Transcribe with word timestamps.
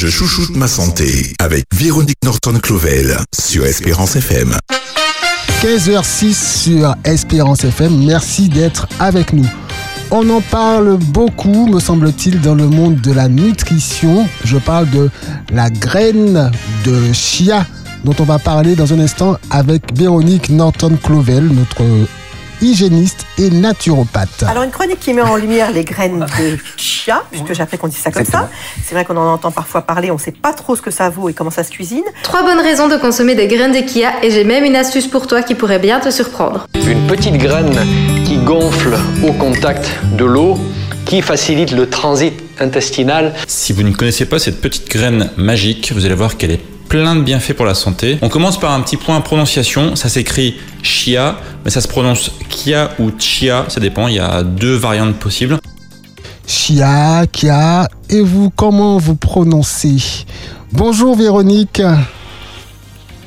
Je 0.00 0.08
chouchoute 0.08 0.56
ma 0.56 0.66
santé 0.66 1.34
avec 1.38 1.66
Véronique 1.74 2.16
Norton-Clovel 2.24 3.18
sur 3.38 3.66
Espérance 3.66 4.16
FM. 4.16 4.56
15h06 5.62 6.62
sur 6.62 6.94
Espérance 7.04 7.64
FM. 7.64 8.06
Merci 8.06 8.48
d'être 8.48 8.88
avec 8.98 9.34
nous. 9.34 9.46
On 10.10 10.26
en 10.30 10.40
parle 10.40 10.96
beaucoup, 10.96 11.66
me 11.66 11.80
semble-t-il, 11.80 12.40
dans 12.40 12.54
le 12.54 12.66
monde 12.66 13.02
de 13.02 13.12
la 13.12 13.28
nutrition. 13.28 14.26
Je 14.42 14.56
parle 14.56 14.88
de 14.88 15.10
la 15.52 15.68
graine 15.68 16.50
de 16.86 17.12
chia 17.12 17.66
dont 18.02 18.14
on 18.20 18.24
va 18.24 18.38
parler 18.38 18.76
dans 18.76 18.94
un 18.94 19.00
instant 19.00 19.36
avec 19.50 19.94
Véronique 19.94 20.48
Norton-Clovel, 20.48 21.44
notre 21.48 21.82
hygiéniste 22.60 23.26
et 23.38 23.50
naturopathe. 23.50 24.44
Alors 24.44 24.62
une 24.62 24.70
chronique 24.70 25.00
qui 25.00 25.12
met 25.12 25.22
en 25.22 25.36
lumière 25.36 25.70
les 25.70 25.84
graines 25.84 26.26
de 26.38 26.58
chia, 26.76 27.24
puisque 27.30 27.52
j'ai 27.54 27.62
appris 27.62 27.78
qu'on 27.78 27.88
dit 27.88 27.96
ça 27.96 28.10
comme 28.10 28.24
ça. 28.24 28.48
C'est 28.84 28.94
vrai 28.94 29.04
qu'on 29.04 29.16
en 29.16 29.32
entend 29.32 29.50
parfois 29.50 29.82
parler, 29.82 30.10
on 30.10 30.14
ne 30.14 30.20
sait 30.20 30.32
pas 30.32 30.52
trop 30.52 30.76
ce 30.76 30.82
que 30.82 30.90
ça 30.90 31.08
vaut 31.10 31.28
et 31.28 31.32
comment 31.32 31.50
ça 31.50 31.64
se 31.64 31.70
cuisine. 31.70 32.04
Trois 32.22 32.42
bonnes 32.42 32.60
raisons 32.60 32.88
de 32.88 32.96
consommer 32.96 33.34
des 33.34 33.46
graines 33.46 33.72
de 33.72 33.88
chia 33.88 34.12
et 34.22 34.30
j'ai 34.30 34.44
même 34.44 34.64
une 34.64 34.76
astuce 34.76 35.06
pour 35.06 35.26
toi 35.26 35.42
qui 35.42 35.54
pourrait 35.54 35.78
bien 35.78 36.00
te 36.00 36.10
surprendre. 36.10 36.66
Une 36.86 37.06
petite 37.06 37.36
graine 37.36 37.78
qui 38.24 38.36
gonfle 38.38 38.96
au 39.26 39.32
contact 39.32 39.90
de 40.16 40.24
l'eau 40.24 40.58
qui 41.04 41.22
facilite 41.22 41.72
le 41.72 41.88
transit 41.88 42.34
intestinal. 42.60 43.34
Si 43.48 43.72
vous 43.72 43.82
ne 43.82 43.92
connaissez 43.92 44.26
pas 44.26 44.38
cette 44.38 44.60
petite 44.60 44.88
graine 44.88 45.30
magique, 45.36 45.92
vous 45.92 46.04
allez 46.04 46.14
voir 46.14 46.36
qu'elle 46.36 46.52
est 46.52 46.60
plein 46.90 47.14
de 47.14 47.22
bienfaits 47.22 47.54
pour 47.54 47.66
la 47.66 47.74
santé. 47.74 48.18
On 48.20 48.28
commence 48.28 48.58
par 48.58 48.72
un 48.72 48.80
petit 48.80 48.96
point 48.96 49.20
prononciation. 49.20 49.94
Ça 49.94 50.08
s'écrit 50.08 50.56
chia, 50.82 51.36
mais 51.64 51.70
ça 51.70 51.80
se 51.80 51.86
prononce 51.86 52.32
kia 52.48 52.90
ou 52.98 53.12
chia. 53.16 53.64
Ça 53.68 53.78
dépend. 53.78 54.08
Il 54.08 54.16
y 54.16 54.18
a 54.18 54.42
deux 54.42 54.74
variantes 54.74 55.14
possibles. 55.14 55.58
Chia, 56.46 57.26
kia. 57.30 57.86
Et 58.10 58.20
vous, 58.20 58.50
comment 58.50 58.98
vous 58.98 59.14
prononcez? 59.14 60.26
Bonjour 60.72 61.16
Véronique. 61.16 61.80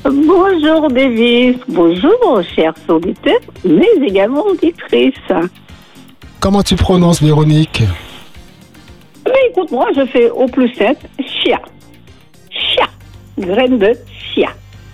Bonjour 0.04 0.90
Davis, 0.90 1.56
bonjour 1.66 2.42
chers 2.54 2.74
auditeurs, 2.88 3.40
mais 3.64 3.88
également 4.06 4.42
auditrices. 4.42 5.14
Comment 6.38 6.62
tu 6.62 6.76
prononces 6.76 7.22
Véronique? 7.22 7.82
Mais 9.24 9.32
écoute, 9.50 9.70
moi 9.70 9.86
je 9.96 10.04
fais 10.04 10.28
au 10.28 10.46
plus 10.46 10.68
simple, 10.74 11.06
chia. 11.18 11.58
Chia 13.38 13.46
graine 13.46 13.78
de 13.78 13.96
chia. 14.34 14.50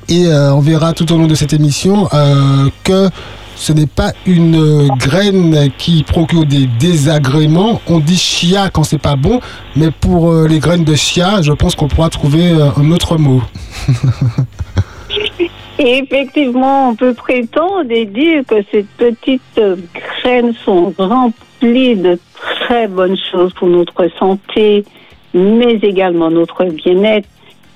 Et 0.08 0.26
euh, 0.26 0.52
on 0.54 0.60
verra 0.60 0.92
tout 0.92 1.10
au 1.12 1.18
long 1.18 1.26
de 1.26 1.34
cette 1.34 1.52
émission 1.52 2.08
euh, 2.12 2.68
que 2.84 3.08
ce 3.54 3.72
n'est 3.72 3.86
pas 3.86 4.12
une 4.26 4.56
euh, 4.56 4.88
graine 4.98 5.70
qui 5.78 6.02
procure 6.02 6.46
des 6.46 6.66
désagréments. 6.66 7.80
On 7.86 8.00
dit 8.00 8.16
chia 8.16 8.70
quand 8.70 8.82
c'est 8.82 8.98
pas 8.98 9.16
bon, 9.16 9.40
mais 9.76 9.90
pour 9.90 10.32
les 10.32 10.58
graines 10.58 10.84
de 10.84 10.94
chia, 10.94 11.42
je 11.42 11.52
pense 11.52 11.74
qu'on 11.74 11.88
pourra 11.88 12.08
trouver 12.08 12.50
un 12.52 12.90
autre 12.90 13.18
mot. 13.18 13.42
Et 15.78 15.98
effectivement, 15.98 16.90
on 16.90 16.94
peut 16.94 17.14
prétendre 17.14 17.90
et 17.90 18.04
dire 18.04 18.42
que 18.46 18.56
ces 18.70 18.84
petites 18.98 19.58
graines 20.22 20.52
sont 20.62 20.92
remplies 20.98 21.96
de 21.96 22.18
très 22.34 22.86
bonnes 22.86 23.16
choses 23.32 23.54
pour 23.54 23.68
notre 23.68 24.10
santé, 24.18 24.84
mais 25.32 25.78
également 25.80 26.30
notre 26.30 26.64
bien-être 26.66 27.26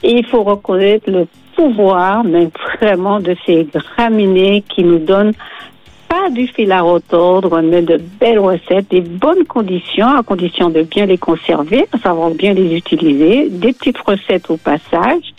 et 0.05 0.19
il 0.19 0.27
faut 0.27 0.43
reconnaître 0.43 1.11
le 1.11 1.27
pouvoir, 1.57 2.25
mais 2.25 2.49
vraiment, 2.77 3.21
de 3.21 3.35
ces 3.47 3.67
graminées 3.73 4.63
qui 4.69 4.85
nous 4.85 4.99
donnent 4.99 5.33
pas 6.09 6.29
du 6.31 6.47
fil 6.47 6.71
à 6.71 6.83
retordre, 6.83 7.61
mais 7.63 7.83
de 7.83 8.01
belles 8.21 8.39
recettes, 8.39 8.91
des 8.91 9.01
bonnes 9.01 9.45
conditions, 9.45 10.09
à 10.09 10.23
condition 10.23 10.69
de 10.69 10.83
bien 10.83 11.07
les 11.07 11.19
conserver, 11.19 11.87
à 11.93 11.99
savoir 11.99 12.31
bien 12.31 12.53
les 12.53 12.75
utiliser, 12.77 13.49
des 13.49 13.73
petites 13.73 13.99
recettes 13.99 14.51
au 14.51 14.59
passage, 14.59 15.35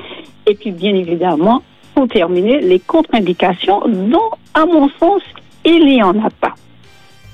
et 0.48 0.56
puis 0.56 0.72
bien 0.72 0.96
évidemment, 0.96 1.62
pour 1.94 2.08
terminer, 2.08 2.60
les 2.60 2.80
contre-indications 2.80 3.84
dont, 3.88 4.32
à 4.54 4.66
mon 4.66 4.90
sens, 5.00 5.22
il 5.64 5.86
n'y 5.86 6.02
en 6.02 6.18
a 6.26 6.30
pas. 6.30 6.56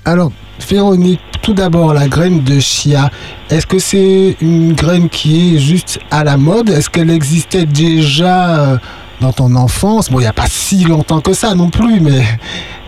Alors, 0.04 0.32
Véronique, 0.68 1.20
tout 1.42 1.54
d'abord, 1.54 1.94
la 1.94 2.08
graine 2.08 2.42
de 2.42 2.58
chia, 2.58 3.08
est-ce 3.50 3.68
que 3.68 3.78
c'est 3.78 4.36
une 4.40 4.72
graine 4.72 5.08
qui 5.08 5.54
est 5.54 5.58
juste 5.58 6.00
à 6.10 6.24
la 6.24 6.36
mode? 6.36 6.70
Est-ce 6.70 6.90
qu'elle 6.90 7.10
existait 7.10 7.66
déjà 7.66 8.58
euh, 8.58 8.76
dans 9.20 9.32
ton 9.32 9.54
enfance? 9.54 10.10
Bon, 10.10 10.18
il 10.18 10.22
n'y 10.22 10.28
a 10.28 10.32
pas 10.32 10.48
si 10.48 10.84
longtemps 10.84 11.20
que 11.20 11.32
ça 11.34 11.54
non 11.54 11.70
plus, 11.70 12.00
mais 12.00 12.22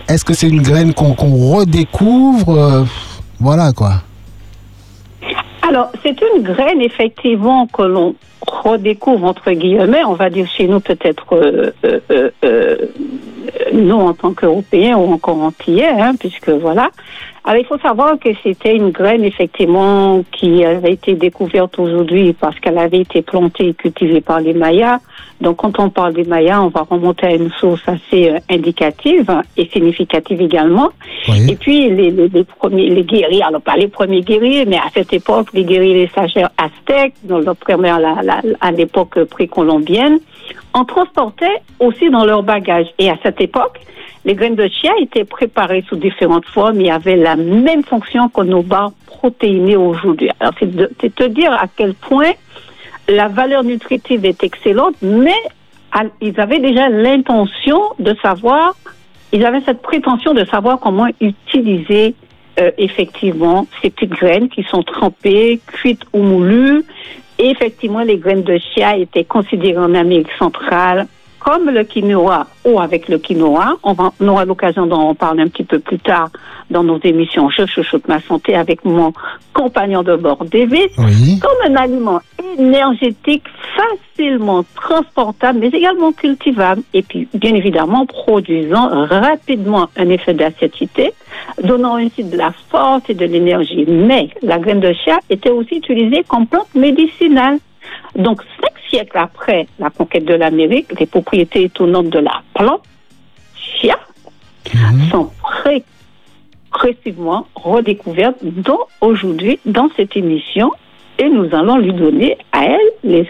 est-ce 0.09 0.25
que 0.25 0.33
c'est 0.33 0.49
une 0.49 0.61
graine 0.61 0.93
qu'on 0.93 1.13
redécouvre 1.13 2.49
euh, 2.49 2.83
Voilà 3.39 3.71
quoi. 3.71 4.01
Alors, 5.67 5.89
c'est 6.03 6.17
une 6.35 6.43
graine 6.43 6.81
effectivement 6.81 7.65
que 7.67 7.83
l'on 7.83 8.15
redécouvre 8.51 9.25
entre 9.25 9.51
guillemets, 9.51 10.03
on 10.05 10.13
va 10.13 10.29
dire 10.29 10.47
chez 10.47 10.67
nous 10.67 10.79
peut-être 10.79 11.25
euh, 11.33 11.71
nous 13.73 13.95
en 13.95 14.13
tant 14.13 14.33
qu'Européens 14.33 14.97
ou 14.97 15.13
encore 15.13 15.41
antillais, 15.41 15.87
hein, 15.87 16.13
puisque 16.19 16.49
voilà. 16.49 16.89
Alors 17.47 17.61
il 17.61 17.65
faut 17.67 17.77
savoir 17.77 18.17
que 18.17 18.29
c'était 18.41 18.75
une 18.75 18.89
graine 18.89 19.23
effectivement 19.23 20.23
qui 20.31 20.65
avait 20.65 20.93
été 20.93 21.13
découverte 21.13 21.77
aujourd'hui 21.77 22.33
parce 22.33 22.59
qu'elle 22.59 22.79
avait 22.79 23.01
été 23.01 23.21
plantée 23.21 23.67
et 23.67 23.73
cultivée 23.75 24.21
par 24.21 24.39
les 24.39 24.55
Mayas. 24.55 24.99
Donc 25.41 25.57
quand 25.57 25.79
on 25.79 25.91
parle 25.91 26.13
des 26.13 26.23
Mayas, 26.23 26.63
on 26.63 26.69
va 26.69 26.87
remonter 26.89 27.27
à 27.27 27.35
une 27.35 27.51
source 27.51 27.83
assez 27.85 28.29
euh, 28.29 28.39
indicative 28.49 29.31
et 29.57 29.67
significative 29.67 30.41
également. 30.41 30.89
Et 31.27 31.55
puis 31.55 31.89
les, 31.89 32.09
les, 32.09 32.43
premiers, 32.43 32.89
les 32.89 33.03
guerriers, 33.03 33.43
alors 33.43 33.61
pas 33.61 33.75
les 33.75 33.89
premiers 33.89 34.21
guerriers, 34.21 34.65
mais 34.65 34.77
à 34.77 34.89
cette 34.91 35.13
époque, 35.13 35.49
les 35.53 35.65
guerriers 35.65 35.93
les 35.93 36.09
sageurs 36.15 36.49
aztèques, 36.57 37.13
dans 37.23 37.39
leur 37.39 37.55
à 38.61 38.71
l'époque 38.71 39.23
précolombienne, 39.25 40.19
en 40.73 40.85
transportaient 40.85 41.61
aussi 41.79 42.09
dans 42.09 42.25
leur 42.25 42.43
bagage. 42.43 42.87
Et 42.99 43.09
à 43.09 43.17
cette 43.23 43.41
époque, 43.41 43.79
les 44.25 44.33
graines 44.33 44.55
de 44.55 44.67
chia 44.67 44.91
étaient 44.99 45.23
préparées 45.23 45.83
sous 45.87 45.95
différentes 45.95 46.45
formes 46.47 46.81
et 46.81 46.91
avaient 46.91 47.15
la 47.15 47.35
même 47.35 47.83
fonction 47.83 48.27
que 48.29 48.41
nos 48.41 48.63
barres 48.63 48.91
protéinées 49.05 49.77
aujourd'hui. 49.77 50.29
Alors, 50.39 50.53
c'est 50.59 50.75
de, 50.75 50.87
te 50.87 51.23
dire 51.23 51.53
à 51.53 51.65
quel 51.75 51.93
point 51.93 52.31
la 53.07 53.27
valeur 53.27 53.63
nutritive 53.63 54.25
est 54.25 54.43
excellente, 54.43 54.95
mais 55.01 55.35
ils 56.21 56.39
avaient 56.39 56.59
déjà 56.59 56.89
l'intention 56.89 57.79
de 57.99 58.15
savoir, 58.21 58.75
ils 59.31 59.45
avaient 59.45 59.61
cette 59.61 59.81
prétention 59.81 60.33
de 60.33 60.43
savoir 60.45 60.79
comment 60.79 61.07
utiliser 61.21 62.15
euh, 62.59 62.71
effectivement 62.77 63.67
ces 63.81 63.89
petites 63.89 64.11
graines 64.11 64.49
qui 64.49 64.63
sont 64.63 64.81
trempées, 64.81 65.59
cuites 65.67 66.03
ou 66.13 66.21
moulues, 66.21 66.83
effectivement, 67.37 68.01
les 68.01 68.17
graines 68.17 68.43
de 68.43 68.57
chia 68.57 68.97
étaient 68.97 69.23
considérées 69.23 69.77
en 69.77 69.93
Amérique 69.93 70.31
centrale 70.37 71.07
comme 71.45 71.69
le 71.69 71.83
quinoa 71.83 72.47
ou 72.65 72.79
avec 72.79 73.07
le 73.07 73.19
quinoa. 73.19 73.77
On, 73.83 73.93
va, 73.93 74.11
on 74.19 74.27
aura 74.27 74.45
l'occasion 74.45 74.87
d'en 74.87 75.13
parler 75.13 75.43
un 75.43 75.47
petit 75.47 75.63
peu 75.63 75.77
plus 75.77 75.99
tard 75.99 76.29
dans 76.71 76.83
nos 76.83 76.99
émissions 77.03 77.49
Je 77.51 77.67
chuchote 77.67 78.07
ma 78.07 78.19
santé 78.19 78.55
avec 78.55 78.83
mon 78.83 79.13
compagnon 79.53 80.01
de 80.01 80.15
bord, 80.15 80.43
David, 80.45 80.89
comme 80.95 81.71
un 81.71 81.75
aliment 81.75 82.19
énergétique 82.57 83.43
facilement 83.77 84.65
transportable, 84.73 85.59
mais 85.59 85.67
également 85.67 86.11
cultivable, 86.11 86.81
et 86.95 87.03
puis 87.03 87.27
bien 87.35 87.53
évidemment 87.53 88.07
produisant 88.07 89.05
rapidement 89.05 89.89
un 89.97 90.09
effet 90.09 90.33
d'acidité, 90.33 91.13
donnant 91.63 91.97
ainsi 91.97 92.23
de 92.23 92.35
la 92.35 92.51
force 92.69 93.03
et 93.09 93.13
de 93.13 93.25
l'énergie. 93.25 93.85
Mais 93.87 94.29
la 94.41 94.57
graine 94.57 94.79
de 94.79 94.93
chia 94.93 95.19
était 95.29 95.51
aussi 95.51 95.75
utilisée 95.75 96.23
comme 96.27 96.47
plante 96.47 96.73
médicinale. 96.73 97.59
Donc, 98.15 98.41
siècles 98.89 99.17
après 99.17 99.67
la 99.79 99.89
conquête 99.89 100.25
de 100.25 100.33
l'Amérique, 100.33 100.87
les 100.99 101.05
propriétés 101.05 101.63
étonnantes 101.63 102.09
de 102.09 102.19
la 102.19 102.41
plante 102.53 102.81
chia 103.55 103.97
mhm. 104.73 105.09
sont 105.09 105.31
progressivement 106.71 107.47
redécouvertes, 107.55 108.37
dont 108.41 108.79
aujourd'hui, 109.01 109.59
dans 109.65 109.89
cette 109.95 110.15
émission, 110.15 110.71
et 111.17 111.29
nous 111.29 111.47
allons 111.55 111.77
lui 111.77 111.93
donner 111.93 112.37
à 112.51 112.65
elle 112.65 112.79
les 113.03 113.29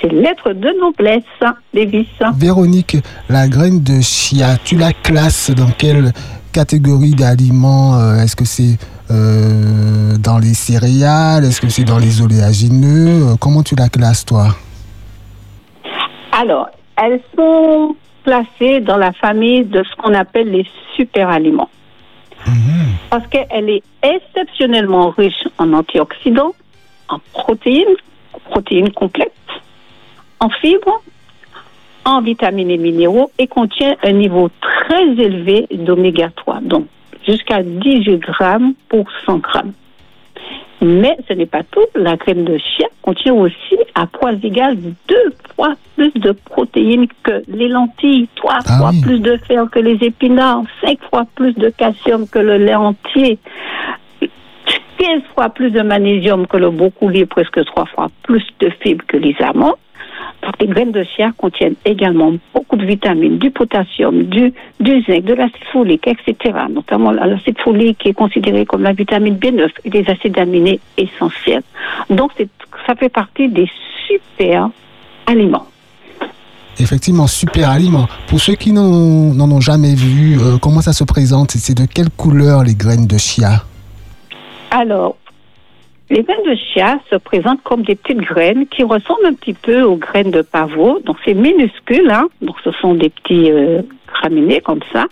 ces 0.00 0.08
lettres 0.08 0.52
de 0.52 0.78
noblesse, 0.78 1.22
Lévis. 1.72 2.06
Véronique, 2.36 2.98
la 3.30 3.48
graine 3.48 3.82
de 3.82 4.00
chia, 4.02 4.58
tu 4.62 4.76
la 4.76 4.92
classes 4.92 5.50
dans 5.50 5.70
quelle 5.70 6.12
catégorie 6.52 7.14
d'aliments 7.14 7.98
euh, 7.98 8.22
Est-ce 8.22 8.36
que 8.36 8.44
c'est 8.44 8.78
euh, 9.10 10.16
dans 10.18 10.38
les 10.38 10.54
céréales 10.54 11.44
Est-ce 11.44 11.60
que 11.60 11.68
c'est 11.68 11.84
dans 11.84 11.98
les 11.98 12.20
oléagineux 12.20 13.28
euh, 13.28 13.36
Comment 13.40 13.62
tu 13.62 13.74
la 13.74 13.88
classes, 13.88 14.24
toi? 14.24 14.54
Alors, 16.38 16.68
elles 16.96 17.20
sont 17.34 17.96
placées 18.22 18.80
dans 18.80 18.98
la 18.98 19.12
famille 19.12 19.64
de 19.64 19.82
ce 19.82 19.96
qu'on 19.96 20.12
appelle 20.12 20.50
les 20.50 20.66
superaliments. 20.94 21.70
Mhm. 22.46 22.96
Parce 23.08 23.26
qu'elle 23.28 23.70
est 23.70 23.82
exceptionnellement 24.02 25.10
riche 25.10 25.48
en 25.56 25.72
antioxydants, 25.72 26.52
en 27.08 27.20
protéines, 27.32 27.96
protéines 28.50 28.92
complètes, 28.92 29.32
en 30.40 30.50
fibres, 30.50 31.00
en 32.04 32.20
vitamines 32.20 32.70
et 32.70 32.76
minéraux 32.76 33.30
et 33.38 33.46
contient 33.46 33.96
un 34.02 34.12
niveau 34.12 34.50
très 34.60 35.04
élevé 35.04 35.66
d'oméga 35.72 36.28
3. 36.36 36.60
Donc, 36.60 36.86
jusqu'à 37.26 37.62
18 37.62 38.18
grammes 38.18 38.74
pour 38.90 39.06
100 39.24 39.38
grammes. 39.38 39.72
Mais 40.82 41.16
ce 41.26 41.32
n'est 41.32 41.46
pas 41.46 41.62
tout. 41.62 41.86
La 41.94 42.16
graine 42.16 42.44
de 42.44 42.58
chia 42.58 42.86
contient 43.02 43.34
aussi 43.34 43.76
à 43.94 44.06
poids 44.06 44.32
égal 44.42 44.76
deux 45.08 45.32
fois 45.54 45.74
plus 45.96 46.12
de 46.14 46.32
protéines 46.32 47.06
que 47.22 47.42
les 47.48 47.68
lentilles, 47.68 48.28
trois 48.36 48.58
Ah 48.66 48.78
fois 48.78 48.90
oui. 48.92 49.00
plus 49.00 49.20
de 49.20 49.36
fer 49.48 49.66
que 49.72 49.78
les 49.78 49.98
épinards, 50.04 50.64
cinq 50.84 50.98
fois 51.10 51.24
plus 51.34 51.54
de 51.54 51.70
calcium 51.70 52.28
que 52.28 52.38
le 52.38 52.58
lait 52.58 52.74
entier, 52.74 53.38
15 54.98 55.22
fois 55.34 55.48
plus 55.50 55.70
de 55.70 55.82
magnésium 55.82 56.46
que 56.46 56.56
le 56.56 56.70
brocoli 56.70 57.26
presque 57.26 57.62
trois 57.66 57.86
fois 57.86 58.08
plus 58.22 58.44
de 58.60 58.70
fibres 58.80 59.04
que 59.06 59.16
les 59.18 59.36
amandes. 59.40 59.74
Les 60.60 60.66
graines 60.66 60.92
de 60.92 61.04
chia 61.04 61.32
contiennent 61.36 61.74
également 61.84 62.32
beaucoup 62.54 62.76
de 62.76 62.84
vitamines, 62.84 63.38
du 63.38 63.50
potassium, 63.50 64.24
du, 64.24 64.52
du 64.80 65.02
zinc, 65.02 65.24
de 65.24 65.34
l'acide 65.34 65.64
folique, 65.72 66.06
etc. 66.06 66.58
Notamment 66.70 67.10
l'acide 67.12 67.58
folique 67.60 67.98
qui 67.98 68.08
est 68.08 68.14
considéré 68.14 68.64
comme 68.64 68.82
la 68.82 68.92
vitamine 68.92 69.36
B9 69.36 69.68
et 69.84 69.90
des 69.90 70.04
acides 70.08 70.38
aminés 70.38 70.80
essentiels. 70.96 71.62
Donc, 72.10 72.32
ça 72.86 72.94
fait 72.94 73.08
partie 73.08 73.48
des 73.48 73.68
super 74.06 74.70
aliments. 75.26 75.66
Effectivement, 76.78 77.26
super 77.26 77.70
aliment. 77.70 78.06
Pour 78.26 78.40
ceux 78.40 78.54
qui 78.54 78.72
n'en 78.72 79.32
n'en 79.34 79.50
ont 79.50 79.60
jamais 79.60 79.94
vu, 79.94 80.38
euh, 80.38 80.58
comment 80.58 80.82
ça 80.82 80.92
se 80.92 81.04
présente? 81.04 81.52
C'est 81.52 81.76
de 81.76 81.86
quelle 81.86 82.10
couleur 82.10 82.64
les 82.64 82.74
graines 82.74 83.06
de 83.06 83.16
chia? 83.16 83.64
Alors, 84.70 85.16
les 86.10 86.22
graines 86.22 86.44
de 86.46 86.54
chia 86.54 86.98
se 87.10 87.16
présentent 87.16 87.62
comme 87.62 87.82
des 87.82 87.96
petites 87.96 88.20
graines 88.20 88.66
qui 88.68 88.84
ressemblent 88.84 89.26
un 89.26 89.34
petit 89.34 89.54
peu 89.54 89.82
aux 89.82 89.96
graines 89.96 90.30
de 90.30 90.42
pavot. 90.42 91.00
Donc, 91.04 91.16
c'est 91.24 91.34
minuscule, 91.34 92.10
hein. 92.10 92.28
Donc, 92.42 92.56
ce 92.62 92.70
sont 92.72 92.94
des 92.94 93.10
petits 93.10 93.50
euh, 93.50 93.82
graminées 94.06 94.60
comme 94.60 94.80
ça. 94.92 95.06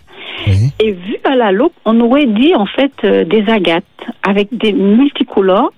Oui. 0.47 0.71
Et 0.79 0.91
vu 0.91 1.17
à 1.23 1.35
la 1.35 1.51
loupe, 1.51 1.73
on 1.85 1.99
aurait 1.99 2.25
dit 2.25 2.55
en 2.55 2.65
fait 2.65 2.91
euh, 3.03 3.23
des 3.25 3.49
agates 3.49 3.85
avec 4.23 4.55
des 4.57 4.73
multicolores. 4.73 5.73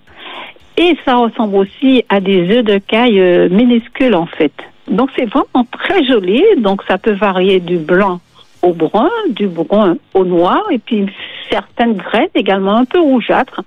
Et 0.77 0.95
ça 1.05 1.15
ressemble 1.15 1.55
aussi 1.55 2.03
à 2.09 2.19
des 2.19 2.55
œufs 2.55 2.63
de 2.63 2.77
caille 2.77 3.19
euh, 3.19 3.49
minuscules 3.49 4.15
en 4.15 4.27
fait. 4.27 4.53
Donc 4.87 5.09
c'est 5.17 5.25
vraiment 5.25 5.65
très 5.71 6.05
joli. 6.05 6.43
Donc 6.57 6.83
ça 6.87 6.97
peut 6.97 7.13
varier 7.13 7.59
du 7.59 7.77
blanc 7.77 8.19
au 8.67 8.73
brun, 8.73 9.09
du 9.29 9.47
brun 9.47 9.97
au 10.13 10.25
noir, 10.25 10.61
et 10.71 10.77
puis 10.79 11.05
certaines 11.49 11.93
graines 11.93 12.27
également 12.35 12.75
un 12.75 12.85
peu 12.85 12.99
rougeâtres. 12.99 13.61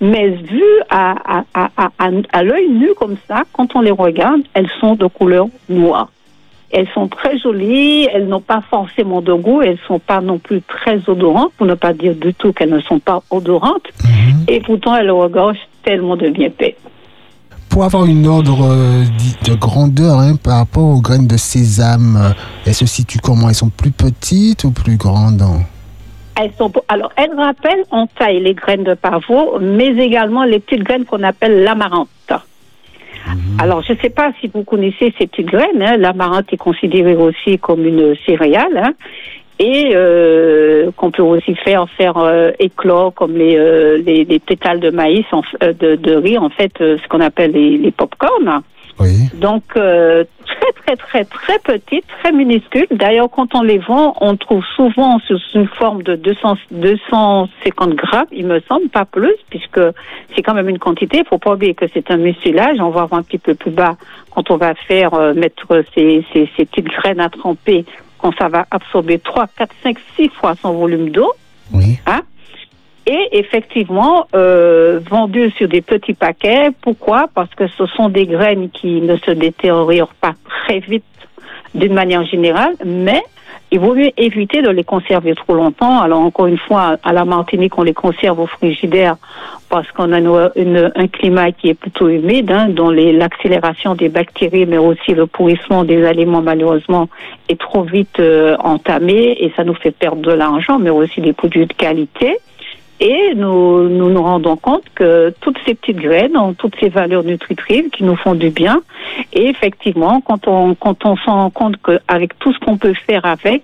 Mais 0.00 0.28
vues 0.28 0.62
à, 0.90 1.14
à, 1.54 1.70
à, 1.76 1.90
à, 2.32 2.42
l'œil 2.42 2.68
nu 2.68 2.88
comme 2.98 3.16
ça, 3.28 3.42
quand 3.52 3.74
on 3.76 3.80
les 3.80 3.90
regarde, 3.90 4.42
elles 4.54 4.70
sont 4.80 4.94
de 4.94 5.06
couleur 5.06 5.46
noire. 5.68 6.08
Elles 6.70 6.88
sont 6.92 7.06
très 7.06 7.38
jolies, 7.38 8.08
elles 8.12 8.26
n'ont 8.26 8.40
pas 8.40 8.62
forcément 8.68 9.20
de 9.22 9.32
goût, 9.32 9.62
elles 9.62 9.78
sont 9.86 10.00
pas 10.00 10.20
non 10.20 10.38
plus 10.38 10.60
très 10.62 10.98
odorantes, 11.08 11.52
pour 11.56 11.66
ne 11.66 11.74
pas 11.74 11.92
dire 11.92 12.14
du 12.14 12.34
tout 12.34 12.52
qu'elles 12.52 12.70
ne 12.70 12.80
sont 12.80 12.98
pas 12.98 13.22
odorantes, 13.30 13.88
Mhm. 14.04 14.44
et 14.48 14.60
pourtant 14.60 14.96
elles 14.96 15.10
regorgent 15.10 15.68
tellement 15.84 16.16
de 16.16 16.28
bienfaits. 16.28 16.74
Pour 17.74 17.82
avoir 17.82 18.06
une 18.06 18.28
ordre 18.28 18.68
euh, 18.70 19.02
de 19.48 19.54
grandeur 19.56 20.20
hein, 20.20 20.36
par 20.36 20.58
rapport 20.58 20.84
aux 20.84 21.00
graines 21.00 21.26
de 21.26 21.36
sésame, 21.36 22.16
euh, 22.16 22.30
elles 22.64 22.74
se 22.74 22.86
situent 22.86 23.18
comment? 23.18 23.48
Elles 23.48 23.56
sont 23.56 23.68
plus 23.68 23.90
petites 23.90 24.62
ou 24.62 24.70
plus 24.70 24.96
grandes 24.96 25.42
hein? 25.42 25.62
Elles 26.40 26.52
sont, 26.56 26.72
alors, 26.86 27.10
elles 27.16 27.34
rappellent 27.36 27.84
en 27.90 28.06
taille 28.06 28.40
les 28.40 28.54
graines 28.54 28.84
de 28.84 28.94
pavot, 28.94 29.58
mais 29.60 29.88
également 29.88 30.44
les 30.44 30.60
petites 30.60 30.84
graines 30.84 31.04
qu'on 31.04 31.24
appelle 31.24 31.64
l'amarante. 31.64 32.08
Alors, 33.58 33.82
je 33.82 33.94
ne 33.94 33.98
sais 33.98 34.10
pas 34.10 34.30
si 34.40 34.48
vous 34.54 34.62
connaissez 34.62 35.12
ces 35.18 35.26
petites 35.26 35.46
graines. 35.46 35.82
Hein. 35.82 35.96
L'amarante 35.96 36.52
est 36.52 36.56
considérée 36.56 37.16
aussi 37.16 37.58
comme 37.58 37.84
une 37.84 38.14
céréale. 38.24 38.76
hein, 38.76 38.92
et 39.58 39.92
euh, 39.94 40.33
qu'on 40.96 41.10
peut 41.10 41.22
aussi 41.22 41.54
faire 41.54 41.88
faire 41.90 42.16
euh, 42.16 42.50
éclore 42.58 43.14
comme 43.14 43.36
les, 43.36 43.56
euh, 43.56 43.98
les, 44.04 44.24
les 44.24 44.38
pétales 44.38 44.80
de 44.80 44.90
maïs, 44.90 45.24
en 45.32 45.42
euh, 45.62 45.72
de, 45.72 45.96
de 45.96 46.14
riz, 46.14 46.38
en 46.38 46.50
fait, 46.50 46.72
ce 46.78 47.08
qu'on 47.08 47.20
appelle 47.20 47.52
les, 47.52 47.78
les 47.78 47.90
pop-corn. 47.90 48.62
Oui. 49.00 49.28
Donc, 49.34 49.62
très, 49.74 50.72
très, 50.72 50.96
très, 50.96 51.24
très 51.24 51.58
petites, 51.58 52.04
très 52.20 52.30
minuscules. 52.30 52.86
D'ailleurs, 52.92 53.28
quand 53.28 53.52
on 53.56 53.62
les 53.62 53.78
vend, 53.78 54.14
on 54.20 54.36
trouve 54.36 54.62
souvent 54.76 55.18
sous 55.26 55.38
une 55.54 55.66
forme 55.66 56.04
de 56.04 56.14
200, 56.14 56.54
250 56.70 57.94
grammes, 57.94 58.26
il 58.30 58.46
me 58.46 58.60
semble, 58.60 58.88
pas 58.88 59.04
plus, 59.04 59.34
puisque 59.50 59.80
c'est 60.36 60.42
quand 60.42 60.54
même 60.54 60.68
une 60.68 60.78
quantité. 60.78 61.18
Il 61.18 61.24
faut 61.26 61.38
pas 61.38 61.54
oublier 61.54 61.74
que 61.74 61.86
c'est 61.92 62.08
un 62.12 62.18
mucilage. 62.18 62.76
On 62.78 62.90
va 62.90 63.06
voir 63.06 63.18
un 63.18 63.22
petit 63.24 63.38
peu 63.38 63.56
plus 63.56 63.72
bas 63.72 63.96
quand 64.30 64.52
on 64.52 64.56
va 64.56 64.74
faire 64.74 65.34
mettre 65.34 65.82
ces, 65.96 66.24
ces, 66.32 66.48
ces 66.56 66.64
petites 66.64 66.86
graines 66.86 67.20
à 67.20 67.30
tremper, 67.30 67.84
ça 68.32 68.48
va 68.48 68.66
absorber 68.70 69.18
3, 69.18 69.46
4, 69.56 69.74
5, 69.82 69.96
6 70.16 70.28
fois 70.30 70.54
son 70.60 70.72
volume 70.72 71.10
d'eau. 71.10 71.32
Oui. 71.72 71.98
Et 73.06 73.28
effectivement, 73.32 74.26
euh, 74.34 74.98
vendues 75.10 75.50
sur 75.50 75.68
des 75.68 75.82
petits 75.82 76.14
paquets. 76.14 76.70
Pourquoi? 76.80 77.28
Parce 77.34 77.54
que 77.54 77.66
ce 77.68 77.84
sont 77.86 78.08
des 78.08 78.26
graines 78.26 78.70
qui 78.70 79.02
ne 79.02 79.16
se 79.16 79.30
détériorent 79.30 80.14
pas 80.14 80.32
très 80.46 80.78
vite 80.78 81.04
d'une 81.74 81.92
manière 81.92 82.24
générale, 82.24 82.74
mais 82.84 83.22
il 83.74 83.80
vaut 83.80 83.94
mieux 83.94 84.12
éviter 84.16 84.62
de 84.62 84.70
les 84.70 84.84
conserver 84.84 85.34
trop 85.34 85.54
longtemps. 85.54 86.00
Alors 86.00 86.20
encore 86.20 86.46
une 86.46 86.58
fois, 86.58 86.96
à 87.02 87.12
la 87.12 87.24
Martinique, 87.24 87.76
on 87.76 87.82
les 87.82 87.92
conserve 87.92 88.38
au 88.38 88.46
frigidaire 88.46 89.16
parce 89.68 89.90
qu'on 89.90 90.12
a 90.12 90.20
une- 90.20 90.92
un 90.94 91.08
climat 91.08 91.50
qui 91.50 91.70
est 91.70 91.74
plutôt 91.74 92.08
humide, 92.08 92.52
hein, 92.52 92.68
dont 92.68 92.90
l'accélération 92.90 93.96
des 93.96 94.08
bactéries, 94.08 94.66
mais 94.66 94.78
aussi 94.78 95.12
le 95.12 95.26
pourrissement 95.26 95.82
des 95.82 96.06
aliments 96.06 96.40
malheureusement 96.40 97.08
est 97.48 97.58
trop 97.58 97.82
vite 97.82 98.20
euh, 98.20 98.56
entamé 98.60 99.36
et 99.40 99.52
ça 99.56 99.64
nous 99.64 99.74
fait 99.74 99.90
perdre 99.90 100.22
de 100.22 100.32
l'argent, 100.32 100.78
mais 100.78 100.90
aussi 100.90 101.20
des 101.20 101.32
produits 101.32 101.66
de 101.66 101.72
qualité. 101.72 102.36
Et 103.00 103.34
nous, 103.34 103.88
nous 103.88 104.08
nous 104.08 104.22
rendons 104.22 104.56
compte 104.56 104.84
que 104.94 105.34
toutes 105.40 105.58
ces 105.66 105.74
petites 105.74 105.96
graines 105.98 106.36
ont 106.36 106.54
toutes 106.54 106.76
ces 106.78 106.88
valeurs 106.88 107.24
nutritives 107.24 107.90
qui 107.90 108.04
nous 108.04 108.14
font 108.16 108.34
du 108.36 108.50
bien. 108.50 108.82
Et 109.32 109.46
effectivement, 109.48 110.20
quand 110.20 110.46
on, 110.46 110.74
quand 110.74 111.04
on 111.04 111.16
se 111.16 111.24
rend 111.28 111.50
compte 111.50 111.76
qu'avec 111.82 112.38
tout 112.38 112.52
ce 112.52 112.58
qu'on 112.60 112.76
peut 112.76 112.94
faire 112.94 113.24
avec, 113.24 113.62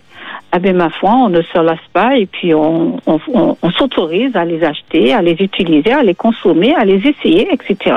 ah 0.53 0.59
ben, 0.59 0.77
ma 0.77 0.91
foi, 0.91 1.13
on 1.13 1.29
ne 1.29 1.43
se 1.43 1.59
lasse 1.59 1.79
pas 1.93 2.17
et 2.17 2.27
puis 2.27 2.53
on, 2.55 2.97
on, 3.07 3.21
on- 3.33 3.57
on 3.63 3.71
s'autorise 3.71 4.35
à 4.35 4.45
les 4.45 4.63
acheter, 4.65 5.15
à 5.15 5.23
les 5.23 5.37
utiliser, 5.41 5.93
à 5.93 6.03
les 6.03 6.15
consommer, 6.15 6.75
à 6.75 6.85
les 6.85 7.07
essayer, 7.07 7.49
etc. 7.53 7.97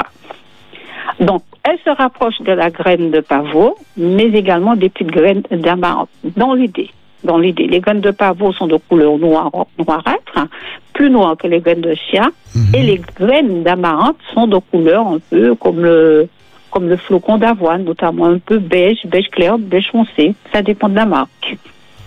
Donc, 1.19 1.41
elle 1.63 1.77
se 1.83 1.89
rapproche 1.89 2.39
de 2.41 2.51
la 2.51 2.69
graine 2.69 3.09
de 3.11 3.21
pavot, 3.21 3.75
mais 3.97 4.25
également 4.25 4.75
des 4.75 4.89
petites 4.89 5.11
graines 5.11 5.43
d'amarante, 5.51 6.09
dans 6.37 6.53
l'idée. 6.53 6.89
Dans 7.23 7.37
l'idée, 7.37 7.67
les 7.67 7.79
graines 7.79 8.01
de 8.01 8.11
pavot 8.11 8.51
sont 8.53 8.67
de 8.67 8.77
couleur 8.89 9.17
noire, 9.17 9.49
noirâtre, 9.79 10.33
hein, 10.35 10.47
plus 10.93 11.09
noires 11.09 11.35
que 11.37 11.47
les 11.47 11.59
graines 11.61 11.81
de 11.81 11.95
chia, 11.95 12.29
Mhm. 12.55 12.75
et 12.75 12.83
les 12.83 13.01
graines 13.19 13.63
d'amarante 13.63 14.17
sont 14.33 14.47
de 14.47 14.57
couleur 14.71 15.07
un 15.07 15.19
peu 15.29 15.55
comme 15.55 15.79
le, 15.81 16.27
comme 16.69 16.87
le 16.89 16.97
flocon 16.97 17.37
d'avoine, 17.37 17.83
notamment 17.85 18.25
un 18.25 18.39
peu 18.39 18.59
beige, 18.59 18.97
beige 19.05 19.29
clair, 19.31 19.57
beige 19.57 19.89
foncé. 19.91 20.33
Ça 20.51 20.61
dépend 20.61 20.89
de 20.89 20.95
la 20.95 21.05
marque. 21.05 21.57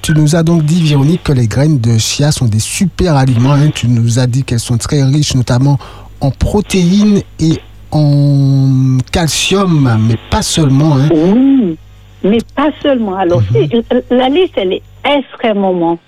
Tu 0.03 0.13
nous 0.13 0.37
as 0.37 0.43
donc 0.43 0.63
dit, 0.63 0.83
Véronique, 0.83 1.25
que 1.25 1.33
les 1.33 1.49
graines 1.49 1.81
de 1.81 1.99
chia 1.99 2.31
sont 2.31 2.47
des 2.47 2.61
super 2.61 3.17
aliments. 3.17 3.53
hein. 3.55 3.71
Tu 3.75 3.89
nous 3.89 4.19
as 4.21 4.27
dit 4.27 4.45
qu'elles 4.45 4.61
sont 4.61 4.77
très 4.79 5.03
riches, 5.03 5.35
notamment 5.35 5.79
en 6.21 6.31
protéines 6.31 7.23
et 7.41 7.59
en 7.91 8.99
calcium, 9.13 9.99
mais 10.07 10.17
pas 10.31 10.43
seulement. 10.43 10.97
hein. 10.97 11.09
Oui, 11.13 11.77
mais 12.23 12.39
pas 12.55 12.71
seulement. 12.83 13.17
Alors, 13.17 13.43
Mhm. 13.53 13.83
la 14.11 14.29
liste, 14.29 14.55
elle 14.57 14.75
est 14.75 14.83
extrêmement 15.15 15.99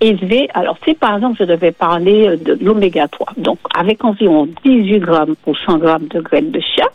élevée. 0.00 0.48
Alors, 0.54 0.76
si 0.84 0.94
par 0.94 1.16
exemple, 1.16 1.36
je 1.40 1.44
devais 1.44 1.72
parler 1.72 2.36
de 2.36 2.56
l'oméga 2.60 3.08
3, 3.08 3.32
donc 3.36 3.58
avec 3.74 4.04
environ 4.04 4.48
18 4.64 4.98
grammes 5.00 5.34
pour 5.44 5.56
100 5.58 5.78
grammes 5.78 6.06
de 6.08 6.20
graines 6.20 6.50
de 6.50 6.60
chia, 6.60 6.86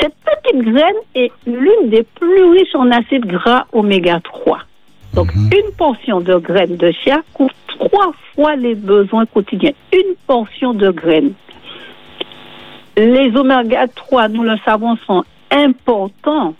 cette 0.00 0.14
petite 0.24 0.62
graine 0.62 0.96
est 1.14 1.32
l'une 1.46 1.90
des 1.90 2.02
plus 2.02 2.44
riches 2.50 2.74
en 2.74 2.90
acides 2.90 3.26
gras 3.26 3.66
oméga 3.72 4.20
3. 4.22 4.60
Donc, 5.14 5.34
Mhm. 5.34 5.50
une 5.52 5.72
portion 5.76 6.20
de 6.20 6.36
graines 6.36 6.76
de 6.76 6.90
chia 6.92 7.22
couvre 7.32 7.54
trois 7.66 8.12
fois 8.34 8.56
les 8.56 8.74
besoins 8.74 9.26
quotidiens. 9.26 9.72
Une 9.92 10.14
portion 10.26 10.74
de 10.74 10.90
graines. 10.90 11.32
Les 12.96 13.34
oméga 13.36 13.86
3, 13.88 14.28
nous 14.28 14.42
le 14.42 14.56
savons, 14.64 14.96
sont 15.06 15.24
importants 15.50 16.54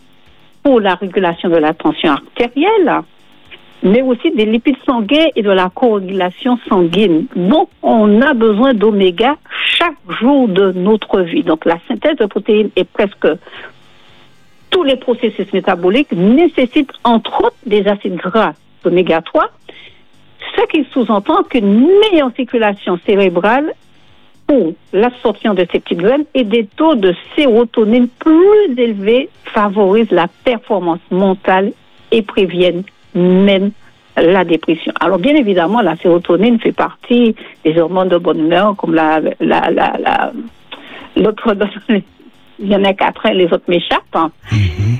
pour 0.63 0.79
la 0.79 0.95
régulation 0.95 1.49
de 1.49 1.57
la 1.57 1.73
tension 1.73 2.13
artérielle, 2.13 3.01
mais 3.83 4.01
aussi 4.01 4.31
des 4.31 4.45
lipides 4.45 4.77
sanguins 4.85 5.27
et 5.35 5.41
de 5.41 5.51
la 5.51 5.69
coagulation 5.69 6.57
sanguine. 6.67 7.25
Donc, 7.35 7.69
on 7.81 8.21
a 8.21 8.33
besoin 8.33 8.73
d'oméga 8.73 9.37
chaque 9.77 9.95
jour 10.19 10.47
de 10.47 10.71
notre 10.73 11.21
vie. 11.21 11.43
Donc, 11.43 11.65
la 11.65 11.77
synthèse 11.87 12.17
de 12.17 12.25
protéines 12.25 12.69
est 12.75 12.83
presque 12.83 13.27
tous 14.69 14.83
les 14.83 14.97
processus 14.97 15.51
métaboliques 15.53 16.11
nécessitent 16.11 16.91
entre 17.03 17.45
autres 17.45 17.55
des 17.65 17.87
acides 17.87 18.17
gras 18.17 18.53
d'oméga 18.83 19.21
3, 19.21 19.49
ce 20.55 20.65
qui 20.67 20.85
sous-entend 20.91 21.43
qu'une 21.43 21.87
meilleure 21.99 22.31
circulation 22.35 22.99
cérébrale 23.05 23.73
pour 24.47 24.73
l'absorption 24.93 25.53
de 25.53 25.65
ces 25.71 25.79
petites 25.79 25.99
graines 25.99 26.25
et 26.33 26.43
des 26.43 26.65
taux 26.65 26.95
de 26.95 27.13
sérotonine 27.35 28.07
plus 28.07 28.73
élevés 28.77 29.29
favorisent 29.43 30.11
la 30.11 30.27
performance 30.43 31.01
mentale 31.11 31.71
et 32.11 32.21
préviennent 32.21 32.83
même 33.15 33.71
la 34.17 34.43
dépression. 34.43 34.91
Alors 34.99 35.17
bien 35.19 35.35
évidemment, 35.35 35.81
la 35.81 35.95
sérotonine 35.95 36.59
fait 36.59 36.71
partie 36.73 37.35
des 37.63 37.79
hormones 37.79 38.09
de 38.09 38.17
bonne 38.17 38.39
humeur 38.39 38.75
comme 38.75 38.93
la, 38.93 39.19
la, 39.39 39.69
la, 39.71 39.93
la, 39.99 40.31
l'autre, 41.15 41.55
il 42.59 42.67
y 42.67 42.75
en 42.75 42.83
a 42.83 42.93
qu'après 42.93 43.33
les 43.33 43.45
autres 43.45 43.63
m'échappent. 43.67 44.15
hein. 44.15 44.31
Mhm. 44.51 44.97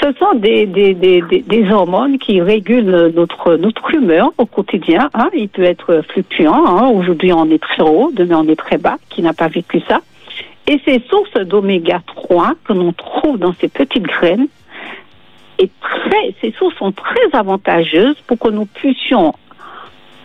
Ce 0.00 0.12
sont 0.18 0.34
des, 0.34 0.66
des, 0.66 0.94
des, 0.94 1.22
des, 1.22 1.40
des 1.42 1.70
hormones 1.70 2.18
qui 2.18 2.40
régulent 2.40 3.12
notre, 3.14 3.54
notre 3.56 3.94
humeur 3.94 4.32
au 4.36 4.46
quotidien. 4.46 5.10
Hein. 5.14 5.28
Il 5.34 5.48
peut 5.48 5.62
être 5.62 6.02
fluctuant. 6.08 6.66
Hein. 6.66 6.88
Aujourd'hui, 6.88 7.32
on 7.32 7.48
est 7.50 7.62
très 7.62 7.82
haut, 7.82 8.10
demain, 8.12 8.42
on 8.44 8.48
est 8.48 8.56
très 8.56 8.78
bas. 8.78 8.96
Qui 9.10 9.22
n'a 9.22 9.32
pas 9.32 9.46
vécu 9.48 9.80
ça? 9.86 10.00
Et 10.66 10.80
ces 10.84 11.00
sources 11.08 11.34
d'oméga 11.46 12.00
3 12.06 12.54
que 12.64 12.72
l'on 12.72 12.92
trouve 12.92 13.38
dans 13.38 13.52
ces 13.60 13.68
petites 13.68 14.02
graines, 14.04 14.48
très, 16.12 16.34
ces 16.40 16.52
sources 16.58 16.76
sont 16.76 16.92
très 16.92 17.38
avantageuses 17.38 18.16
pour 18.26 18.38
que 18.38 18.48
nous 18.48 18.66
puissions, 18.66 19.34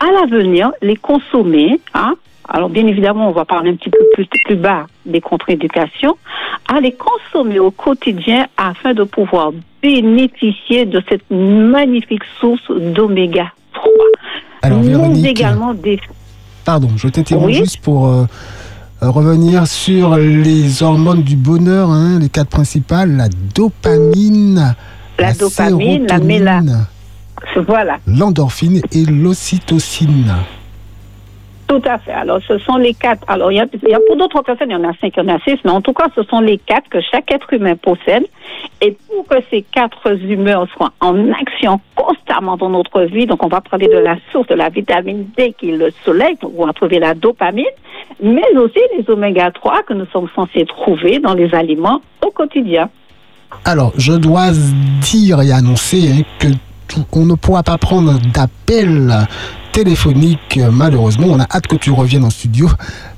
à 0.00 0.10
l'avenir, 0.12 0.70
les 0.82 0.96
consommer. 0.96 1.80
Hein. 1.94 2.14
Alors, 2.48 2.68
bien 2.68 2.86
évidemment, 2.86 3.28
on 3.28 3.32
va 3.32 3.44
parler 3.44 3.70
un 3.70 3.76
petit 3.76 3.90
peu 3.90 3.98
plus, 4.14 4.26
plus 4.44 4.56
bas 4.56 4.86
des 5.04 5.20
contre-éducations, 5.20 6.16
à 6.72 6.80
les 6.80 6.92
consommer 6.92 7.58
au 7.58 7.70
quotidien 7.70 8.46
afin 8.56 8.94
de 8.94 9.04
pouvoir 9.04 9.52
bénéficier 9.82 10.86
de 10.86 11.02
cette 11.08 11.30
magnifique 11.30 12.24
source 12.40 12.70
d'oméga 12.70 13.52
3. 13.74 13.92
Alors, 14.62 14.80
Véronique, 14.80 15.26
également 15.26 15.74
des 15.74 16.00
pardon, 16.64 16.88
je 16.96 17.08
t'interromps 17.08 17.46
Oui. 17.46 17.54
juste 17.54 17.80
pour 17.80 18.08
euh, 18.08 18.24
revenir 19.00 19.66
sur 19.66 20.16
les 20.16 20.82
hormones 20.82 21.22
du 21.22 21.36
bonheur, 21.36 21.88
hein, 21.90 22.18
les 22.18 22.28
quatre 22.28 22.50
principales, 22.50 23.16
la 23.16 23.28
dopamine, 23.54 24.74
La 25.18 25.32
dopamine, 25.32 26.06
la 26.06 26.18
méla- 26.18 26.60
sérotonine, 26.60 26.86
voilà. 27.66 27.98
l'endorphine 28.06 28.80
et 28.92 29.04
l'ocytocine. 29.04 30.32
Tout 31.66 31.82
à 31.84 31.98
fait. 31.98 32.12
Alors, 32.12 32.40
ce 32.48 32.56
sont 32.58 32.76
les 32.78 32.94
quatre. 32.94 33.22
Alors, 33.28 33.52
il 33.52 33.56
y 33.56 33.60
a, 33.60 33.66
il 33.82 33.88
y 33.90 33.94
a 33.94 34.00
pour 34.06 34.16
d'autres 34.16 34.40
personnes, 34.40 34.70
il 34.70 34.72
y 34.72 34.76
en 34.76 34.84
a 34.88 34.92
cinq, 35.02 35.12
il 35.18 35.22
y 35.22 35.30
en 35.30 35.34
a 35.34 35.38
six, 35.40 35.56
mais 35.66 35.70
en 35.70 35.82
tout 35.82 35.92
cas, 35.92 36.06
ce 36.16 36.22
sont 36.22 36.40
les 36.40 36.56
quatre 36.56 36.88
que 36.88 36.98
chaque 37.02 37.30
être 37.30 37.52
humain 37.52 37.76
possède. 37.76 38.24
Et 38.80 38.96
pour 39.06 39.26
que 39.26 39.36
ces 39.50 39.60
quatre 39.62 40.10
humeurs 40.22 40.66
soient 40.74 40.92
en 41.00 41.30
action 41.32 41.78
constamment 41.94 42.56
dans 42.56 42.70
notre 42.70 43.02
vie, 43.02 43.26
donc 43.26 43.44
on 43.44 43.48
va 43.48 43.60
parler 43.60 43.86
de 43.88 43.98
la 43.98 44.16
source 44.32 44.46
de 44.48 44.54
la 44.54 44.70
vitamine 44.70 45.26
D 45.36 45.54
qui 45.58 45.70
est 45.70 45.76
le 45.76 45.90
soleil, 46.06 46.36
donc 46.40 46.52
on 46.56 46.64
va 46.64 46.72
trouver 46.72 46.98
la 47.00 47.12
dopamine, 47.12 47.66
mais 48.22 48.56
aussi 48.56 48.78
les 48.96 49.04
oméga 49.10 49.50
3 49.50 49.82
que 49.82 49.92
nous 49.92 50.06
sommes 50.06 50.28
censés 50.34 50.64
trouver 50.64 51.18
dans 51.18 51.34
les 51.34 51.54
aliments 51.54 52.00
au 52.24 52.30
quotidien. 52.30 52.88
Alors, 53.64 53.92
je 53.96 54.12
dois 54.12 54.50
dire 55.02 55.40
et 55.42 55.52
annoncer 55.52 56.10
hein, 56.12 56.22
que 56.38 56.48
tout- 56.86 57.04
on 57.12 57.26
ne 57.26 57.34
pourra 57.34 57.62
pas 57.62 57.78
prendre 57.78 58.18
d'appel 58.32 59.26
téléphonique. 59.72 60.58
Malheureusement, 60.72 61.26
on 61.28 61.40
a 61.40 61.44
hâte 61.50 61.66
que 61.66 61.76
tu 61.76 61.90
reviennes 61.90 62.24
en 62.24 62.30
studio, 62.30 62.68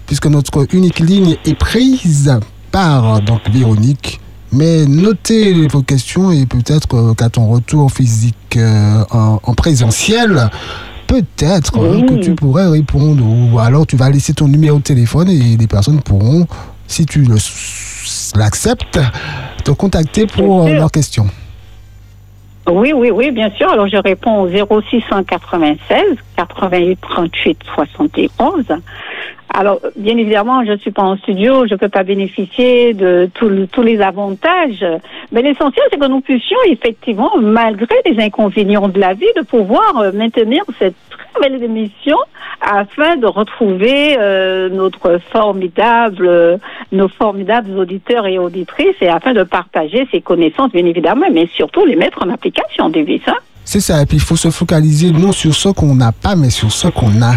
puisque 0.06 0.26
notre 0.26 0.66
unique 0.74 0.98
ligne 1.00 1.36
est 1.44 1.54
prise 1.54 2.38
par 2.72 3.20
donc 3.22 3.40
Véronique. 3.50 4.20
Mais 4.52 4.84
notez 4.86 5.68
vos 5.68 5.82
questions 5.82 6.32
et 6.32 6.44
peut-être 6.44 6.96
euh, 6.96 7.14
qu'à 7.14 7.28
ton 7.28 7.46
retour 7.46 7.92
physique 7.92 8.56
euh, 8.56 9.04
en, 9.12 9.38
en 9.44 9.54
présentiel, 9.54 10.50
peut-être 11.06 11.78
Oui. 11.78 12.04
que 12.06 12.14
tu 12.20 12.34
pourrais 12.34 12.66
répondre. 12.66 13.24
Ou 13.24 13.60
alors 13.60 13.86
tu 13.86 13.96
vas 13.96 14.10
laisser 14.10 14.34
ton 14.34 14.48
numéro 14.48 14.78
de 14.78 14.82
téléphone 14.82 15.28
et 15.28 15.56
les 15.56 15.66
personnes 15.68 16.00
pourront, 16.02 16.48
si 16.88 17.06
tu 17.06 17.24
l'acceptes, 18.34 18.98
te 19.62 19.70
contacter 19.72 20.26
pour 20.26 20.64
euh, 20.66 20.70
leurs 20.74 20.90
questions. 20.90 21.26
Oui, 22.70 22.92
oui, 22.94 23.10
oui, 23.10 23.30
bien 23.30 23.50
sûr. 23.50 23.68
Alors, 23.70 23.88
je 23.88 23.96
réponds 23.96 24.42
au 24.42 24.48
0696 24.48 26.02
88 26.36 26.98
38 27.00 27.58
71. 27.74 28.64
Alors, 29.52 29.80
bien 29.96 30.16
évidemment, 30.16 30.64
je 30.64 30.72
ne 30.72 30.76
suis 30.76 30.92
pas 30.92 31.02
en 31.02 31.16
studio, 31.16 31.66
je 31.66 31.74
ne 31.74 31.78
peux 31.78 31.88
pas 31.88 32.04
bénéficier 32.04 32.94
de 32.94 33.28
le- 33.42 33.66
tous 33.66 33.82
les 33.82 34.00
avantages. 34.00 34.84
Mais 35.32 35.42
l'essentiel, 35.42 35.84
c'est 35.90 35.98
que 35.98 36.06
nous 36.06 36.20
puissions, 36.20 36.56
effectivement, 36.68 37.32
malgré 37.40 37.96
les 38.06 38.22
inconvénients 38.22 38.86
de 38.88 39.00
la 39.00 39.14
vie, 39.14 39.26
de 39.36 39.42
pouvoir 39.42 39.96
euh, 39.98 40.12
maintenir 40.12 40.62
cette 40.78 40.94
très 41.32 41.48
belle 41.48 41.62
émission 41.62 42.16
afin 42.60 43.16
de 43.16 43.26
retrouver 43.26 44.16
euh, 44.18 44.68
notre 44.68 45.18
formidable, 45.32 46.26
euh, 46.26 46.56
nos 46.92 47.08
formidables 47.08 47.70
auditeurs 47.78 48.26
et 48.26 48.38
auditrices 48.38 48.96
et 49.00 49.08
afin 49.08 49.32
de 49.32 49.42
partager 49.44 50.06
ces 50.10 50.20
connaissances, 50.20 50.70
bien 50.72 50.84
évidemment, 50.86 51.26
mais 51.32 51.48
surtout 51.54 51.84
les 51.86 51.96
mettre 51.96 52.22
en 52.22 52.28
application, 52.30 52.90
Davis. 52.90 53.22
Hein? 53.26 53.36
C'est 53.64 53.80
ça, 53.80 54.02
et 54.02 54.06
puis 54.06 54.16
il 54.18 54.22
faut 54.22 54.36
se 54.36 54.50
focaliser 54.50 55.10
non 55.10 55.32
sur 55.32 55.54
ce 55.54 55.68
qu'on 55.70 55.94
n'a 55.94 56.12
pas, 56.12 56.36
mais 56.36 56.50
sur 56.50 56.70
ce 56.72 56.88
qu'on 56.88 57.22
a. 57.22 57.34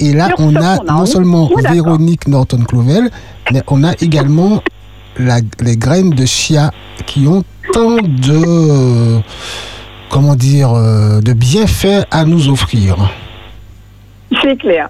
Et 0.00 0.12
là, 0.12 0.28
on 0.38 0.54
a 0.54 0.76
qu'on 0.78 0.86
a, 0.86 0.98
non 0.98 1.06
seulement 1.06 1.48
Oui. 1.54 1.62
Véronique 1.72 2.28
Norton-Clovel, 2.28 3.10
mais 3.52 3.62
on 3.66 3.82
a 3.82 3.92
également 4.00 4.62
la- 5.18 5.40
les 5.60 5.76
graines 5.76 6.10
de 6.10 6.24
chia 6.24 6.70
qui 7.06 7.26
ont 7.26 7.42
tant 7.72 7.96
de, 7.96 9.18
comment 10.10 10.34
dire, 10.34 10.72
euh, 10.74 11.20
de 11.20 11.32
bienfaits 11.32 12.06
à 12.10 12.24
nous 12.24 12.48
offrir. 12.48 12.96
C'est 14.42 14.56
clair. 14.56 14.88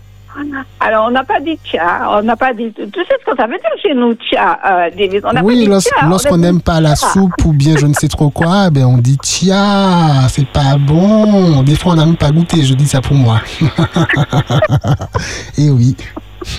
Alors, 0.79 1.07
on 1.09 1.11
n'a 1.11 1.25
pas 1.25 1.41
dit 1.41 1.59
tcha, 1.65 2.09
on 2.11 2.23
n'a 2.23 2.37
pas 2.37 2.53
dit. 2.55 2.73
Tu 2.77 2.85
sais 2.85 3.15
ce 3.21 3.31
que 3.31 3.37
ça 3.37 3.47
veut 3.47 3.55
dire 3.55 3.71
chez 3.83 3.93
nous, 3.95 4.15
tcha, 4.15 4.59
euh, 4.65 4.91
Davis 4.97 5.21
On 5.25 5.35
pas 5.35 5.41
Oui, 5.43 5.67
dit 5.67 5.81
tcha, 5.81 6.07
lorsqu'on 6.09 6.37
n'aime 6.39 6.61
pas 6.61 6.81
la 6.81 6.95
tcha. 6.95 7.09
soupe 7.09 7.33
ou 7.45 7.53
bien 7.53 7.77
je 7.77 7.87
ne 7.87 7.95
sais 7.95 8.07
trop 8.07 8.31
quoi, 8.31 8.71
ben 8.71 8.85
on 8.85 8.99
dit 8.99 9.19
chia, 9.23 10.29
c'est 10.29 10.47
pas 10.47 10.77
bon. 10.79 11.63
Des 11.63 11.75
fois, 11.75 11.93
on 11.93 11.97
n'a 11.97 12.07
même 12.07 12.17
pas 12.17 12.31
goûté, 12.31 12.63
je 12.63 12.75
dis 12.75 12.87
ça 12.87 13.01
pour 13.01 13.17
moi. 13.17 13.41
Et 15.59 15.71
oui. 15.71 15.97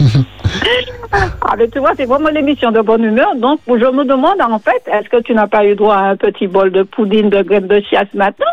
Ah, 1.11 1.55
mais 1.57 1.67
tu 1.67 1.79
vois, 1.79 1.93
c'est 1.97 2.05
vraiment 2.05 2.29
l'émission 2.29 2.71
de 2.71 2.81
bonne 2.81 3.03
humeur. 3.03 3.35
Donc, 3.35 3.59
je 3.67 3.73
me 3.73 4.05
demande, 4.05 4.39
en 4.39 4.59
fait, 4.59 4.83
est-ce 4.91 5.09
que 5.09 5.21
tu 5.23 5.33
n'as 5.33 5.47
pas 5.47 5.65
eu 5.65 5.75
droit 5.75 5.95
à 5.95 6.09
un 6.11 6.15
petit 6.15 6.45
bol 6.45 6.71
de 6.71 6.83
poudine 6.83 7.29
de 7.29 7.41
graines 7.41 7.67
de 7.67 7.81
chia 7.81 8.03
ce 8.11 8.17
matin 8.17 8.45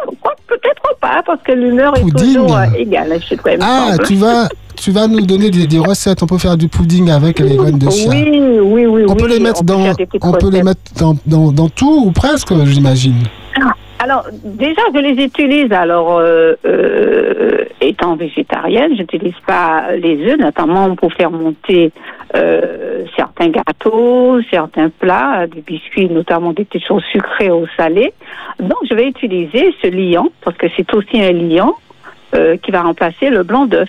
Peut-être 0.49 0.97
pas, 1.01 1.23
parce 1.27 1.43
que 1.43 1.53
l'humeur 1.53 1.93
est 1.99 2.17
toujours 2.17 2.57
euh, 2.57 2.65
égale 2.79 3.21
chez 3.21 3.37
toi, 3.37 3.53
Ah, 3.61 3.97
tu 4.07 4.15
vas, 4.15 4.49
tu 4.77 4.91
vas 4.91 5.07
nous 5.07 5.21
donner 5.27 5.51
des, 5.51 5.67
des 5.67 5.79
recettes. 5.79 6.23
On 6.23 6.27
peut 6.27 6.39
faire 6.39 6.57
du 6.57 6.69
pudding 6.69 7.11
avec 7.11 7.41
les 7.41 7.57
graines 7.57 7.79
de 7.79 7.91
chia. 7.91 8.09
Oui, 8.09 8.31
oui, 8.63 8.87
oui. 8.87 9.05
on 9.07 9.13
oui, 9.13 9.17
peut 9.19 9.29
les 9.29 9.41
mettre 9.41 9.63
dans, 9.65 9.93
on 10.23 10.33
peut 10.33 10.51
les 10.51 10.63
mettre 10.63 10.81
dans, 10.99 11.17
dans, 11.27 11.53
dans 11.53 11.69
tout 11.69 12.05
ou 12.07 12.13
presque, 12.13 12.55
j'imagine. 12.65 13.25
Alors, 13.99 14.27
déjà, 14.45 14.83
je 14.95 14.99
les 15.01 15.25
utilise. 15.25 15.73
Alors, 15.73 16.19
euh, 16.19 16.55
euh, 16.67 17.65
étant 17.81 18.15
végétarienne, 18.17 18.93
je 18.95 19.01
n'utilise 19.01 19.35
pas 19.47 19.93
les 19.97 20.19
œufs, 20.31 20.39
notamment 20.39 20.95
pour 20.97 21.13
faire 21.13 21.31
monter 21.31 21.93
euh, 22.35 23.05
certains 23.17 23.49
gâteaux, 23.49 24.41
certains 24.51 24.91
plats, 24.91 25.47
des 25.47 25.63
biscuits, 25.63 26.09
notamment 26.11 26.53
des 26.53 26.65
petites 26.65 26.87
choses 26.87 27.03
sucrées 27.11 27.51
ou 27.51 27.67
salées. 27.77 28.13
Donc, 28.61 28.79
je 28.89 28.95
vais 28.95 29.09
utiliser 29.09 29.75
ce 29.83 29.89
liant, 29.89 30.29
parce 30.45 30.57
que 30.57 30.67
c'est 30.77 30.93
aussi 30.95 31.21
un 31.23 31.33
liant 31.33 31.75
euh, 32.35 32.57
qui 32.59 32.71
va 32.71 32.83
remplacer 32.83 33.31
le 33.31 33.45
blanc 33.45 33.65
d'œuf, 33.67 33.89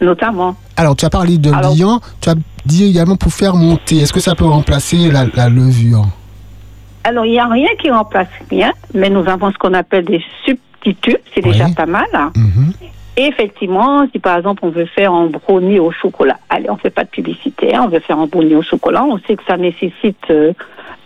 notamment. 0.00 0.54
Alors, 0.76 0.94
tu 0.94 1.04
as 1.04 1.10
parlé 1.10 1.38
de 1.38 1.50
Alors- 1.52 1.74
liant. 1.74 2.00
Tu 2.20 2.28
as 2.28 2.34
dit 2.66 2.88
également 2.90 3.16
pour 3.16 3.32
faire 3.32 3.54
monter. 3.56 3.96
Est-ce 3.98 4.12
que 4.12 4.20
ça 4.20 4.34
peut 4.34 4.44
remplacer 4.46 5.10
la, 5.10 5.24
la 5.34 5.48
levure? 5.48 6.04
Alors, 7.04 7.26
il 7.26 7.32
n'y 7.32 7.38
a 7.38 7.46
rien 7.46 7.68
qui 7.78 7.90
remplace 7.90 8.28
rien, 8.50 8.72
mais 8.94 9.10
nous 9.10 9.28
avons 9.28 9.52
ce 9.52 9.58
qu'on 9.58 9.74
appelle 9.74 10.04
des 10.04 10.22
substituts. 10.44 11.18
C'est 11.34 11.42
déjà 11.42 11.66
pas 11.76 11.86
mal. 11.86 12.06
hein. 12.14 12.32
Mhm. 12.36 12.72
Et 13.16 13.26
effectivement, 13.26 14.06
si 14.10 14.18
par 14.18 14.36
exemple 14.38 14.64
on 14.64 14.70
veut 14.70 14.86
faire 14.86 15.12
un 15.12 15.26
brownie 15.26 15.78
au 15.78 15.92
chocolat, 15.92 16.36
allez, 16.50 16.68
on 16.68 16.76
fait 16.76 16.90
pas 16.90 17.04
de 17.04 17.10
publicité, 17.10 17.72
hein, 17.72 17.82
on 17.84 17.88
veut 17.88 18.00
faire 18.00 18.18
un 18.18 18.26
brownie 18.26 18.56
au 18.56 18.62
chocolat, 18.62 19.04
on 19.04 19.18
sait 19.18 19.36
que 19.36 19.44
ça 19.46 19.56
nécessite 19.56 20.18
euh, 20.30 20.52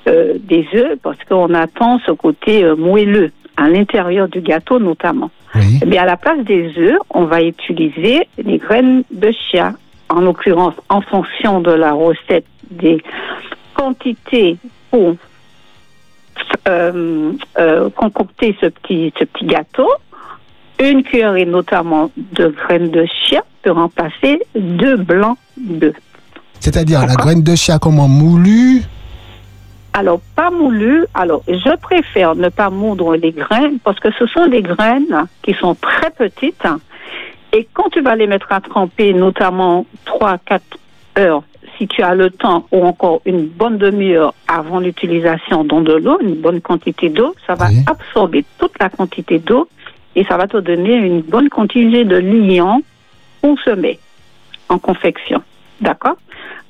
euh, 0.09 0.35
des 0.41 0.67
œufs 0.75 0.99
parce 1.03 1.19
qu'on 1.29 1.53
attend 1.53 2.01
ce 2.07 2.13
côté 2.13 2.65
euh, 2.65 2.77
moelleux 2.77 3.31
à 3.59 3.69
l'intérieur 3.69 4.27
du 4.29 4.41
gâteau 4.41 4.79
notamment. 4.79 5.31
Oui. 5.55 5.81
Eh 5.85 5.99
à 5.99 6.07
la 6.07 6.17
place 6.17 6.43
des 6.45 6.73
œufs, 6.79 6.99
on 7.11 7.25
va 7.25 7.43
utiliser 7.43 8.27
les 8.43 8.57
graines 8.57 9.03
de 9.11 9.31
chia, 9.31 9.75
en 10.09 10.21
l'occurrence 10.21 10.75
en 10.89 11.03
fonction 11.03 11.61
de 11.61 11.73
la 11.73 11.93
recette 11.93 12.47
des 12.71 13.03
quantités 13.75 14.57
pour 14.91 15.17
euh, 16.69 17.33
euh, 17.59 17.91
concocter 17.91 18.57
ce 18.61 18.67
petit, 18.67 19.13
ce 19.19 19.25
petit 19.25 19.47
gâteau. 19.47 19.89
Une 20.81 21.03
cuillerée 21.03 21.45
notamment 21.45 22.11
de 22.17 22.49
graines 22.49 22.91
de 22.91 23.05
chia 23.07 23.43
peut 23.63 23.73
remplacer 23.73 24.41
deux 24.55 24.97
blancs 24.97 25.39
d'œufs. 25.57 25.97
C'est-à-dire 26.61 27.07
la 27.07 27.15
graine 27.15 27.43
de 27.43 27.55
chia 27.55 27.79
comment 27.79 28.09
moulue. 28.09 28.83
Alors, 29.93 30.21
pas 30.37 30.51
moulu. 30.51 31.05
Alors, 31.15 31.43
je 31.49 31.77
préfère 31.77 32.37
ne 32.37 32.49
pas 32.51 32.71
moudre 32.71 33.17
les 33.17 33.33
graines 33.33 33.79
parce 33.83 33.99
que 33.99 34.13
ce 34.13 34.27
sont 34.27 34.47
des 34.47 34.63
graines 34.63 35.27
qui 35.43 35.55
sont 35.55 35.75
très 35.75 36.11
petites. 36.11 36.63
Et 37.53 37.67
quand 37.73 37.89
tu 37.91 38.03
vas 38.03 38.15
les 38.15 38.27
mettre 38.27 38.53
à 38.53 38.61
tremper, 38.61 39.13
notamment 39.13 39.87
3-4 40.07 40.61
heures, 41.19 41.43
si 41.77 41.87
tu 41.89 42.03
as 42.03 42.15
le 42.15 42.31
temps 42.31 42.67
ou 42.73 42.85
encore 42.85 43.21
une 43.25 43.47
bonne 43.47 43.79
demi-heure 43.79 44.35
avant 44.47 44.81
l'utilisation 44.81 45.65
dans 45.65 45.81
de 45.81 45.93
l'eau, 45.95 46.19
une 46.21 46.35
bonne 46.37 46.61
quantité 46.61 47.09
d'eau, 47.09 47.35
ça 47.47 47.55
va 47.55 47.67
Oui. 47.69 47.85
absorber 47.87 48.45
toute 48.59 48.79
la 48.81 48.89
quantité 48.89 49.39
d'eau 49.39 49.69
et 50.17 50.25
ça 50.25 50.37
va 50.37 50.47
te 50.47 50.57
donner 50.57 50.95
une 50.95 51.21
bonne 51.21 51.49
quantité 51.49 52.05
de 52.05 52.17
liant 52.17 52.81
consommé 53.43 53.99
en 54.69 54.79
confection. 54.79 55.43
D'accord? 55.81 56.17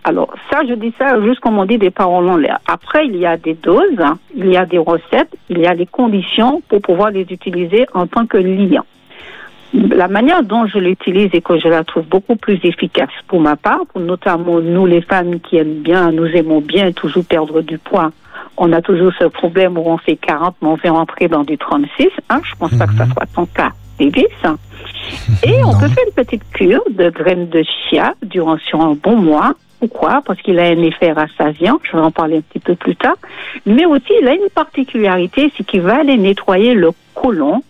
Alors, 0.05 0.33
ça, 0.51 0.61
je 0.67 0.75
dis 0.75 0.93
ça 0.99 1.21
juste 1.23 1.41
comme 1.41 1.59
on 1.59 1.65
dit 1.65 1.79
des 1.79 1.91
paroles 1.91 2.29
en 2.29 2.37
l'air. 2.37 2.61
Après, 2.67 3.07
il 3.07 3.17
y 3.17 3.27
a 3.27 3.37
des 3.37 3.55
doses, 3.55 3.99
hein, 3.99 4.19
il 4.35 4.49
y 4.51 4.57
a 4.57 4.65
des 4.65 4.79
recettes, 4.79 5.35
il 5.51 5.59
y 5.59 5.67
a 5.67 5.75
les 5.75 5.87
conditions 5.87 6.63
pour 6.69 6.81
pouvoir 6.81 7.11
les 7.11 7.27
utiliser 7.31 7.87
en 7.95 8.07
tant 8.07 8.27
que 8.27 8.37
liant. 8.39 8.85
La 9.75 10.09
manière 10.09 10.43
dont 10.43 10.67
je 10.67 10.79
l'utilise 10.79 11.31
et 11.35 11.43
que 11.43 11.59
je 11.59 11.69
la 11.69 11.85
trouve 11.85 12.07
beaucoup 12.07 12.37
plus 12.37 12.59
efficace 12.63 13.11
pour 13.27 13.41
ma 13.41 13.57
part, 13.57 13.81
pour 13.93 14.01
notamment 14.01 14.61
nous 14.61 14.87
les 14.87 15.03
femmes 15.03 15.41
qui 15.41 15.57
aiment 15.57 15.83
bien, 15.83 16.11
nous 16.11 16.27
aimons 16.27 16.61
bien 16.61 16.93
toujours 16.93 17.25
perdre 17.25 17.61
du 17.61 17.77
poids, 17.77 18.11
on 18.57 18.73
a 18.73 18.83
toujours 18.83 19.13
ce 19.19 19.25
problème 19.25 19.79
où 19.79 19.83
on 19.87 19.99
fait 19.99 20.17
40 20.17 20.57
mais 20.63 20.69
on 20.69 20.77
fait 20.77 20.89
rentrer 20.89 21.29
dans 21.29 21.45
du 21.45 21.57
36. 21.57 22.09
Hein, 22.29 22.41
je 22.45 22.55
pense 22.59 22.75
pas 22.77 22.87
que 22.87 22.95
ça 22.95 23.07
soit 23.07 23.27
ton 23.35 23.47
cas, 23.47 23.73
Davis. 23.99 24.25
Et 25.45 25.63
on 25.65 25.73
peut 25.79 25.89
faire 25.89 26.05
une 26.07 26.15
petite 26.15 26.49
cure 26.53 26.83
de 26.91 27.11
graines 27.11 27.49
de 27.49 27.63
chia 27.63 28.15
durant 28.23 28.59
sur 28.59 28.81
un 28.81 28.95
bon 28.95 29.17
mois. 29.17 29.55
Pourquoi? 29.79 30.23
Parce 30.27 30.41
qu'il 30.43 30.59
a 30.59 30.65
un 30.65 30.83
effet 30.83 31.13
rassasiant, 31.13 31.79
je 31.85 31.97
vais 31.97 32.03
en 32.03 32.11
parler 32.11 32.39
un 32.39 32.41
petit 32.41 32.59
peu 32.59 32.75
plus 32.75 32.97
tard. 32.97 33.15
Mais 33.65 33.87
aussi, 33.87 34.13
il 34.21 34.27
a 34.27 34.35
une 34.35 34.51
particularité, 34.53 35.53
c'est 35.57 35.65
qu'il 35.65 35.83
va 35.83 36.01
aller 36.01 36.17
nettoyer 36.17 36.75
le 36.75 36.91
côlon. 37.15 37.63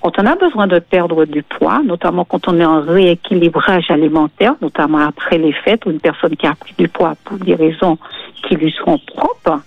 Quand 0.00 0.18
on 0.18 0.26
a 0.26 0.36
besoin 0.36 0.66
de 0.66 0.78
perdre 0.78 1.24
du 1.24 1.42
poids, 1.42 1.82
notamment 1.84 2.24
quand 2.24 2.48
on 2.48 2.58
est 2.60 2.64
en 2.64 2.80
rééquilibrage 2.80 3.90
alimentaire, 3.90 4.54
notamment 4.62 4.98
après 4.98 5.38
les 5.38 5.52
fêtes, 5.52 5.86
ou 5.86 5.90
une 5.90 6.00
personne 6.00 6.36
qui 6.36 6.46
a 6.46 6.54
pris 6.54 6.74
du 6.78 6.88
poids 6.88 7.14
pour 7.24 7.38
des 7.38 7.54
raisons 7.54 7.98
qui 8.46 8.54
lui 8.54 8.72
sont 8.84 8.98
propres, 8.98 9.60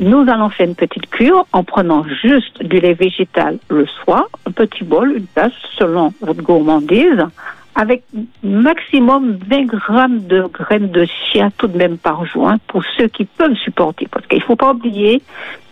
nous 0.00 0.24
allons 0.28 0.48
faire 0.48 0.66
une 0.66 0.74
petite 0.74 1.10
cure 1.10 1.46
en 1.52 1.64
prenant 1.64 2.04
juste 2.22 2.62
du 2.62 2.80
lait 2.80 2.94
végétal 2.94 3.58
le 3.68 3.86
soir, 3.86 4.26
un 4.46 4.52
petit 4.52 4.84
bol, 4.84 5.12
une 5.16 5.26
tasse 5.26 5.52
selon 5.78 6.14
votre 6.22 6.42
gourmandise, 6.42 7.26
avec 7.74 8.02
maximum 8.42 9.38
20 9.48 9.64
grammes 9.66 10.20
de 10.26 10.42
graines 10.52 10.90
de 10.90 11.06
chia 11.06 11.50
tout 11.56 11.68
de 11.68 11.76
même 11.76 11.98
par 11.98 12.24
jour 12.26 12.48
hein, 12.48 12.58
pour 12.66 12.82
ceux 12.96 13.08
qui 13.08 13.24
peuvent 13.24 13.54
supporter. 13.56 14.08
Parce 14.10 14.26
qu'il 14.26 14.38
ne 14.38 14.44
faut 14.44 14.56
pas 14.56 14.72
oublier 14.72 15.22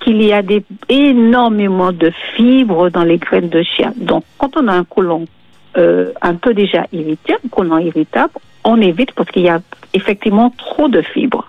qu'il 0.01 0.23
y 0.23 0.33
a 0.33 0.43
des, 0.43 0.65
énormément 0.89 1.93
de 1.93 2.11
fibres 2.35 2.91
dans 2.91 3.05
les 3.05 3.19
graines 3.19 3.49
de 3.49 3.63
chia. 3.63 3.93
Donc, 3.97 4.25
quand 4.39 4.57
on 4.57 4.69
a 4.69 4.73
un 4.73 4.85
côlon 4.85 5.27
euh, 5.77 6.13
un 6.23 6.35
peu 6.35 6.55
déjà 6.55 6.87
irrité, 6.93 7.35
un 7.35 7.49
côlon 7.49 7.79
irritable, 7.79 8.35
on 8.65 8.81
évite 8.81 9.13
parce 9.13 9.31
qu'il 9.31 9.43
y 9.43 9.49
a 9.49 9.61
effectivement 9.93 10.51
trop 10.57 10.89
de 10.89 11.03
fibres. 11.03 11.47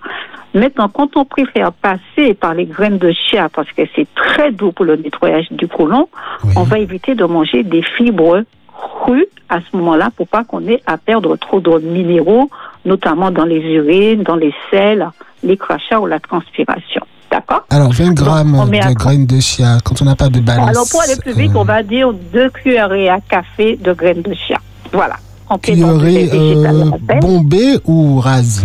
Maintenant, 0.52 0.88
quand 0.88 1.16
on 1.16 1.24
préfère 1.24 1.72
passer 1.72 2.34
par 2.34 2.54
les 2.54 2.64
graines 2.64 2.98
de 2.98 3.12
chia 3.12 3.48
parce 3.48 3.70
que 3.70 3.82
c'est 3.94 4.12
très 4.14 4.50
doux 4.50 4.72
pour 4.72 4.84
le 4.84 4.96
nettoyage 4.96 5.46
du 5.52 5.68
côlon, 5.68 6.08
on 6.56 6.64
va 6.64 6.78
éviter 6.80 7.14
de 7.14 7.24
manger 7.24 7.62
des 7.62 7.82
fibres 7.82 8.42
crues 8.80 9.26
à 9.48 9.58
ce 9.60 9.76
moment-là 9.76 10.10
pour 10.16 10.28
pas 10.28 10.44
qu'on 10.44 10.66
ait 10.68 10.82
à 10.86 10.96
perdre 10.96 11.36
trop 11.36 11.60
de 11.60 11.78
minéraux, 11.78 12.50
notamment 12.84 13.30
dans 13.30 13.44
les 13.44 13.60
urines, 13.60 14.22
dans 14.22 14.36
les 14.36 14.54
sels, 14.70 15.08
les 15.42 15.56
crachats 15.56 16.00
ou 16.00 16.06
la 16.06 16.20
transpiration. 16.20 17.02
D'accord? 17.30 17.64
Alors, 17.70 17.92
20 17.92 18.12
grammes 18.14 18.68
de 18.68 18.94
graines 18.94 19.26
de 19.26 19.38
chia, 19.38 19.78
quand 19.84 20.02
on 20.02 20.04
n'a 20.04 20.16
pas 20.16 20.28
de 20.28 20.40
balance. 20.40 20.68
Alors, 20.68 20.86
pour 20.90 21.02
aller 21.02 21.16
plus 21.16 21.32
vite, 21.32 21.52
on 21.54 21.64
va 21.64 21.82
dire 21.82 22.12
deux 22.32 22.50
cuillerées 22.50 23.08
à 23.08 23.20
café 23.20 23.76
de 23.76 23.92
graines 23.92 24.22
de 24.22 24.34
chia. 24.34 24.58
Voilà. 24.92 25.16
Cuillerée 25.62 26.30
euh, 26.32 26.90
bombée 27.20 27.78
ou 27.84 28.18
rase? 28.20 28.64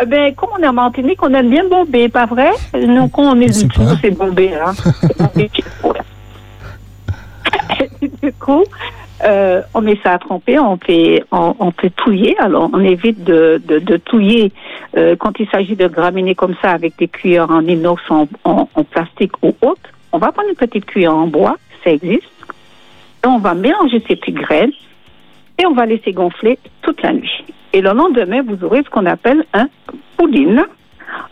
Eh 0.00 0.06
ben, 0.06 0.34
comme 0.34 0.50
on 0.58 0.62
est 0.62 0.68
en 0.68 0.72
Martinique, 0.72 1.22
on 1.22 1.32
aime 1.34 1.50
bien 1.50 1.68
bomber, 1.68 2.08
pas 2.08 2.26
vrai? 2.26 2.50
Nous, 2.74 3.08
quand 3.08 3.22
on 3.22 3.40
est 3.40 3.62
du 3.62 3.68
tout, 3.68 3.82
c'est 4.00 4.10
bomber. 4.10 4.52
Hein. 4.54 4.72
du 8.22 8.32
coup, 8.32 8.64
euh, 9.24 9.62
on 9.74 9.80
met 9.80 9.98
ça 10.02 10.14
à 10.14 10.18
tremper, 10.18 10.58
on 10.58 10.76
fait, 10.76 11.24
on, 11.32 11.54
on 11.58 11.70
fait 11.72 11.90
touiller. 11.90 12.38
Alors, 12.38 12.70
on 12.72 12.80
évite 12.80 13.24
de, 13.24 13.60
de, 13.64 13.96
touiller 13.96 14.52
euh, 14.96 15.16
quand 15.16 15.38
il 15.40 15.48
s'agit 15.48 15.76
de 15.76 15.88
graminées 15.88 16.34
comme 16.34 16.54
ça 16.62 16.70
avec 16.70 16.96
des 16.98 17.08
cuillères 17.08 17.50
en 17.50 17.66
inox, 17.66 18.02
en, 18.10 18.28
en, 18.44 18.84
plastique 18.84 19.32
ou 19.42 19.54
autre. 19.62 19.90
On 20.12 20.18
va 20.18 20.32
prendre 20.32 20.48
une 20.48 20.56
petite 20.56 20.86
cuillère 20.86 21.14
en 21.14 21.26
bois, 21.26 21.56
ça 21.84 21.90
existe. 21.90 22.30
On 23.26 23.38
va 23.38 23.54
mélanger 23.54 24.02
ces 24.06 24.16
petites 24.16 24.36
graines 24.36 24.72
et 25.58 25.66
on 25.66 25.72
va 25.72 25.86
laisser 25.86 26.12
gonfler 26.12 26.58
toute 26.82 27.02
la 27.02 27.12
nuit. 27.12 27.44
Et 27.72 27.80
le 27.80 27.92
lendemain, 27.92 28.42
vous 28.42 28.64
aurez 28.64 28.82
ce 28.84 28.90
qu'on 28.90 29.06
appelle 29.06 29.44
un 29.52 29.68
pudding. 30.16 30.60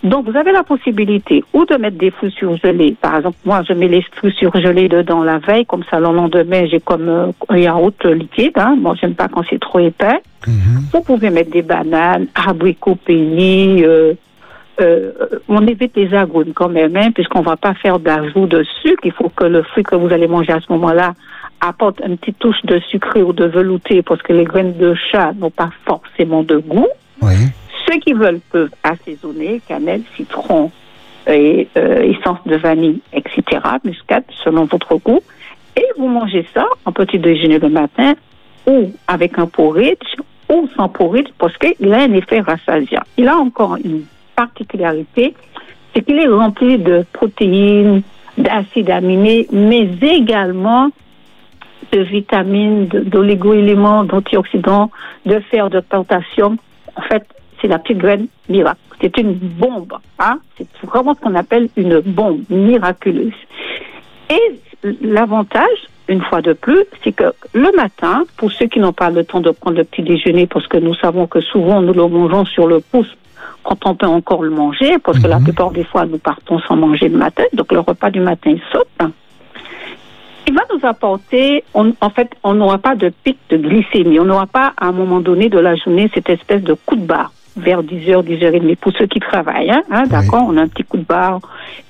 Donc, 0.03 0.29
vous 0.29 0.37
avez 0.37 0.53
la 0.53 0.62
possibilité 0.62 1.43
ou 1.53 1.65
de 1.65 1.75
mettre 1.77 1.99
des 1.99 2.11
fruits 2.11 2.33
surgelés. 2.33 2.97
Par 3.01 3.17
exemple, 3.17 3.37
moi, 3.45 3.62
je 3.69 3.73
mets 3.73 3.89
les 3.89 4.03
fruits 4.03 4.35
surgelés 4.39 4.89
dedans 4.89 5.25
la 5.25 5.39
veille, 5.39 5.67
comme 5.67 5.85
ça, 5.91 5.99
le 5.99 6.07
lendemain, 6.07 6.67
j'ai 6.71 6.81
comme 6.81 7.09
euh, 7.09 7.33
un 7.49 7.57
yaourt 7.57 8.05
liquide. 8.05 8.53
Hein. 8.57 8.77
Moi, 8.81 8.95
j'aime 9.01 9.15
pas 9.15 9.29
quand 9.29 9.43
c'est 9.49 9.61
trop 9.61 9.79
épais. 9.79 10.21
Mhm. 10.47 10.85
Vous 10.93 11.01
pouvez 11.03 11.31
mettre 11.31 11.51
des 11.51 11.62
bananes, 11.62 12.27
abricots 12.35 12.97
pays. 12.97 13.85
Euh, 13.85 14.15
euh, 14.81 15.11
on 15.49 15.67
évite 15.67 15.97
les 15.97 16.12
agrumes 16.15 16.53
quand 16.55 16.69
même, 16.69 16.97
hein, 16.97 17.11
puisqu'on 17.11 17.41
va 17.41 17.57
pas 17.57 17.75
faire 17.75 17.99
d'ajout 17.99 18.47
de 18.47 18.65
sucre. 18.83 19.03
Il 19.05 19.12
faut 19.12 19.31
que 19.31 19.45
le 19.45 19.62
fruit 19.62 19.83
que 19.83 19.97
vous 19.97 20.12
allez 20.12 20.29
manger 20.29 20.53
à 20.53 20.61
ce 20.61 20.71
moment-là 20.73 21.15
apporte 21.61 22.01
une 22.07 22.19
petite 22.19 22.39
touche 22.39 22.62
de 22.65 22.79
sucré 22.91 23.23
ou 23.23 23.33
de 23.33 23.47
velouté 23.47 24.03
parce 24.03 24.21
que 24.21 24.33
les 24.33 24.45
graines 24.45 24.77
de 24.77 24.95
chat 25.11 25.33
n'ont 25.33 25.51
pas 25.51 25.71
forcément 25.87 26.43
de 26.43 26.59
goût. 26.59 26.89
Ceux 27.87 27.99
qui 27.99 28.12
veulent 28.12 28.40
peuvent 28.51 28.75
assaisonner 28.83 29.61
cannelle, 29.66 30.03
citron 30.16 30.70
et 31.29 31.68
euh, 31.77 32.03
essence 32.03 32.38
de 32.46 32.57
vanille, 32.57 33.01
etc., 33.12 33.61
muscade, 33.85 34.25
selon 34.44 34.64
votre 34.64 34.96
goût. 34.96 35.20
Et 35.77 35.85
vous 35.99 36.09
mangez 36.09 36.46
ça 36.55 36.66
en 36.85 36.92
petit 36.92 37.18
déjeuner 37.18 37.59
le 37.59 37.68
matin 37.68 38.14
ou 38.66 38.92
avec 39.07 39.38
un 39.38 39.46
porridge 39.46 40.16
ou 40.49 40.68
sans 40.77 40.88
porridge 40.88 41.29
parce 41.38 41.57
qu'il 41.59 41.92
a 41.92 42.03
un 42.03 42.12
effet 42.12 42.40
rassasiant. 42.40 43.03
Il 43.16 43.29
a 43.29 43.37
encore 43.37 43.77
une 43.77 44.05
particularité, 44.35 45.35
c'est 45.94 46.03
qu'il 46.03 46.18
est 46.18 46.29
rempli 46.29 46.79
de 46.79 47.05
protéines, 47.12 48.03
d'acides 48.38 48.90
aminés, 48.90 49.46
mais 49.51 49.88
également 50.03 50.90
de 51.92 52.01
vitamines, 52.01 52.87
d'oligo-éléments, 52.87 54.05
d'antioxydants, 54.05 54.90
de 55.25 55.38
fer, 55.40 55.70
de 55.70 55.81
potassium. 55.81 56.57
En 56.96 57.03
fait, 57.03 57.25
c'est 57.61 57.69
la 57.69 57.79
petite 57.79 57.99
graine 57.99 58.27
miracle. 58.49 58.79
C'est 59.01 59.16
une 59.19 59.35
bombe. 59.35 59.95
Hein? 60.19 60.38
C'est 60.57 60.66
vraiment 60.85 61.14
ce 61.14 61.21
qu'on 61.21 61.35
appelle 61.35 61.69
une 61.77 62.01
bombe 62.01 62.40
miraculeuse. 62.49 63.33
Et 64.31 64.61
l'avantage, 65.03 65.88
une 66.09 66.23
fois 66.23 66.42
de 66.42 66.53
plus, 66.53 66.85
c'est 67.03 67.12
que 67.12 67.33
le 67.53 67.75
matin, 67.77 68.25
pour 68.37 68.53
ceux 68.53 68.66
qui 68.66 68.81
n'ont 68.81 68.92
pas 68.92 69.11
le 69.11 69.25
temps 69.25 69.40
de 69.40 69.51
prendre 69.51 69.77
le 69.77 69.85
petit 69.85 70.03
déjeuner, 70.03 70.47
parce 70.47 70.66
que 70.66 70.79
nous 70.79 70.95
savons 70.95 71.27
que 71.27 71.40
souvent 71.40 71.83
nous 71.83 71.92
le 71.92 72.07
mangeons 72.07 72.45
sur 72.45 72.66
le 72.66 72.81
pouce 72.81 73.16
quand 73.62 73.85
on 73.85 73.95
peut 73.95 74.07
encore 74.07 74.42
le 74.42 74.51
manger, 74.51 74.99
parce 74.99 75.19
que 75.19 75.27
la 75.27 75.38
mhm. 75.38 75.45
plupart 75.45 75.71
des 75.73 75.85
fois 75.85 76.07
nous 76.07 76.19
partons 76.19 76.59
sans 76.61 76.77
manger 76.77 77.09
le 77.09 77.19
matin, 77.19 77.42
donc 77.53 77.73
le 77.73 77.81
repas 77.81 78.11
du 78.11 78.21
matin 78.21 78.55
saute 78.73 78.87
il 80.49 80.55
va 80.55 80.62
nous 80.73 80.87
apporter, 80.87 81.64
en 81.75 82.11
fait, 82.11 82.31
on 82.45 82.55
n'aura 82.55 82.79
pas 82.79 82.95
de 82.95 83.09
pic 83.25 83.37
de 83.51 83.57
glycémie. 83.57 84.21
On 84.21 84.25
n'aura 84.25 84.47
pas, 84.47 84.73
à 84.77 84.87
un 84.87 84.92
moment 84.92 85.21
donné 85.21 85.49
de 85.49 85.59
la 85.59 85.75
journée, 85.75 86.09
cette 86.14 86.31
espèce 86.31 86.62
de 86.62 86.75
coup 86.75 86.95
de 86.95 87.05
barre 87.05 87.33
vers 87.57 87.83
10h, 87.83 88.25
10h30 88.25 88.77
pour 88.77 88.92
ceux 88.92 89.07
qui 89.07 89.19
travaillent. 89.19 89.71
Hein, 89.71 89.83
hein 89.90 90.05
D'accord 90.07 90.47
On 90.49 90.57
a 90.57 90.62
un 90.62 90.69
petit 90.69 90.85
coup 90.85 90.99
de 90.99 91.05
barre. 91.05 91.40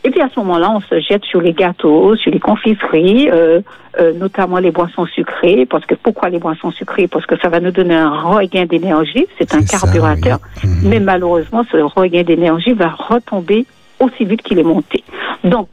Et 0.04 0.10
puis 0.10 0.20
à 0.20 0.28
ce 0.28 0.38
moment-là, 0.40 0.70
on 0.70 0.80
se 0.80 1.00
jette 1.00 1.24
sur 1.24 1.40
les 1.40 1.52
gâteaux, 1.52 2.16
sur 2.16 2.30
les 2.30 2.38
confiseries, 2.38 3.28
euh, 3.30 3.60
euh, 3.98 4.12
notamment 4.14 4.58
les 4.58 4.70
boissons 4.70 5.06
sucrées. 5.06 5.66
Parce 5.66 5.84
que 5.86 5.94
pourquoi 5.94 6.28
les 6.28 6.38
boissons 6.38 6.70
sucrées? 6.70 7.08
Parce 7.08 7.26
que 7.26 7.36
ça 7.38 7.48
va 7.48 7.60
nous 7.60 7.72
donner 7.72 7.96
un 7.96 8.10
regain 8.10 8.66
d'énergie. 8.66 9.26
C'est 9.38 9.54
un 9.54 9.62
carburateur. 9.62 10.38
Mhm. 10.62 10.88
Mais 10.88 11.00
malheureusement, 11.00 11.64
ce 11.70 11.76
regain 11.78 12.22
d'énergie 12.22 12.72
va 12.72 12.88
retomber 12.88 13.66
aussi 14.00 14.24
vite 14.24 14.42
qu'il 14.42 14.58
est 14.58 14.64
monté. 14.64 15.02
Donc, 15.44 15.68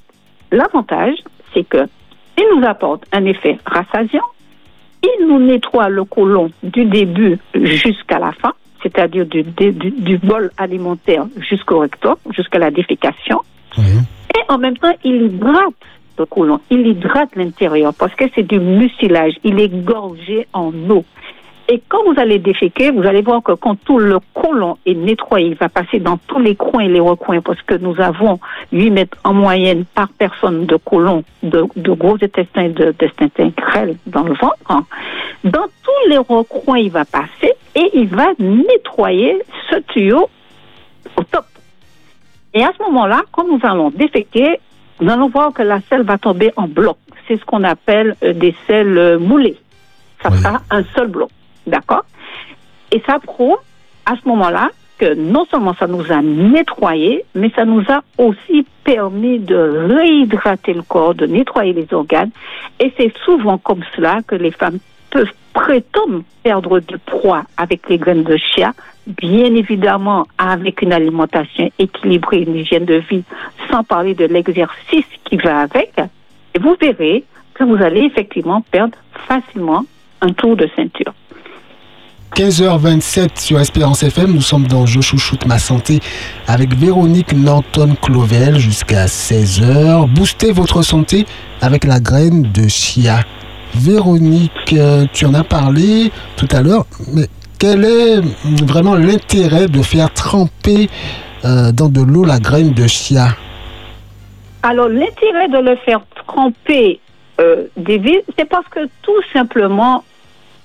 l'avantage, 0.52 1.16
c'est 1.54 1.64
que 1.64 1.88
il 2.38 2.58
nous 2.58 2.66
apporte 2.66 3.04
un 3.12 3.26
effet 3.26 3.60
rassasiant. 3.66 4.24
Il 5.04 5.28
nous 5.28 5.40
nettoie 5.40 5.90
le 5.90 6.04
côlon 6.04 6.50
du 6.64 6.86
début 6.86 7.38
jusqu'à 7.54 8.20
la 8.20 8.32
fin, 8.32 8.54
c'est-à-dire 8.84 9.26
du, 9.26 9.44
du, 9.44 10.18
bol 10.18 10.52
alimentaire 10.58 11.26
jusqu'au 11.38 11.80
rectum, 11.80 12.16
jusqu'à 12.36 12.60
la 12.60 12.70
défécation. 12.70 13.42
Et 13.78 14.42
en 14.50 14.58
même 14.58 14.78
temps, 14.78 14.94
il 15.04 15.24
hydrate 15.24 15.74
le 16.20 16.26
côlon, 16.26 16.60
il 16.70 16.86
hydrate 16.86 17.36
l'intérieur 17.36 17.94
parce 17.98 18.14
que 18.14 18.26
c'est 18.36 18.44
du 18.44 18.60
mucilage. 18.60 19.34
Il 19.44 19.60
est 19.60 19.70
gorgé 19.84 20.48
en 20.54 20.72
eau. 20.90 21.04
Et 21.70 21.82
quand 21.88 22.04
vous 22.04 22.20
allez 22.20 22.40
déféquer, 22.40 22.92
vous 22.92 23.04
allez 23.04 23.22
voir 23.22 23.42
que 23.42 23.54
quand 23.54 23.76
tout 23.86 23.98
le 23.98 24.20
côlon 24.34 24.78
est 24.86 24.96
nettoyé, 24.96 25.48
il 25.48 25.56
va 25.56 25.70
passer 25.70 26.00
dans 26.00 26.18
tous 26.18 26.40
les 26.40 26.56
coins 26.56 26.84
et 26.84 26.90
les 26.90 27.00
recoins 27.00 27.42
parce 27.42 27.62
que 27.62 27.76
nous 27.76 28.00
avons 28.02 28.40
8 28.74 28.92
mètres 28.92 29.18
en 29.24 29.34
moyenne 29.34 29.86
par 29.86 30.10
personne 30.10 30.66
de 30.66 30.76
côlon, 30.76 31.24
de, 31.42 31.66
gros 31.94 32.16
intestins 32.22 32.64
et 32.64 32.70
d'intestins 32.70 33.52
grêles 33.56 33.96
dans 34.08 34.24
le 34.24 34.34
ventre. 34.34 34.58
Dans 35.46 35.68
tous 35.84 36.10
les 36.10 36.18
recoins, 36.18 36.80
il 36.80 36.92
va 36.92 37.06
passer 37.06 37.54
et 37.76 37.90
il 37.94 38.08
va 38.08 38.28
nettoyer 38.40 39.42
ce 39.70 39.78
tuyau 39.80 40.30
au 41.16 41.24
top. 41.24 41.46
Et 42.54 42.64
à 42.64 42.72
ce 42.78 42.84
moment-là, 42.84 43.22
quand 43.32 43.48
nous 43.48 43.60
allons 43.64 43.90
déféquer, 43.90 44.60
nous 45.00 45.10
allons 45.10 45.30
voir 45.30 45.54
que 45.54 45.64
la 45.64 45.80
selle 45.90 46.04
va 46.04 46.18
tomber 46.18 46.52
en 46.56 46.68
bloc. 46.68 46.98
C'est 47.28 47.40
ce 47.40 47.46
qu'on 47.46 47.64
appelle 47.64 48.16
euh, 48.22 48.34
des 48.34 48.54
selles 48.68 48.98
euh, 48.98 49.18
moulées. 49.18 49.58
Ça 50.22 50.30
sera 50.32 50.62
un 50.70 50.84
seul 50.96 51.08
bloc. 51.08 51.30
D'accord 51.68 52.06
Et 52.92 53.02
ça 53.06 53.20
prouve, 53.20 53.58
à 54.06 54.16
ce 54.22 54.28
moment-là, 54.28 54.70
que 54.98 55.14
non 55.16 55.46
seulement 55.46 55.74
ça 55.74 55.88
nous 55.88 56.12
a 56.12 56.22
nettoyé, 56.22 57.26
mais 57.36 57.52
ça 57.56 57.66
nous 57.66 57.84
a 57.90 58.02
aussi 58.18 58.66
permis 58.84 59.40
de 59.40 59.56
réhydrater 59.56 60.74
le 60.74 60.84
corps, 60.84 61.16
de 61.16 61.26
nettoyer 61.26 61.74
les 61.74 61.88
organes. 61.94 62.30
Et 62.80 62.94
c'est 62.98 63.14
souvent 63.26 63.58
comme 63.58 63.84
cela 63.96 64.22
que 64.28 64.36
les 64.36 64.52
femmes 64.52 64.80
peuvent 65.10 65.32
prétendre 65.54 66.24
perdre 66.42 66.80
du 66.80 66.98
poids 66.98 67.44
avec 67.58 67.88
les 67.90 67.98
graines 67.98 68.24
de 68.24 68.38
chia, 68.38 68.74
bien 69.08 69.54
évidemment 69.56 70.28
avec 70.38 70.82
une 70.82 70.94
alimentation 70.94 71.70
équilibrée, 71.80 72.42
une 72.42 72.56
hygiène 72.56 72.86
de 72.86 72.96
vie, 73.10 73.24
sans 73.72 73.84
parler 73.84 74.16
de 74.16 74.26
l'exercice 74.26 75.06
qui 75.24 75.38
va 75.38 75.62
avec. 75.62 75.94
Et 76.54 76.60
vous 76.60 76.76
verrez 76.80 77.24
que 77.54 77.64
vous 77.64 77.82
allez 77.82 78.02
effectivement 78.02 78.62
perdre 78.62 78.98
facilement 79.28 79.86
un 80.22 80.30
tour 80.34 80.56
de 80.56 80.68
ceinture. 80.76 81.14
15h27 82.36 83.40
sur 83.40 83.60
Espérance 83.60 84.02
FM, 84.02 84.34
nous 84.34 84.42
sommes 84.42 84.66
dans 84.66 84.88
Je 84.88 85.02
chouchoute 85.02 85.46
ma 85.46 85.60
santé 85.60 86.00
avec 86.48 86.74
Véronique 86.74 87.34
Norton-Clovel 87.34 88.58
jusqu'à 88.58 89.06
16h. 89.06 90.10
Boostez 90.10 90.52
votre 90.52 90.82
santé 90.82 91.28
avec 91.62 91.84
la 91.84 92.00
graine 92.00 92.42
de 92.52 92.68
chia. 92.68 93.20
Véronique, 93.76 94.74
euh, 94.74 95.06
tu 95.14 95.28
en 95.28 95.36
as 95.36 95.44
parlé 95.44 96.12
tout 96.36 96.48
à 96.52 96.64
l'heure, 96.64 96.88
mais 97.14 97.28
quel 97.60 97.86
est 97.86 98.20
vraiment 98.66 98.96
l'intérêt 98.96 99.68
de 99.68 99.84
faire 99.84 100.12
tremper 100.12 100.90
euh, 101.46 101.72
dans 101.72 101.90
de 101.90 102.02
l'eau 102.02 102.26
la 102.26 102.40
graine 102.40 102.74
de 102.74 102.88
chia? 102.88 103.28
Alors, 104.64 104.90
l'intérêt 104.90 105.50
de 105.50 105.60
le 105.60 105.76
faire 105.86 106.02
tremper 106.26 107.00
euh, 107.40 107.68
c'est 108.38 108.46
parce 108.50 108.68
que 108.70 108.90
tout 109.04 109.22
simplement, 109.32 110.04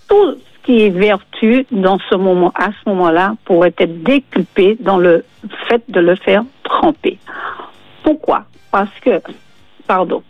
tout 0.09 0.37
qui 0.69 0.83
est 0.83 0.91
vertu 0.91 1.65
dans 1.73 1.99
ce 2.11 2.15
moment, 2.15 2.53
à 2.55 2.67
ce 2.67 2.91
moment-là, 2.91 3.37
pourrait 3.47 3.73
être 3.79 4.03
déculpé 4.03 4.77
dans 4.79 4.99
le 4.99 5.25
fait 5.67 5.83
de 5.89 5.99
le 5.99 6.15
faire 6.15 6.45
tremper. 6.63 7.17
Pourquoi? 8.03 8.45
Parce 8.71 8.93
que, 9.01 9.23
pardon, 9.87 10.23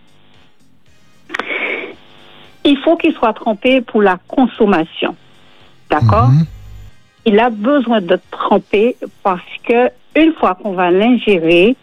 il 2.64 2.76
faut 2.84 2.96
qu'il 2.96 3.12
soit 3.14 3.32
trempé 3.32 3.80
pour 3.80 4.00
la 4.00 4.16
consommation. 4.28 5.16
D'accord? 5.90 6.28
Mhm. 6.28 6.46
Il 7.26 7.40
a 7.40 7.50
besoin 7.50 8.00
de 8.00 8.16
tremper 8.30 8.94
parce 9.24 9.42
que 9.64 9.90
une 10.14 10.34
fois 10.34 10.54
qu'on 10.54 10.74
va 10.74 10.92
l'ingérer, 10.92 11.74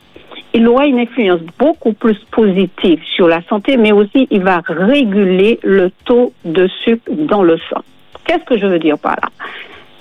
il 0.54 0.66
aura 0.70 0.86
une 0.86 1.00
influence 1.00 1.42
beaucoup 1.60 1.92
plus 1.92 2.18
positive 2.32 3.02
sur 3.16 3.28
la 3.28 3.42
santé, 3.50 3.76
mais 3.76 3.92
aussi 3.92 4.30
il 4.32 4.44
va 4.44 4.62
réguler 4.66 5.60
le 5.62 5.92
taux 6.06 6.32
de 6.46 6.70
sucre 6.86 7.12
dans 7.12 7.44
le 7.44 7.58
sang. 7.70 7.84
Qu'est-ce 8.26 8.44
que 8.44 8.58
je 8.58 8.66
veux 8.66 8.80
dire 8.80 8.98
par 8.98 9.16
là? 9.22 9.30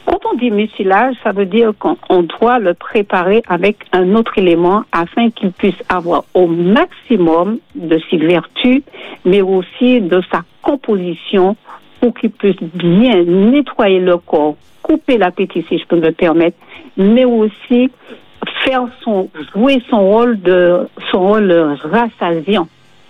Quand 0.07 0.19
on 0.31 0.37
dit 0.37 0.51
mucilage, 0.51 1.17
ça 1.23 1.33
veut 1.33 1.47
dire 1.47 1.73
qu'on 1.79 1.97
on 2.11 2.23
doit 2.23 2.59
le 2.59 2.75
préparer 2.75 3.43
avec 3.49 3.79
un 3.93 4.15
autre 4.15 4.37
élément 4.37 4.85
afin 4.93 5.31
qu'il 5.31 5.51
puisse 5.51 5.83
avoir 5.89 6.25
au 6.35 6.47
maximum 6.47 7.59
de 7.75 7.99
ses 8.11 8.19
vertus, 8.19 8.83
mais 9.25 9.41
aussi 9.41 10.01
de 10.01 10.23
sa 10.31 10.43
composition 10.63 11.57
pour 12.01 12.15
qu'il 12.15 12.31
puisse 12.31 12.63
bien 12.63 13.25
nettoyer 13.25 14.01
le 14.01 14.19
corps, 14.19 14.57
couper 14.83 15.17
l'appétit 15.17 15.65
si 15.69 15.79
je 15.79 15.87
peux 15.87 15.99
me 15.99 16.11
permettre, 16.11 16.59
mais 16.99 17.25
aussi 17.25 17.91
faire 18.63 18.87
son 19.03 19.31
jouer 19.55 19.83
son 19.89 20.01
rôle 20.01 20.41
de 20.41 20.87
son 21.11 21.21
rôle 21.21 21.77
rassasiant. 21.83 22.69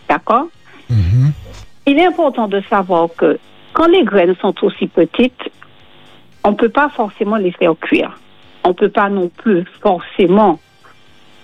D'accord? 0.09 0.47
Mhm. 0.89 1.33
Il 1.87 1.99
est 1.99 2.07
important 2.07 2.47
de 2.47 2.63
savoir 2.71 3.09
que 3.17 3.39
quand 3.75 3.89
les 3.89 4.05
graines 4.05 4.35
sont 4.41 4.55
aussi 4.65 4.87
petites, 4.87 5.51
on 6.45 6.53
ne 6.53 6.57
peut 6.57 6.71
pas 6.71 6.89
forcément 6.89 7.37
les 7.37 7.51
faire 7.51 7.75
cuire. 7.79 8.19
On 8.65 8.71
ne 8.71 8.75
peut 8.75 8.89
pas 8.89 9.11
non 9.11 9.29
plus 9.29 9.65
forcément 9.83 10.59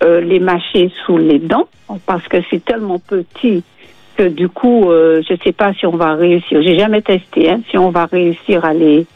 euh, 0.03 0.21
les 0.21 0.40
mâcher 0.40 0.90
sous 1.05 1.19
les 1.19 1.38
dents 1.38 1.69
parce 2.07 2.27
que 2.29 2.38
c'est 2.49 2.64
tellement 2.64 2.99
petit 2.99 3.62
que 4.16 4.29
du 4.29 4.49
coup, 4.49 4.90
euh, 4.90 5.23
je 5.27 5.35
ne 5.35 5.38
sais 5.38 5.53
pas 5.53 5.75
si 5.75 5.87
on 5.87 5.97
va 5.97 6.14
réussir. 6.14 6.62
J'ai 6.62 6.79
jamais 6.79 7.03
testé 7.03 7.51
hein, 7.51 7.61
si 7.71 7.77
on 7.77 7.90
va 7.90 8.07
réussir 8.07 8.64
à 8.64 8.73
les 8.73 9.07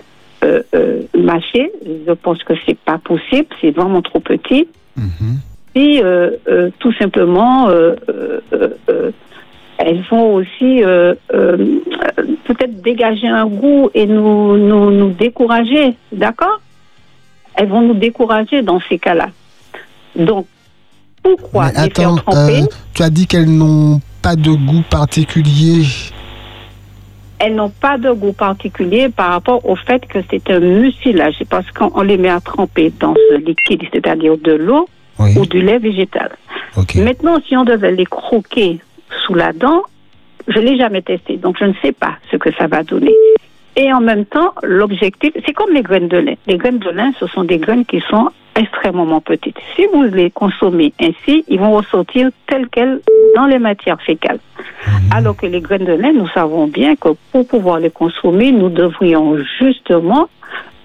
euh, 0.43 0.63
euh, 0.75 1.03
mâcher. 1.17 1.71
Je 2.07 2.13
pense 2.13 2.43
que 2.43 2.53
c'est 2.67 2.79
pas 2.79 2.99
possible. 2.99 3.49
C'est 3.61 3.71
vraiment 3.71 4.03
trop 4.03 4.21
petit. 4.21 4.69
Mhm. 4.97 5.39
Et 5.75 6.01
euh, 6.03 6.31
euh, 6.49 6.71
tout 6.79 6.93
simplement, 6.95 7.69
elles 9.87 10.03
vont 10.11 10.37
aussi 10.37 10.83
euh, 10.83 11.15
euh, 11.35 11.57
peut-être 12.45 12.81
dégager 12.81 13.29
un 13.29 13.45
goût 13.45 13.91
et 13.93 14.07
nous, 14.07 14.57
nous, 14.57 14.91
nous 14.91 15.11
décourager, 15.11 15.95
d'accord? 16.11 16.59
Elles 17.55 17.69
vont 17.69 17.83
nous 17.83 17.95
décourager 17.95 18.63
dans 18.63 18.81
ces 18.89 18.99
cas-là. 18.99 19.29
Donc, 20.17 20.47
pourquoi 21.23 21.67
Mais 21.67 21.85
les 21.85 21.91
faire 21.91 22.15
tremper 22.15 22.63
euh, 22.63 22.67
tu 22.95 23.03
as 23.03 23.11
dit 23.11 23.27
qu'elles 23.27 23.51
n'ont 23.51 24.01
pas 24.23 24.37
de 24.37 24.53
goût 24.53 24.85
particulier. 24.89 25.85
Elles 27.39 27.55
n'ont 27.55 27.69
pas 27.69 27.99
de 27.99 28.11
goût 28.11 28.33
particulier 28.33 29.11
par 29.11 29.33
rapport 29.33 29.69
au 29.69 29.77
fait 29.77 30.07
que 30.07 30.21
c'est 30.31 30.49
un 30.51 30.61
mucilage, 30.61 31.43
parce 31.51 31.71
qu'on 31.73 32.01
les 32.01 32.17
met 32.17 32.31
à 32.31 32.41
tremper 32.41 32.91
dans 33.01 33.15
ce 33.29 33.35
liquide, 33.35 33.83
c'est-à-dire 33.93 34.39
de 34.39 34.53
l'eau 34.53 34.89
Oui, 35.19 35.37
ou 35.37 35.45
du 35.45 35.61
lait 35.61 35.79
végétal. 35.79 36.31
Maintenant, 36.97 37.39
si 37.47 37.55
on 37.55 37.65
devait 37.65 37.93
les 37.93 38.07
croquer 38.07 38.81
sous 39.25 39.35
la 39.35 39.53
dent, 39.53 39.83
je 40.49 40.59
l'ai 40.59 40.77
jamais 40.77 41.03
testé, 41.03 41.37
donc 41.37 41.57
je 41.59 41.65
ne 41.65 41.75
sais 41.83 41.93
pas 41.93 42.17
ce 42.31 42.37
que 42.37 42.53
ça 42.53 42.67
va 42.67 42.83
donner. 42.83 43.15
Et 43.77 43.93
en 43.93 44.01
même 44.01 44.25
temps, 44.25 44.53
l'objectif, 44.63 45.33
c'est 45.45 45.53
comme 45.53 45.73
les 45.73 45.83
graines 45.83 46.09
de 46.09 46.19
lin. 46.19 46.35
Les 46.47 46.57
graines 46.59 46.79
de 46.79 46.91
lin, 46.91 47.13
ce 47.19 47.27
sont 47.27 47.43
des 47.43 47.59
graines 47.59 47.85
qui 47.85 48.01
sont 48.09 48.29
extrêmement 48.55 49.21
petites. 49.21 49.59
Si 49.75 49.87
vous 49.93 50.05
les 50.05 50.31
consommez 50.31 50.93
ainsi, 51.01 51.45
ils 51.49 51.59
vont 51.59 51.73
ressortir 51.73 52.31
telles 52.47 52.69
quelles 52.69 53.01
dans 53.35 53.47
les 53.47 53.59
matières 53.59 54.01
fécales. 54.01 54.39
Alors 55.13 55.37
que 55.37 55.47
les 55.47 55.61
graines 55.61 55.85
de 55.85 55.93
lin, 55.93 56.13
nous 56.13 56.29
savons 56.29 56.69
bien 56.69 56.95
que 56.95 57.09
pour 57.33 57.49
pouvoir 57.49 57.81
les 57.81 57.91
consommer, 57.91 58.53
nous 58.53 58.69
devrions 58.69 59.39
justement 59.59 60.29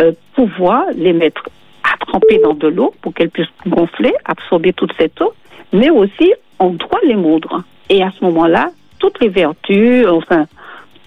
euh, 0.02 0.14
pouvoir 0.34 0.86
les 0.96 1.14
mettre 1.14 1.44
à 1.84 1.98
tremper 2.06 2.40
dans 2.44 2.56
de 2.56 2.68
l'eau 2.68 2.94
pour 3.02 3.14
qu'elles 3.14 3.30
puissent 3.30 3.48
gonfler, 3.68 4.14
absorber 4.26 4.74
toute 4.74 4.94
cette 4.98 5.22
eau, 5.22 5.34
mais 5.74 5.92
aussi 5.92 6.34
on 6.58 6.72
doit 6.72 7.00
les 7.06 7.16
moudre. 7.16 7.64
Et 7.90 8.04
à 8.04 8.12
ce 8.18 8.24
moment-là, 8.26 8.72
toutes 9.00 9.20
les 9.20 9.30
vertus, 9.30 10.06
enfin, 10.08 10.46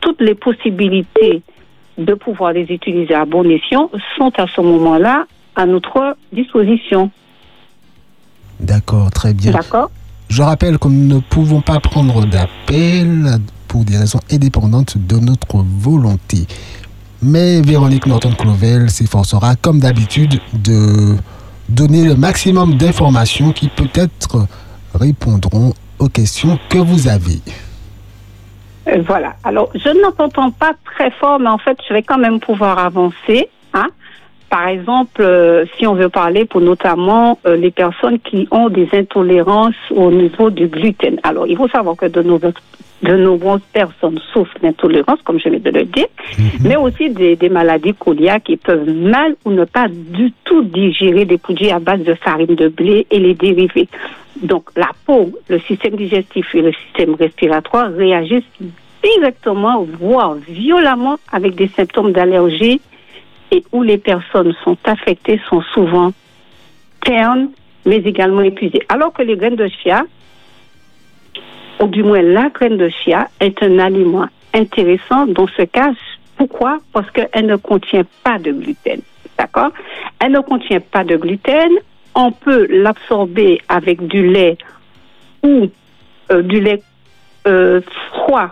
toutes 0.00 0.20
les 0.20 0.34
possibilités 0.34 1.42
de 1.98 2.14
pouvoir 2.14 2.52
les 2.52 2.62
utiliser 2.62 3.14
à 3.14 3.24
bon 3.24 3.48
escient 3.48 3.90
sont 4.16 4.32
à 4.36 4.46
ce 4.46 4.60
moment-là 4.60 5.26
à 5.54 5.66
notre 5.66 6.16
disposition. 6.32 7.10
D'accord, 8.60 9.10
très 9.10 9.34
bien. 9.34 9.52
D'accord 9.52 9.90
Je 10.28 10.42
rappelle 10.42 10.78
que 10.78 10.88
nous 10.88 11.16
ne 11.16 11.20
pouvons 11.20 11.60
pas 11.60 11.80
prendre 11.80 12.24
d'appel 12.26 13.38
pour 13.68 13.84
des 13.84 13.96
raisons 13.96 14.20
indépendantes 14.30 14.96
de 14.98 15.16
notre 15.16 15.58
volonté. 15.58 16.46
Mais 17.22 17.60
Véronique 17.60 18.06
Norton-Clovel 18.06 18.90
s'efforcera, 18.90 19.54
comme 19.56 19.78
d'habitude, 19.78 20.40
de 20.54 21.16
donner 21.68 22.04
le 22.04 22.16
maximum 22.16 22.74
d'informations 22.74 23.52
qui 23.52 23.68
peut-être 23.68 24.46
répondront 24.94 25.72
questions 26.08 26.58
que 26.68 26.78
vous 26.78 27.08
avez. 27.08 27.40
Euh, 28.88 29.02
Voilà. 29.06 29.34
Alors, 29.44 29.70
je 29.74 29.88
n'entends 30.02 30.50
pas 30.50 30.72
très 30.84 31.10
fort, 31.12 31.38
mais 31.38 31.48
en 31.50 31.58
fait, 31.58 31.78
je 31.88 31.94
vais 31.94 32.02
quand 32.02 32.18
même 32.18 32.40
pouvoir 32.40 32.78
avancer. 32.78 33.48
Hein. 33.74 33.86
Par 34.50 34.68
exemple, 34.68 35.22
euh, 35.22 35.64
si 35.78 35.86
on 35.86 35.94
veut 35.94 36.08
parler 36.10 36.44
pour 36.44 36.60
notamment 36.60 37.38
euh, 37.46 37.56
les 37.56 37.70
personnes 37.70 38.18
qui 38.18 38.46
ont 38.50 38.68
des 38.68 38.88
intolérances 38.92 39.74
au 39.90 40.10
niveau 40.10 40.50
du 40.50 40.66
gluten. 40.68 41.18
Alors, 41.22 41.46
il 41.46 41.56
faut 41.56 41.68
savoir 41.68 41.96
que 41.96 42.06
de, 42.06 42.22
nombreuses- 42.22 42.52
de 43.02 43.16
nombreuses 43.16 43.62
personnes 43.72 44.20
souffrent 44.32 44.58
d'intolérance, 44.62 45.20
comme 45.24 45.38
je 45.38 45.48
viens 45.48 45.58
de 45.58 45.70
le 45.70 45.84
dire, 45.84 46.06
mais 46.62 46.76
aussi 46.76 47.10
des, 47.10 47.36
des 47.36 47.48
maladies 47.48 47.94
cœliaques 47.94 48.44
qui 48.44 48.56
peuvent 48.56 48.88
mal 48.88 49.34
ou 49.44 49.50
ne 49.50 49.64
pas 49.64 49.88
du 49.88 50.32
tout 50.44 50.62
digérer 50.62 51.24
des 51.24 51.38
produits 51.38 51.70
à 51.70 51.78
base 51.78 52.02
de 52.02 52.14
farine 52.14 52.54
de 52.54 52.68
blé 52.68 53.06
et 53.10 53.18
les 53.18 53.34
dérivés. 53.34 53.88
Donc, 54.42 54.70
la 54.76 54.90
peau, 55.04 55.32
le 55.48 55.58
système 55.60 55.96
digestif 55.96 56.54
et 56.54 56.62
le 56.62 56.72
système 56.72 57.14
respiratoire 57.14 57.92
réagissent 57.92 58.44
directement, 59.02 59.86
voire 60.00 60.34
violemment, 60.34 61.18
avec 61.32 61.54
des 61.54 61.68
symptômes 61.68 62.12
d'allergie 62.12 62.80
et 63.50 63.62
où 63.72 63.82
les 63.82 63.98
personnes 63.98 64.54
sont 64.64 64.78
affectées 64.84 65.40
sont 65.48 65.60
souvent 65.74 66.12
ternes, 67.04 67.50
mais 67.84 67.96
également 67.96 68.42
épuisées. 68.42 68.82
Alors 68.88 69.12
que 69.12 69.22
les 69.22 69.36
graines 69.36 69.56
de 69.56 69.68
chia, 69.68 70.04
ou 71.82 71.88
du 71.88 72.02
moins 72.04 72.22
la 72.22 72.48
graine 72.48 72.76
de 72.76 72.88
chia, 72.88 73.28
est 73.40 73.60
un 73.62 73.78
aliment 73.80 74.28
intéressant 74.54 75.26
dans 75.26 75.48
ce 75.48 75.62
cas. 75.62 75.90
Pourquoi? 76.36 76.78
Parce 76.92 77.10
qu'elle 77.10 77.46
ne 77.46 77.56
contient 77.56 78.04
pas 78.22 78.38
de 78.38 78.52
gluten. 78.52 79.00
D'accord? 79.36 79.72
Elle 80.20 80.32
ne 80.32 80.40
contient 80.40 80.80
pas 80.80 81.02
de 81.02 81.16
gluten. 81.16 81.72
On 82.14 82.30
peut 82.30 82.66
l'absorber 82.70 83.60
avec 83.68 84.06
du 84.06 84.28
lait 84.28 84.56
ou 85.42 85.68
euh, 86.30 86.42
du 86.42 86.60
lait 86.60 86.82
euh, 87.48 87.80
froid 88.10 88.50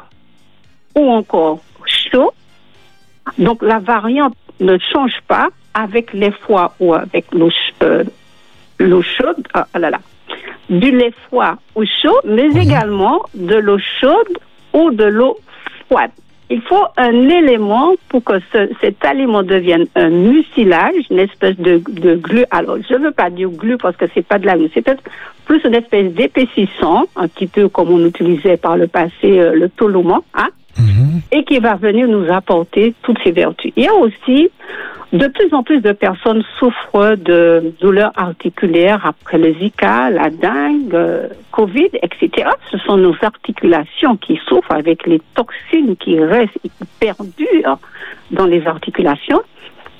ou 0.97 1.09
encore 1.09 1.61
chaud. 1.87 2.33
Donc 3.39 3.63
la 3.63 3.79
variante 3.79 4.35
ne 4.59 4.77
change 4.93 5.21
pas 5.29 5.49
avec 5.75 6.13
lait 6.13 6.33
froid 6.33 6.75
ou 6.81 6.95
avec 6.95 7.27
l'eau 7.33 7.51
euh, 7.83 8.03
chaude, 8.81 9.47
ah, 9.55 9.69
ah 9.73 9.79
là 9.79 9.91
là, 9.91 10.01
du 10.71 10.91
lait 10.93 11.13
froid 11.27 11.57
ou 11.77 11.85
chaud, 11.85 12.19
mais 12.25 12.47
également 12.63 13.23
de 13.35 13.57
l'eau 13.57 13.79
chaude 14.01 14.39
ou 14.73 14.91
de 14.93 15.05
l'eau 15.05 15.37
froide. 15.87 16.11
Il 16.53 16.63
faut 16.63 16.85
un 16.97 17.29
élément 17.29 17.93
pour 18.09 18.25
que 18.25 18.41
ce- 18.53 18.71
cet 18.81 19.05
aliment 19.05 19.43
devienne 19.45 19.87
un 19.95 20.09
mucilage, 20.11 20.95
une 21.11 21.21
espèce 21.21 21.57
de, 21.59 21.81
de 21.89 22.17
glu. 22.17 22.45
Alors, 22.51 22.77
je 22.89 22.95
ne 22.95 23.05
veux 23.05 23.13
pas 23.13 23.31
dire 23.31 23.51
glu 23.51 23.77
parce 23.77 23.97
que 23.97 24.07
c'est 24.15 24.27
pas 24.27 24.39
de 24.39 24.47
la 24.47 24.57
glu, 24.57 24.69
c'est 24.75 24.83
peut-être 24.83 25.03
plus 25.45 25.61
une 25.65 25.75
espèce 25.75 26.13
d'épaississant, 26.13 27.05
un 27.15 27.29
petit 27.29 27.47
peu 27.47 27.69
comme 27.69 27.91
on 27.91 28.05
utilisait 28.05 28.57
par 28.57 28.77
le 28.77 28.87
passé 28.89 29.13
euh, 29.39 29.55
le 29.55 29.69
toloma, 29.69 30.21
hein, 30.35 30.49
Mhm. 30.79 31.21
et 31.33 31.45
qui 31.45 31.59
va 31.59 31.75
venir 31.75 32.07
nous 32.09 32.31
apporter 32.33 32.95
toutes 33.03 33.19
ces 33.25 33.33
vertus. 33.33 33.73
Il 33.77 33.85
y 33.85 33.89
a 33.89 33.95
aussi 33.95 34.51
de 35.13 35.27
plus 35.27 35.53
en 35.53 35.63
plus 35.65 35.81
de 35.81 35.93
personnes 35.93 36.45
souffrent 36.59 37.17
de 37.17 37.75
douleurs 37.81 38.13
articulaires 38.15 39.05
après 39.05 39.39
le 39.39 39.53
Zika, 39.55 40.11
la 40.11 40.31
dengue, 40.31 40.95
euh, 40.95 41.29
Covid, 41.51 41.89
etc. 42.01 42.49
Ce 42.71 42.79
sont 42.79 42.97
nos 42.97 43.17
articulations 43.23 44.17
qui 44.17 44.39
souffrent 44.47 44.73
avec 44.73 45.07
les 45.07 45.21
toxines 45.35 45.97
qui 45.97 46.21
restent 46.21 46.59
et 46.65 46.69
qui 46.69 46.85
perdurent 47.01 47.79
dans 48.31 48.47
les 48.47 48.65
articulations, 48.67 49.43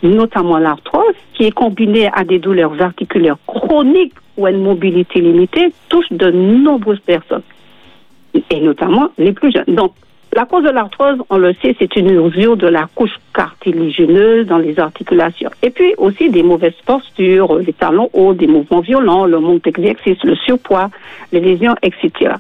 notamment 0.05 0.59
l'arthrose, 0.59 1.15
qui 1.35 1.45
est 1.45 1.51
combinée 1.51 2.09
à 2.15 2.23
des 2.23 2.39
douleurs 2.39 2.81
articulaires 2.81 3.39
chroniques 3.49 4.15
ou 4.37 4.47
à 4.47 4.53
une 4.53 4.63
mobilité 4.63 5.21
limitée, 5.21 5.73
touche 5.89 6.11
de 6.13 6.31
nombreuses 6.31 7.01
personnes 7.01 7.43
et 8.49 8.61
notamment 8.61 9.11
les 9.19 9.33
plus 9.33 9.53
jeunes. 9.53 9.75
Donc, 9.75 9.93
la 10.33 10.45
cause 10.45 10.63
de 10.63 10.71
l'arthrose, 10.71 11.19
on 11.29 11.39
le 11.39 11.55
sait, 11.55 11.75
c'est 11.79 11.97
une 11.97 12.11
usure 12.11 12.57
de 12.57 12.69
la 12.69 12.89
couche 12.95 13.19
cartilagineuse 13.35 14.47
dans 14.47 14.59
les 14.59 14.79
articulations. 14.79 15.51
Et 15.63 15.71
puis 15.71 15.95
aussi 15.99 16.31
des 16.31 16.45
mauvaises 16.45 16.81
postures, 16.87 17.57
les 17.59 17.73
talons 17.73 18.11
hauts, 18.13 18.33
des 18.33 18.47
mouvements 18.47 18.81
violents, 18.81 19.27
le 19.27 19.41
manque 19.41 19.65
d'exercice, 19.65 20.23
le 20.23 20.37
surpoids, 20.37 20.91
les 21.33 21.41
lésions, 21.41 21.75
etc. 21.83 22.35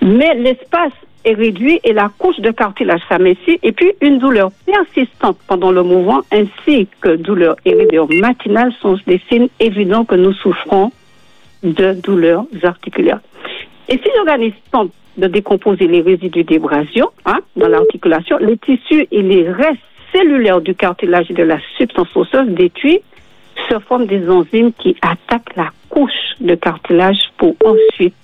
Mais 0.00 0.34
l'espace 0.34 0.92
est 1.24 1.34
réduit 1.34 1.80
et 1.82 1.92
la 1.92 2.08
couche 2.18 2.38
de 2.38 2.50
cartilage 2.50 3.00
s'amincit 3.08 3.58
et 3.62 3.72
puis 3.72 3.92
une 4.00 4.18
douleur 4.18 4.50
persistante 4.66 5.38
pendant 5.46 5.70
le 5.70 5.82
mouvement 5.82 6.22
ainsi 6.32 6.88
que 7.00 7.16
douleur 7.16 7.56
et 7.64 7.74
rigueur 7.74 8.06
matinale 8.20 8.72
sont 8.80 8.96
des 9.06 9.20
signes 9.28 9.48
évidents 9.60 10.04
que 10.04 10.14
nous 10.14 10.32
souffrons 10.32 10.92
de 11.62 11.94
douleurs 11.94 12.44
articulaires. 12.62 13.20
Et 13.88 13.98
si 13.98 14.08
l'organisme 14.16 14.56
de 15.16 15.26
décomposer 15.26 15.86
les 15.86 16.00
résidus 16.00 16.44
d'abrasion 16.44 17.10
hein, 17.24 17.40
dans 17.56 17.68
l'articulation, 17.68 18.38
les 18.38 18.56
tissus 18.56 19.06
et 19.10 19.22
les 19.22 19.50
restes 19.50 19.80
cellulaires 20.12 20.60
du 20.60 20.74
cartilage 20.74 21.30
et 21.30 21.34
de 21.34 21.42
la 21.42 21.58
substance 21.76 22.08
osseuse 22.14 22.48
détruits 22.48 23.00
se 23.68 23.78
forment 23.80 24.06
des 24.06 24.28
enzymes 24.28 24.72
qui 24.72 24.96
attaquent 25.02 25.56
la 25.56 25.70
couche 25.88 26.10
de 26.40 26.54
cartilage 26.54 27.18
pour 27.36 27.54
ensuite 27.64 28.14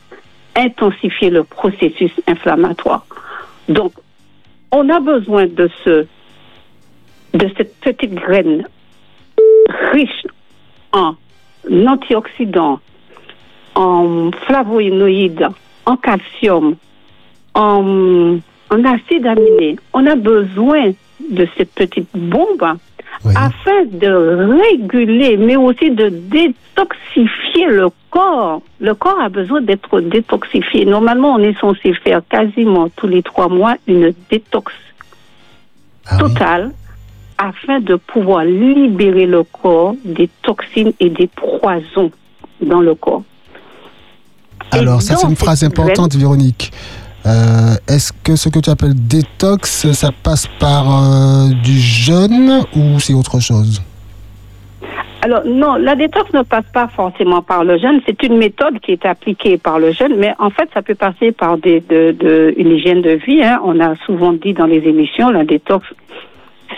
intensifier 0.57 1.31
le 1.31 1.45
processus 1.45 2.13
inflammatoire. 2.27 3.07
Donc, 3.69 3.93
on 4.73 4.89
a 4.89 5.01
besoin 5.01 5.47
de 5.47 5.71
ce 5.85 6.07
de 7.35 7.51
cette 7.57 7.79
petite 7.81 8.15
graine 8.15 8.67
riche 9.93 10.27
en 10.93 11.15
antioxydants, 11.87 12.81
en 13.75 14.31
flavonoïdes, 14.47 15.49
en 15.91 15.97
calcium, 15.97 16.67
en, 17.55 18.39
en 18.71 18.85
acide 18.85 19.27
aminé. 19.27 19.77
On 19.93 20.07
a 20.07 20.17
besoin 20.17 20.93
de 21.39 21.45
cette 21.57 21.73
petite 21.75 22.09
bombe 22.15 22.67
Oui. 23.25 23.33
afin 23.37 23.81
de 24.05 24.11
réguler, 24.63 25.37
mais 25.37 25.57
aussi 25.57 25.91
de 25.91 26.09
détoxifier 26.09 27.67
le 27.81 27.89
corps. 28.11 28.61
Le 28.81 28.95
corps 28.95 29.21
a 29.21 29.29
besoin 29.29 29.61
d'être 29.63 30.01
détoxifié. 30.01 30.85
Normalement, 30.85 31.33
on 31.35 31.39
est 31.39 31.59
censé 31.59 31.93
faire 32.05 32.21
quasiment 32.29 32.89
tous 32.97 33.09
les 33.15 33.23
trois 33.23 33.49
mois 33.49 33.75
une 33.87 34.13
détox 34.31 34.73
Ah 36.07 36.17
oui. 36.17 36.19
totale 36.35 36.71
afin 37.39 37.81
de 37.81 37.95
pouvoir 37.97 38.45
libérer 38.45 39.27
le 39.27 39.43
corps 39.45 39.95
des 40.05 40.29
toxines 40.43 40.93
et 41.01 41.09
des 41.09 41.29
poisons 41.29 42.11
dans 42.61 42.81
le 42.89 42.95
corps. 42.95 43.23
Alors, 44.71 45.03
ça, 45.03 45.17
c'est 45.17 45.27
une 45.27 45.37
phrase 45.37 45.65
importante, 45.65 46.15
Véronique. 46.15 46.71
Euh, 47.27 47.75
Est-ce 47.89 48.13
que 48.25 48.37
ce 48.37 48.49
que 48.49 48.59
tu 48.59 48.71
appelles 48.71 48.95
détox, 48.95 49.91
ça 49.93 50.11
passe 50.23 50.47
par 50.59 50.85
euh, 50.89 51.49
du 51.63 51.79
jeûne 51.79 52.63
ou 52.77 53.01
c'est 53.01 53.13
autre 53.15 53.41
chose? 53.41 53.83
Alors 55.21 55.43
non, 55.45 55.75
la 55.75 55.97
détox 55.97 56.33
ne 56.33 56.43
passe 56.43 56.65
pas 56.73 56.87
forcément 56.89 57.43
par 57.43 57.65
le 57.65 57.77
jeûne. 57.79 58.01
C'est 58.07 58.23
une 58.23 58.39
méthode 58.39 58.79
qui 58.81 58.93
est 58.93 59.05
appliquée 59.05 59.59
par 59.59 59.81
le 59.81 59.91
jeûne, 59.93 60.15
mais 60.17 60.33
en 60.39 60.49
fait, 60.51 60.69
ça 60.73 60.81
peut 60.81 60.95
passer 60.95 61.33
par 61.33 61.59
des, 61.59 61.81
de, 61.81 62.13
de- 62.13 62.55
une 62.57 62.71
hygiène 62.71 63.03
de 63.03 63.11
vie. 63.27 63.43
hein. 63.43 63.61
On 63.65 63.81
a 63.81 63.97
souvent 64.07 64.33
dit 64.33 64.53
dans 64.55 64.67
les 64.67 64.79
émissions, 64.87 65.31
la 65.31 65.45
détox, 65.45 65.85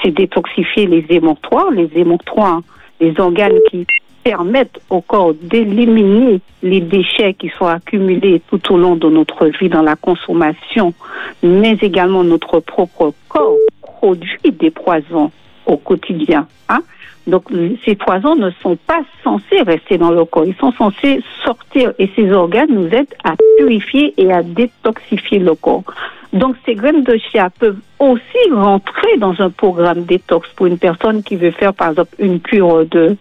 c'est 0.03 0.11
détoxifier 0.11 0.87
les 0.87 1.05
émonctoires. 1.11 1.71
Les 1.71 1.91
émonctoires, 1.97 2.61
les 3.01 3.19
organes 3.19 3.59
qui 3.71 3.87
permettent 4.23 4.81
au 4.91 5.01
corps 5.01 5.35
d'éliminer 5.35 6.41
les 6.63 6.81
déchets 6.81 7.35
qui 7.35 7.51
sont 7.59 7.67
accumulés 7.67 8.43
tout 8.49 8.73
au 8.73 8.77
long 8.77 8.97
de 8.97 9.09
notre 9.09 9.47
vie 9.47 9.69
dans 9.69 9.83
la 9.83 9.97
consommation, 9.97 10.93
mais 11.43 11.79
également 11.81 12.23
notre 12.23 12.61
propre 12.61 13.15
corps 13.29 13.57
produit 13.81 14.53
des 14.53 14.71
poisons 14.71 15.31
au 15.67 15.77
quotidien. 15.77 16.47
Hein? 16.69 16.81
Donc, 17.27 17.45
ces 17.85 17.95
poisons 17.95 18.35
ne 18.35 18.51
sont 18.63 18.77
pas 18.77 19.03
censés 19.23 19.63
rester 19.63 19.99
dans 19.99 20.11
le 20.11 20.25
corps. 20.25 20.45
Ils 20.45 20.57
sont 20.57 20.73
censés 20.73 21.23
sortir 21.45 21.93
et 21.99 22.11
ces 22.17 22.31
organes 22.33 22.71
nous 22.71 22.89
aident 22.89 23.15
à 23.25 23.35
purifier 23.59 24.15
et 24.17 24.33
à 24.33 24.43
détoxifier 24.43 25.39
le 25.39 25.55
corps. 25.55 25.85
Donc, 26.33 26.55
ces 26.65 26.75
graines 26.75 27.03
de 27.03 27.17
chia 27.17 27.51
peuvent 27.51 27.79
aussi 27.99 28.53
rentrer 28.53 29.17
dans 29.19 29.35
un 29.41 29.51
programme 29.51 30.05
détox 30.05 30.49
pour 30.55 30.67
une 30.67 30.79
personne 30.79 31.23
qui 31.23 31.37
veut 31.37 31.51
faire, 31.51 31.75
par 31.75 31.91
exemple, 31.91 32.15
une 32.19 32.41
cure 32.41 32.87
de, 32.87 33.17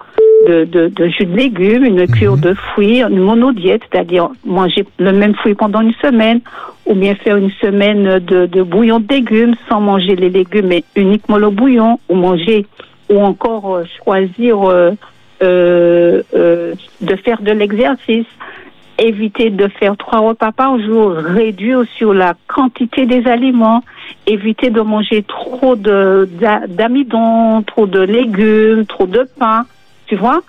de, 0.47 0.65
de, 0.65 0.87
de 0.87 1.07
jus 1.07 1.25
de 1.25 1.35
légumes, 1.35 1.85
une 1.85 2.07
cure 2.07 2.37
de 2.37 2.53
fruits, 2.53 3.01
une 3.01 3.19
monodiète, 3.19 3.81
c'est-à-dire 3.91 4.29
manger 4.45 4.85
le 4.99 5.11
même 5.11 5.33
fruit 5.35 5.55
pendant 5.55 5.81
une 5.81 5.93
semaine, 5.95 6.41
ou 6.85 6.93
bien 6.93 7.15
faire 7.15 7.37
une 7.37 7.51
semaine 7.51 8.19
de, 8.19 8.45
de 8.45 8.61
bouillon 8.61 8.99
de 8.99 9.11
légumes 9.11 9.55
sans 9.67 9.81
manger 9.81 10.15
les 10.15 10.29
légumes, 10.29 10.67
mais 10.67 10.83
uniquement 10.95 11.37
le 11.37 11.49
bouillon, 11.49 11.99
ou 12.09 12.15
manger 12.15 12.65
ou 13.09 13.19
encore 13.19 13.75
euh, 13.75 13.83
choisir 14.03 14.69
euh, 14.69 14.91
euh, 15.41 16.21
euh, 16.35 16.75
de 17.01 17.15
faire 17.15 17.41
de 17.41 17.51
l'exercice, 17.51 18.27
éviter 18.99 19.49
de 19.49 19.67
faire 19.67 19.95
trois 19.97 20.19
repas 20.19 20.51
par 20.51 20.79
jour, 20.79 21.11
réduire 21.13 21.83
sur 21.97 22.13
la 22.13 22.33
quantité 22.47 23.05
des 23.05 23.25
aliments, 23.27 23.83
éviter 24.27 24.69
de 24.69 24.81
manger 24.81 25.23
trop 25.23 25.75
de 25.75 26.27
d'a- 26.39 26.67
d'amidon, 26.67 27.63
trop 27.63 27.87
de 27.87 27.99
légumes, 28.01 28.85
trop 28.85 29.05
de 29.07 29.27
pain, 29.39 29.65
tu 30.07 30.15
vois, 30.15 30.41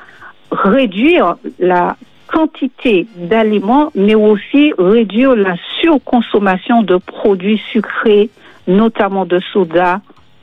réduire 0.50 1.36
la 1.58 1.96
quantité 2.26 3.06
d'aliments, 3.16 3.90
mais 3.94 4.14
aussi 4.14 4.72
réduire 4.78 5.34
la 5.34 5.54
surconsommation 5.80 6.82
de 6.82 6.96
produits 6.96 7.60
sucrés, 7.72 8.30
notamment 8.68 9.24
de 9.24 9.40
soda 9.52 10.00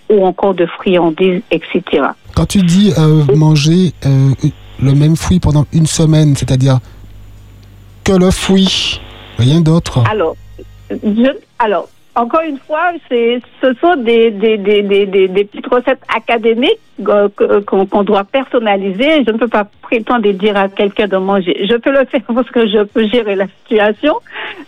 ou 0.09 0.25
encore 0.25 0.53
de 0.53 0.65
friandises, 0.65 1.41
etc. 1.51 1.81
Quand 2.35 2.45
tu 2.45 2.59
dis 2.61 2.93
euh, 2.97 3.23
manger 3.35 3.91
euh, 4.05 4.29
le 4.81 4.93
même 4.93 5.15
fruit 5.15 5.39
pendant 5.39 5.65
une 5.73 5.85
semaine, 5.85 6.35
c'est-à-dire 6.35 6.79
que 8.07 8.13
le 8.17 8.31
fruit, 8.31 9.01
rien 9.37 9.59
d'autre. 9.59 9.99
Alors, 10.09 10.35
je, 10.89 11.29
alors, 11.59 11.89
encore 12.15 12.41
une 12.47 12.57
fois, 12.57 12.91
c'est, 13.09 13.41
ce 13.61 13.73
sont 13.81 13.95
des, 13.97 14.31
des, 14.31 14.57
des, 14.57 14.81
des, 14.81 15.05
des, 15.05 15.43
petites 15.43 15.67
recettes 15.67 15.99
académiques 16.15 16.79
euh, 17.07 17.27
que- 17.35 17.59
qu'on, 17.59 17.85
qu'on 17.85 18.03
doit 18.03 18.23
personnaliser. 18.23 19.25
Je 19.25 19.31
ne 19.31 19.37
peux 19.37 19.49
pas 19.49 19.67
prétendre 19.81 20.27
dire 20.31 20.55
à 20.55 20.69
quelqu'un 20.69 21.07
de 21.07 21.17
manger. 21.17 21.67
Je 21.69 21.75
peux 21.75 21.91
le 21.91 22.05
faire 22.05 22.21
parce 22.33 22.49
que 22.49 22.65
je 22.67 22.83
peux 22.85 23.05
gérer 23.09 23.35
la 23.35 23.47
situation, 23.59 24.15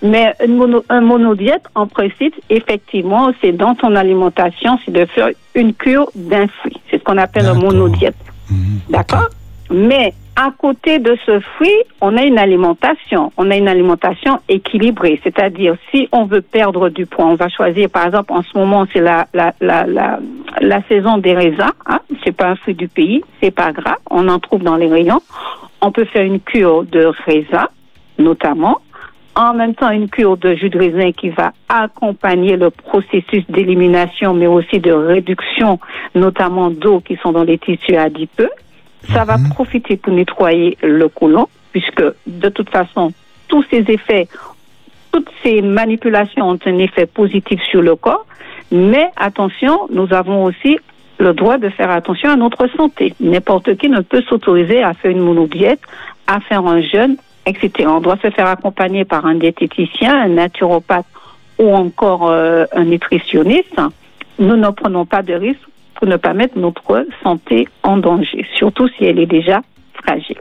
mais 0.02 0.34
une 0.46 0.58
mono, 0.58 0.84
un 0.90 1.02
monodiète, 1.02 1.64
en 1.76 1.88
principe, 1.88 2.36
effectivement, 2.50 3.32
c'est 3.42 3.54
dans 3.54 3.74
ton 3.74 3.96
alimentation, 3.96 4.78
c'est 4.86 4.92
de 4.92 5.06
faire 5.06 5.30
une 5.56 5.74
cure 5.74 6.12
d'un 6.14 6.48
fruit. 6.48 6.76
C'est 6.92 6.98
ce 7.00 7.04
qu'on 7.06 7.18
appelle 7.18 7.46
un 7.46 7.54
monodiète. 7.54 8.16
Mhm, 8.52 8.80
D'accord 8.90 9.30
Mais 9.72 10.14
à 10.42 10.52
côté 10.58 11.00
de 11.00 11.18
ce 11.26 11.42
fruit, 11.42 11.84
on 12.00 12.16
a 12.16 12.24
une 12.24 12.40
alimentation. 12.40 13.34
On 13.36 13.52
a 13.52 13.58
une 13.58 13.68
alimentation 13.68 14.40
équilibrée. 14.48 15.20
C'est-à-dire, 15.22 15.76
si 15.92 16.08
on 16.14 16.24
veut 16.24 16.42
perdre 16.42 16.88
du 16.88 17.06
poids, 17.06 17.26
on 17.26 17.36
va 17.36 17.50
choisir, 17.50 17.90
par 17.90 18.06
exemple, 18.06 18.32
en 18.32 18.42
ce 18.42 18.58
moment, 18.58 18.86
c'est 18.94 19.02
la, 19.02 19.28
la, 19.34 19.54
la, 19.60 19.86
la, 19.86 20.20
la 20.62 20.82
saison 20.84 21.18
des 21.18 21.34
raisins. 21.34 21.74
Hein? 21.86 22.00
C'est 22.24 22.32
pas 22.32 22.52
un 22.52 22.56
fruit 22.56 22.74
du 22.74 22.88
pays, 22.88 23.22
c'est 23.42 23.52
pas 23.52 23.74
grave. 23.74 23.98
On 24.10 24.30
en 24.30 24.40
trouve 24.40 24.64
dans 24.64 24.78
les 24.78 24.88
rayons. 24.88 25.22
On 25.82 25.92
peut 25.92 26.06
faire 26.06 26.24
une 26.24 26.40
cure 26.40 26.86
de 26.86 27.12
raisins, 27.26 27.68
notamment. 28.18 28.80
en 29.36 29.54
même 29.54 29.74
temps 29.76 29.90
une 29.90 30.10
cure 30.10 30.38
de 30.38 30.54
jus 30.54 30.70
de 30.70 30.78
raisin 30.78 31.12
qui 31.12 31.30
va 31.30 31.52
accompagner 31.68 32.58
le 32.58 32.70
processus 32.70 33.44
d'élimination, 33.50 34.34
mais 34.34 34.48
aussi 34.48 34.80
de 34.80 34.92
réduction, 34.92 35.80
notamment 36.16 36.70
d'eau 36.70 37.00
qui 37.00 37.18
sont 37.18 37.32
dans 37.32 37.44
les 37.44 37.58
tissus 37.58 37.96
adipeux. 37.96 38.50
Ça 39.08 39.24
va 39.24 39.38
profiter 39.52 39.98
pour 39.98 40.14
nettoyer 40.14 40.78
le 40.84 41.08
côlon, 41.08 41.48
puisque 41.72 42.04
de 42.28 42.50
toute 42.50 42.70
façon, 42.70 43.14
tous 43.48 43.64
ces 43.70 43.86
effets, 43.90 44.28
toutes 45.12 45.30
ces 45.44 45.62
manipulations 45.62 46.50
ont 46.50 46.60
un 46.66 46.78
effet 46.78 47.06
positif 47.06 47.62
sur 47.64 47.82
le 47.82 47.96
corps. 47.96 48.26
Mais 48.72 49.10
attention, 49.16 49.88
nous 49.90 50.14
avons 50.14 50.44
aussi 50.44 50.78
le 51.18 51.34
droit 51.34 51.58
de 51.58 51.70
faire 51.70 51.92
attention 51.92 52.30
à 52.30 52.36
notre 52.36 52.68
santé. 52.76 53.14
N'importe 53.20 53.76
qui 53.78 53.90
ne 53.90 54.02
peut 54.02 54.22
s'autoriser 54.30 54.84
à 54.84 54.94
faire 54.94 55.12
une 55.12 55.20
monodiète, 55.22 55.82
à 56.28 56.40
faire 56.40 56.66
un 56.66 56.82
jeûne, 56.82 57.18
etc. 57.46 57.72
On 57.88 58.00
doit 58.00 58.18
se 58.18 58.30
faire 58.30 58.48
accompagner 58.48 59.06
par 59.06 59.26
un 59.26 59.36
diététicien, 59.36 60.16
un 60.22 60.30
naturopathe 60.30 61.06
ou 61.58 61.74
encore 61.76 62.30
euh, 62.30 62.66
un 62.74 62.86
nutritionniste. 62.86 63.82
Nous 64.38 64.56
ne 64.56 64.70
prenons 64.70 65.06
pas 65.06 65.22
de 65.22 65.34
risque 65.34 65.69
pour 66.00 66.08
ne 66.08 66.16
pas 66.16 66.34
mettre 66.34 66.58
notre 66.58 67.06
santé 67.22 67.68
en 67.84 67.98
danger, 67.98 68.46
surtout 68.58 68.88
si 68.98 69.04
elle 69.04 69.20
est 69.20 69.26
déjà 69.26 69.62
fragile. 70.02 70.38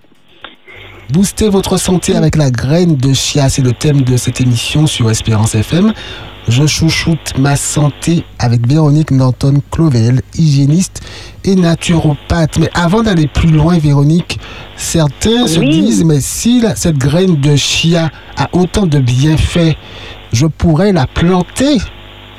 Booster 1.10 1.48
votre 1.48 1.78
santé 1.78 2.14
avec 2.14 2.36
la 2.36 2.50
graine 2.50 2.96
de 2.96 3.12
chia, 3.12 3.48
c'est 3.48 3.62
le 3.62 3.72
thème 3.72 4.02
de 4.02 4.16
cette 4.16 4.40
émission 4.40 4.86
sur 4.86 5.10
Espérance 5.10 5.54
FM. 5.54 5.92
Je 6.48 6.66
chouchoute 6.66 7.34
ma 7.38 7.56
santé 7.56 8.24
avec 8.38 8.66
Véronique 8.66 9.10
Norton 9.10 9.60
Clovel, 9.70 10.20
hygiéniste 10.38 11.00
et 11.44 11.56
naturopathe. 11.56 12.58
Mais 12.58 12.70
avant 12.74 13.02
d'aller 13.02 13.26
plus 13.26 13.50
loin, 13.50 13.78
Véronique, 13.78 14.38
certains 14.76 15.46
se 15.46 15.60
disent, 15.60 16.04
mais 16.04 16.20
si 16.20 16.60
la- 16.60 16.76
cette 16.76 16.98
graine 16.98 17.36
de 17.40 17.56
chia 17.56 18.10
a 18.36 18.48
autant 18.52 18.86
de 18.86 18.98
bienfaits, 18.98 19.76
je 20.32 20.46
pourrais 20.46 20.92
la 20.92 21.06
planter 21.06 21.78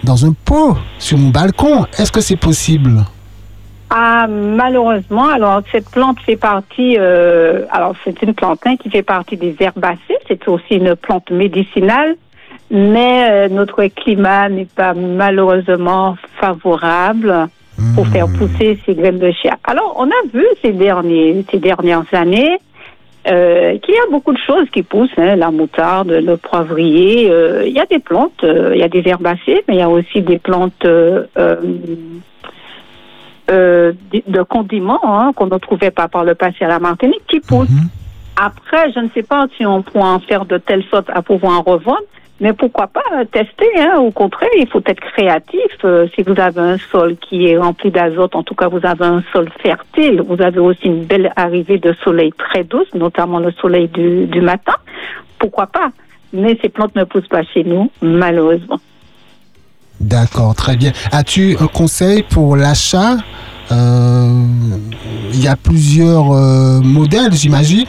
dans 0.04 0.26
un 0.26 0.34
pot 0.34 0.78
sur 0.98 1.18
mon 1.18 1.30
balcon. 1.30 1.86
Est-ce 1.98 2.12
que 2.12 2.22
c'est 2.22 2.36
possible? 2.36 3.06
Ah, 3.90 4.28
malheureusement, 4.28 5.28
alors 5.28 5.62
cette 5.72 5.90
plante 5.90 6.20
fait 6.20 6.36
partie, 6.36 6.96
euh, 7.00 7.66
alors 7.72 7.96
c'est 8.04 8.22
une 8.22 8.36
plante 8.36 8.60
hein, 8.66 8.76
qui 8.78 8.90
fait 8.90 9.02
partie 9.02 9.36
des 9.36 9.56
herbacées, 9.60 10.18
c'est 10.28 10.48
aussi 10.48 10.76
une 10.76 10.96
plante 10.96 11.32
médicinale, 11.32 12.16
mais 12.70 13.28
euh, 13.30 13.50
notre 13.50 13.84
climat 13.86 14.48
n'est 14.48 14.66
pas 14.66 14.94
malheureusement 14.94 16.18
favorable 16.40 17.48
pour 17.96 18.06
faire 18.08 18.28
pousser 18.28 18.78
ces 18.86 18.94
graines 18.94 19.20
de 19.20 19.32
chia. 19.32 19.58
Alors, 19.64 19.96
on 19.98 20.06
a 20.06 20.28
vu 20.34 20.46
ces, 20.62 20.74
derniers, 20.74 21.46
ces 21.50 21.60
dernières 21.60 22.04
années 22.12 22.60
euh, 23.30 23.78
qu'il 23.80 23.94
y 23.94 23.98
a 23.98 24.10
beaucoup 24.10 24.34
de 24.34 24.40
choses 24.40 24.70
qui 24.72 24.84
poussent, 24.84 25.18
hein, 25.18 25.36
la 25.36 25.52
moutarde, 25.52 26.10
le 26.12 26.38
poivrier. 26.38 27.30
euh, 27.30 27.64
il 27.66 27.74
y 27.74 27.80
a 27.80 27.86
des 27.86 28.00
plantes, 28.00 28.44
euh, 28.44 28.72
il 28.74 28.80
y 28.80 28.84
a 28.84 28.90
des 28.90 29.04
herbacées, 29.06 29.64
mais 29.68 29.76
il 29.76 29.80
y 29.80 29.84
a 29.84 29.90
aussi 29.90 30.22
des 30.22 30.40
plantes 30.40 30.86
euh, 30.86 31.26
euh, 31.38 31.56
euh, 33.52 33.94
de, 34.28 34.42
condiments 34.44 35.00
hein, 35.04 35.32
qu'on 35.36 35.48
ne 35.48 35.58
trouvait 35.58 35.92
pas 35.92 36.08
par 36.08 36.24
le 36.24 36.36
passé 36.36 36.66
à 36.66 36.68
la 36.68 36.80
Martinique 36.80 37.24
qui 37.28 37.40
poussent. 37.40 37.68
Après, 38.36 38.92
je 38.94 39.00
ne 39.00 39.10
sais 39.10 39.24
pas 39.24 39.48
si 39.58 39.66
on 39.66 39.82
pourra 39.82 40.14
en 40.14 40.20
faire 40.20 40.46
de 40.46 40.58
telle 40.58 40.84
sorte 40.86 41.10
à 41.10 41.22
pouvoir 41.22 41.60
en 41.60 41.62
revendre, 41.62 42.04
mais 42.40 42.54
pourquoi 42.54 42.88
pas 42.88 43.02
tester. 43.32 43.68
Hein, 43.78 43.98
au 44.00 44.12
contraire, 44.12 44.50
il 44.58 44.68
faut 44.68 44.82
être 44.86 45.00
créatif. 45.00 45.72
Euh, 45.84 46.08
si 46.16 46.24
vous 46.24 46.40
avez 46.40 46.62
un 46.62 46.78
sol 46.92 47.16
qui 47.18 47.48
est 47.48 47.58
rempli 47.58 47.92
d'azote, 47.92 48.36
en 48.36 48.44
tout 48.44 48.56
cas, 48.56 48.68
vous 48.68 48.80
avez 48.84 49.06
un 49.06 49.24
sol 49.34 49.50
fertile. 49.62 50.22
Vous 50.28 50.42
avez 50.42 50.60
aussi 50.60 50.86
une 50.86 51.06
belle 51.06 51.32
arrivée 51.36 51.78
de 51.78 51.94
soleil 52.04 52.32
très 52.38 52.64
douce, 52.64 52.88
notamment 52.94 53.40
le 53.40 53.52
soleil 53.52 53.88
du, 53.88 54.26
du 54.28 54.42
matin. 54.42 54.76
Pourquoi 55.38 55.68
pas? 55.68 55.90
Mais 56.32 56.58
ces 56.62 56.70
plantes 56.70 56.96
ne 56.96 57.04
poussent 57.04 57.28
pas 57.28 57.44
chez 57.44 57.64
nous, 57.64 57.92
malheureusement. 58.02 58.80
D'accord, 60.00 60.56
très 60.56 60.78
bien. 60.78 60.92
As-tu 61.12 61.58
un 61.60 61.68
conseil 61.68 62.24
pour 62.24 62.56
l'achat? 62.56 63.18
Euh, 63.72 64.30
Il 65.34 65.44
y 65.44 65.48
a 65.48 65.56
plusieurs 65.56 66.32
euh, 66.32 66.80
modèles, 66.82 67.34
j'imagine. 67.34 67.86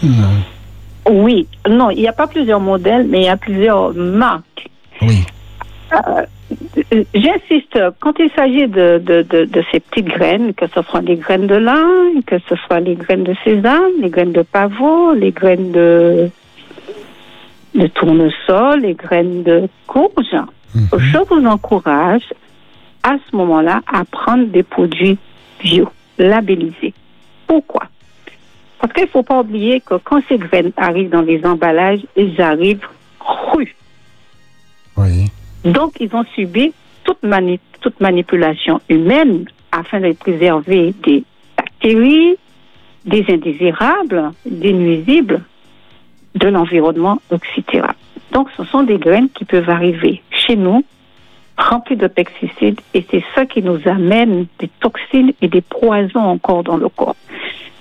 Oui, 1.11 1.49
non, 1.69 1.91
il 1.91 2.01
n'y 2.01 2.09
a 2.09 2.13
pas 2.13 2.29
plusieurs 2.29 2.61
modèles, 2.61 3.07
mais 3.09 3.23
il 3.23 3.25
y 3.25 3.29
a 3.29 3.37
plusieurs 3.37 3.93
marques. 3.95 4.69
Oui. 5.03 5.27
Euh, 5.93 6.25
J'insiste, 7.15 7.79
quand 8.01 8.19
il 8.19 8.31
s'agit 8.35 8.67
de, 8.69 8.99
de, 8.99 9.23
de, 9.23 9.45
de 9.45 9.65
ces 9.71 9.81
petites 9.81 10.07
graines, 10.07 10.53
que 10.55 10.67
ce 10.75 10.83
soit 10.83 11.01
les 11.01 11.17
graines 11.17 11.47
de 11.47 11.55
lin, 11.57 11.87
que 12.27 12.37
ce 12.49 12.57
soit 12.57 12.81
les 12.81 12.95
graines 12.95 13.25
de 13.25 13.35
sésame, 13.45 13.93
les 14.01 14.09
graines 14.09 14.33
de 14.33 14.43
pavot, 14.43 15.13
les 15.15 15.31
graines 15.31 15.71
de, 15.73 16.31
de 17.75 17.87
tournesol, 17.89 18.81
les 18.81 18.95
graines 18.95 19.43
de 19.43 19.69
courge, 19.87 20.37
je 20.75 21.19
vous 21.29 21.47
encourage 21.47 22.33
à 23.03 23.17
ce 23.31 23.37
moment-là 23.37 23.81
à 23.93 24.05
prendre 24.05 24.47
des 24.47 24.63
produits 24.63 25.19
bio, 25.61 25.89
labellisés. 26.19 26.95
Pourquoi? 27.47 27.85
Parce 28.81 28.93
qu'il 28.93 29.05
ne 29.05 29.09
faut 29.09 29.23
pas 29.23 29.41
oublier 29.41 29.81
que 29.81 29.95
quand 29.97 30.23
ces 30.29 30.39
graines 30.39 30.73
arrivent 30.77 31.11
dans 31.11 31.21
les 31.23 31.45
emballages, 31.45 32.01
elles 32.17 32.41
arrivent 32.41 32.87
crues. 33.19 33.75
Oui. 34.97 35.31
Donc, 35.65 35.93
ils 36.01 36.15
ont 36.15 36.25
subi 36.35 36.73
toute, 37.05 37.23
mani- 37.23 37.61
toute 37.81 38.01
manipulation 38.01 38.81
humaine 38.89 39.45
afin 39.73 40.01
de 40.01 40.13
préserver 40.13 40.95
des 41.05 41.25
bactéries, 41.57 42.37
des 43.05 43.25
indésirables, 43.29 44.33
des 44.47 44.73
nuisibles 44.73 45.43
de 46.35 46.49
l'environnement, 46.49 47.21
etc. 47.31 47.87
Donc, 48.33 48.49
ce 48.57 48.65
sont 48.65 48.83
des 48.85 48.99
graines 48.99 49.29
qui 49.31 49.45
peuvent 49.45 49.69
arriver 49.69 50.23
chez 50.31 50.57
nous 50.57 50.85
remplies 51.59 51.97
de 51.97 52.07
pesticides 52.07 52.81
et 52.95 53.05
c'est 53.11 53.23
ça 53.35 53.45
qui 53.45 53.61
nous 53.63 53.81
amène 53.87 54.47
des 54.59 54.69
toxines 54.81 55.33
et 55.43 55.49
des 55.49 55.61
poisons 55.61 56.21
encore 56.21 56.63
dans 56.63 56.79
le 56.79 56.89
corps. 56.89 57.17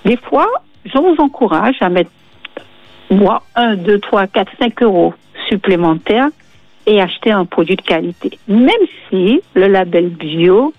Des 0.04 0.16
fois, 0.18 0.48
je 0.84 0.98
vous 0.98 1.16
encourage 1.18 1.76
à 1.80 1.88
mettre 1.88 2.10
moi, 3.10 3.42
1, 3.56 3.76
2, 3.76 3.98
3, 3.98 4.26
4, 4.28 4.52
5 4.58 4.82
euros 4.82 5.14
supplémentaires 5.48 6.28
et 6.86 7.00
acheter 7.00 7.32
un 7.32 7.44
produit 7.44 7.76
de 7.76 7.82
qualité. 7.82 8.38
Même 8.48 8.70
si 9.08 9.40
le 9.54 9.66
label 9.66 10.08
bio 10.08 10.72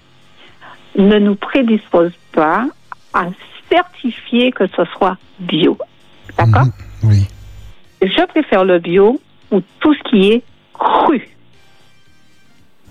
ne 0.97 1.19
nous 1.19 1.35
prédispose 1.35 2.13
pas 2.31 2.67
à 3.13 3.25
certifier 3.69 4.51
que 4.51 4.67
ce 4.67 4.83
soit 4.97 5.17
bio. 5.39 5.77
D'accord 6.37 6.67
Oui. 7.03 7.27
Je 8.01 8.25
préfère 8.27 8.65
le 8.65 8.79
bio 8.79 9.19
ou 9.51 9.61
tout 9.79 9.93
ce 9.93 10.09
qui 10.09 10.31
est 10.31 10.43
cru. 10.73 11.27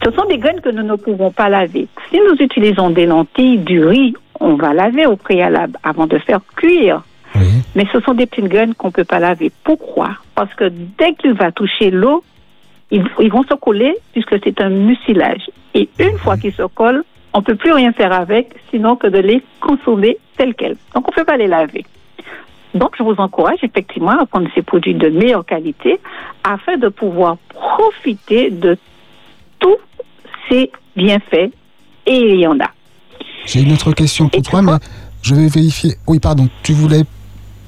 Ce 0.03 0.11
sont 0.13 0.25
des 0.27 0.39
graines 0.39 0.61
que 0.61 0.71
nous 0.71 0.83
ne 0.83 0.97
pouvons 0.97 1.31
pas 1.31 1.49
laver. 1.49 1.89
Si 2.11 2.19
nous 2.19 2.37
utilisons 2.43 2.91
des 2.91 3.07
lentilles, 3.07 3.59
du 3.59 3.85
riz, 3.85 4.15
on 4.41 4.55
va 4.55 4.73
laver 4.73 5.07
au 5.07 5.17
préalable 5.17 5.79
avant 5.83 6.07
de 6.07 6.19
faire 6.19 6.41
cuire. 6.57 7.03
Mais 7.77 7.87
ce 7.93 8.01
sont 8.01 8.15
des 8.15 8.27
petites 8.27 8.49
graines 8.49 8.75
qu'on 8.75 8.89
ne 8.89 8.93
peut 8.93 9.05
pas 9.05 9.21
laver. 9.21 9.53
Pourquoi? 9.63 10.11
Parce 10.35 10.53
que 10.55 10.65
dès 10.99 11.15
qu'il 11.15 11.35
va 11.35 11.53
toucher 11.53 11.91
l'eau, 11.91 12.25
ils, 12.91 13.05
ils 13.21 13.31
vont 13.31 13.45
se 13.45 13.55
coller 13.55 13.95
puisque 14.13 14.37
c'est 14.43 14.61
un 14.61 14.71
mucilage. 14.71 15.49
Et 15.75 15.89
une 16.01 16.19
fois 16.19 16.37
qu'ils 16.37 16.53
se 16.53 16.65
collent, 16.65 17.05
on 17.33 17.39
ne 17.39 17.45
peut 17.45 17.55
plus 17.55 17.73
rien 17.73 17.93
faire 17.93 18.13
avec, 18.13 18.57
sinon 18.71 18.97
que 18.97 19.07
de 19.07 19.19
les 19.19 19.43
consommer 19.61 20.19
tels 20.37 20.55
quels. 20.55 20.77
Donc 20.95 21.07
on 21.07 21.13
ne 21.13 21.15
peut 21.15 21.25
pas 21.25 21.37
les 21.37 21.47
laver. 21.47 21.85
Donc 22.75 22.97
je 22.99 23.03
vous 23.03 23.15
encourage 23.19 23.63
effectivement 23.63 24.19
à 24.19 24.27
prendre 24.27 24.49
ces 24.55 24.63
produits 24.63 24.95
de 24.95 25.09
meilleure 25.09 25.45
qualité 25.45 26.01
afin 26.43 26.77
de 26.77 26.89
pouvoir 26.89 27.37
profiter 27.49 28.51
de 28.51 28.77
tous 29.61 29.77
ces 30.49 30.71
bienfaits. 30.97 31.53
Et 32.07 32.17
il 32.17 32.41
y 32.41 32.47
en 32.47 32.59
a. 32.59 32.71
J'ai 33.47 33.61
une 33.63 33.73
autre 33.73 33.93
question 33.93 34.29
pour 34.29 34.43
toi, 34.43 34.63
mais 34.63 34.73
je 35.23 35.35
vais 35.35 35.49
vérifier. 35.49 35.97
Oui, 36.07 36.19
pardon, 36.19 36.49
tu 36.63 36.73
voulais 36.73 37.05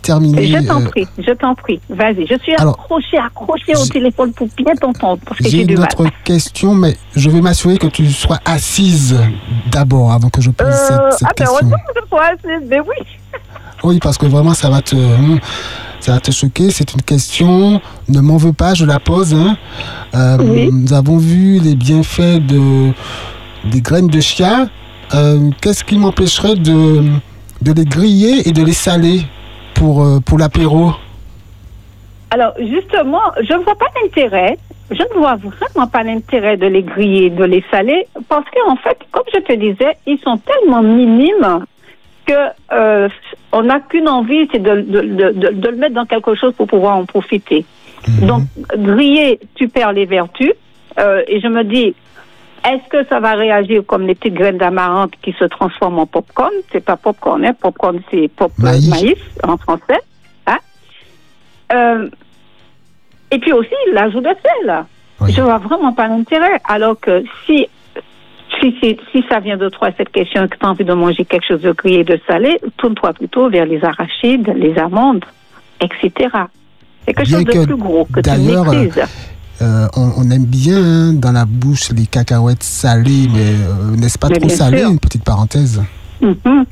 terminer. 0.02 0.46
Je 0.48 0.66
t'en 0.66 0.80
euh, 0.80 0.84
prie, 0.88 1.06
je 1.18 1.32
t'en 1.32 1.54
prie. 1.54 1.80
Vas-y, 1.88 2.26
je 2.26 2.36
suis 2.42 2.54
Alors, 2.56 2.74
accrochée, 2.74 3.18
accrochée 3.18 3.74
au 3.76 3.86
téléphone 3.86 4.32
pour 4.32 4.48
bien 4.56 4.74
t'entendre 4.74 5.20
J'ai 5.40 5.62
une 5.62 5.74
mal. 5.78 5.84
autre 5.92 6.10
question, 6.24 6.74
mais 6.74 6.96
je 7.14 7.30
vais 7.30 7.40
m'assurer 7.40 7.78
que 7.78 7.86
tu 7.86 8.10
sois 8.10 8.38
assise 8.44 9.16
d'abord 9.70 10.12
avant 10.12 10.28
que 10.28 10.40
je 10.40 10.50
pose 10.50 10.66
Euh, 10.68 10.72
cette, 10.72 11.18
cette 11.18 11.28
ah 11.28 11.32
ben, 11.36 11.44
question. 11.44 11.54
heureusement 11.54 11.76
que 11.76 12.00
je 12.02 12.08
sois 12.08 12.24
assise, 12.26 12.68
mais 12.68 12.80
oui. 12.80 12.96
Oui, 13.84 13.98
parce 14.00 14.16
que 14.16 14.26
vraiment, 14.26 14.54
ça 14.54 14.70
va 14.70 14.80
te, 14.80 14.94
hum, 14.94 15.40
ça 15.98 16.12
va 16.12 16.20
te 16.20 16.30
choquer. 16.30 16.70
C'est 16.70 16.94
une 16.94 17.02
question. 17.02 17.80
Ne 18.08 18.20
m'en 18.20 18.36
veux 18.36 18.52
pas, 18.52 18.74
je 18.74 18.84
la 18.84 19.00
pose. 19.00 19.34
hein. 19.34 19.56
Euh, 20.14 20.68
Nous 20.70 20.92
avons 20.92 21.16
vu 21.18 21.58
les 21.58 21.74
bienfaits 21.74 22.38
de 22.46 22.92
des 23.64 23.80
graines 23.80 24.06
de 24.06 24.20
chia. 24.20 24.66
Euh, 25.14 25.50
Qu'est-ce 25.60 25.84
qui 25.84 25.98
m'empêcherait 25.98 26.56
de, 26.56 27.02
de 27.60 27.72
les 27.72 27.84
griller 27.84 28.48
et 28.48 28.52
de 28.52 28.64
les 28.64 28.72
saler 28.72 29.22
pour, 29.74 30.02
euh, 30.02 30.20
pour 30.20 30.38
l'apéro? 30.38 30.92
Alors, 32.30 32.54
justement, 32.58 33.20
je 33.42 33.52
ne 33.52 33.58
vois 33.58 33.76
pas 33.76 33.88
l'intérêt. 34.02 34.58
Je 34.90 35.02
ne 35.02 35.18
vois 35.18 35.36
vraiment 35.36 35.86
pas 35.86 36.02
l'intérêt 36.02 36.56
de 36.56 36.66
les 36.66 36.82
griller, 36.82 37.30
de 37.30 37.44
les 37.44 37.64
saler, 37.70 38.06
parce 38.28 38.44
qu'en 38.50 38.76
fait, 38.76 38.98
comme 39.10 39.24
je 39.32 39.40
te 39.40 39.52
disais, 39.52 39.96
ils 40.06 40.18
sont 40.18 40.38
tellement 40.38 40.82
minimes 40.82 41.64
que 42.26 42.32
euh, 42.72 43.08
on 43.52 43.62
n'a 43.62 43.80
qu'une 43.80 44.08
envie, 44.08 44.48
c'est 44.50 44.62
de, 44.62 44.80
de, 44.80 45.00
de, 45.32 45.68
le 45.68 45.76
mettre 45.76 45.94
dans 45.94 46.06
quelque 46.06 46.34
chose 46.34 46.54
pour 46.54 46.66
pouvoir 46.66 46.96
en 46.96 47.04
profiter. 47.04 47.64
Mhm. 48.06 48.26
Donc, 48.26 48.42
grillé, 48.76 49.40
tu 49.54 49.68
perds 49.68 49.92
les 49.92 50.06
vertus. 50.06 50.52
Euh, 50.98 51.22
et 51.26 51.40
je 51.40 51.48
me 51.48 51.64
dis, 51.64 51.94
est-ce 52.64 52.88
que 52.88 53.06
ça 53.08 53.18
va 53.20 53.32
réagir 53.34 53.82
comme 53.86 54.06
les 54.06 54.14
petites 54.14 54.34
graines 54.34 54.58
d'amarante 54.58 55.12
qui 55.22 55.32
se 55.38 55.44
transforment 55.44 56.00
en 56.00 56.06
popcorn? 56.06 56.52
C'est 56.70 56.84
pas 56.84 56.96
popcorn, 56.96 57.44
hein. 57.44 57.54
Popcorn, 57.60 58.00
c'est 58.10 58.28
pop 58.28 58.52
euh, 58.60 58.62
Maïs. 58.64 58.88
maïs. 58.90 59.18
en 59.42 59.56
français. 59.56 60.00
Hein 60.46 60.58
Euh, 61.72 62.08
et 63.30 63.38
puis 63.38 63.52
aussi, 63.52 63.74
l'ajout 63.92 64.20
de 64.20 64.28
sel. 64.28 64.84
Oui. 65.20 65.32
Je 65.32 65.40
vois 65.40 65.58
vraiment 65.58 65.92
pas 65.92 66.06
l'intérêt. 66.08 66.60
Alors 66.68 66.98
que 67.00 67.24
si 67.46 67.66
si, 68.60 68.76
c'est- 68.80 68.98
si 69.10 69.24
ça 69.30 69.40
vient 69.40 69.56
de 69.56 69.68
toi, 69.70 69.88
cette 69.96 70.10
question, 70.12 70.46
que 70.46 70.56
tu 70.56 70.64
as 70.66 70.68
envie 70.68 70.84
de 70.84 70.92
manger 70.92 71.24
quelque 71.24 71.46
chose 71.48 71.62
de 71.62 71.72
grillé, 71.72 72.04
de 72.04 72.20
salé, 72.28 72.60
tourne-toi 72.76 73.12
plutôt 73.14 73.48
vers 73.48 73.64
les 73.64 73.82
arachides, 73.84 74.52
les 74.54 74.78
amandes, 74.78 75.24
etc. 75.80 76.10
C'est 77.06 77.14
quelque 77.14 77.26
Bien 77.28 77.38
chose 77.38 77.44
de 77.46 77.52
que, 77.52 77.64
plus 77.64 77.76
gros 77.76 78.04
que 78.12 78.20
tu 78.20 78.30
maîtrises. 78.30 79.02
Euh, 79.60 79.86
on, 79.96 80.12
on 80.16 80.30
aime 80.30 80.44
bien 80.44 80.76
hein, 80.76 81.12
dans 81.12 81.32
la 81.32 81.44
bouche 81.44 81.90
les 81.92 82.06
cacahuètes 82.06 82.62
salées, 82.62 83.28
mais 83.32 83.52
euh, 83.54 83.96
n'est-ce 83.96 84.18
pas 84.18 84.28
Mais 84.28 84.38
trop 84.38 84.46
bien 84.46 84.56
salé 84.56 84.78
sûr. 84.78 84.90
Une 84.90 84.98
petite 84.98 85.24
parenthèse. 85.24 85.82
Mhm. 86.20 86.64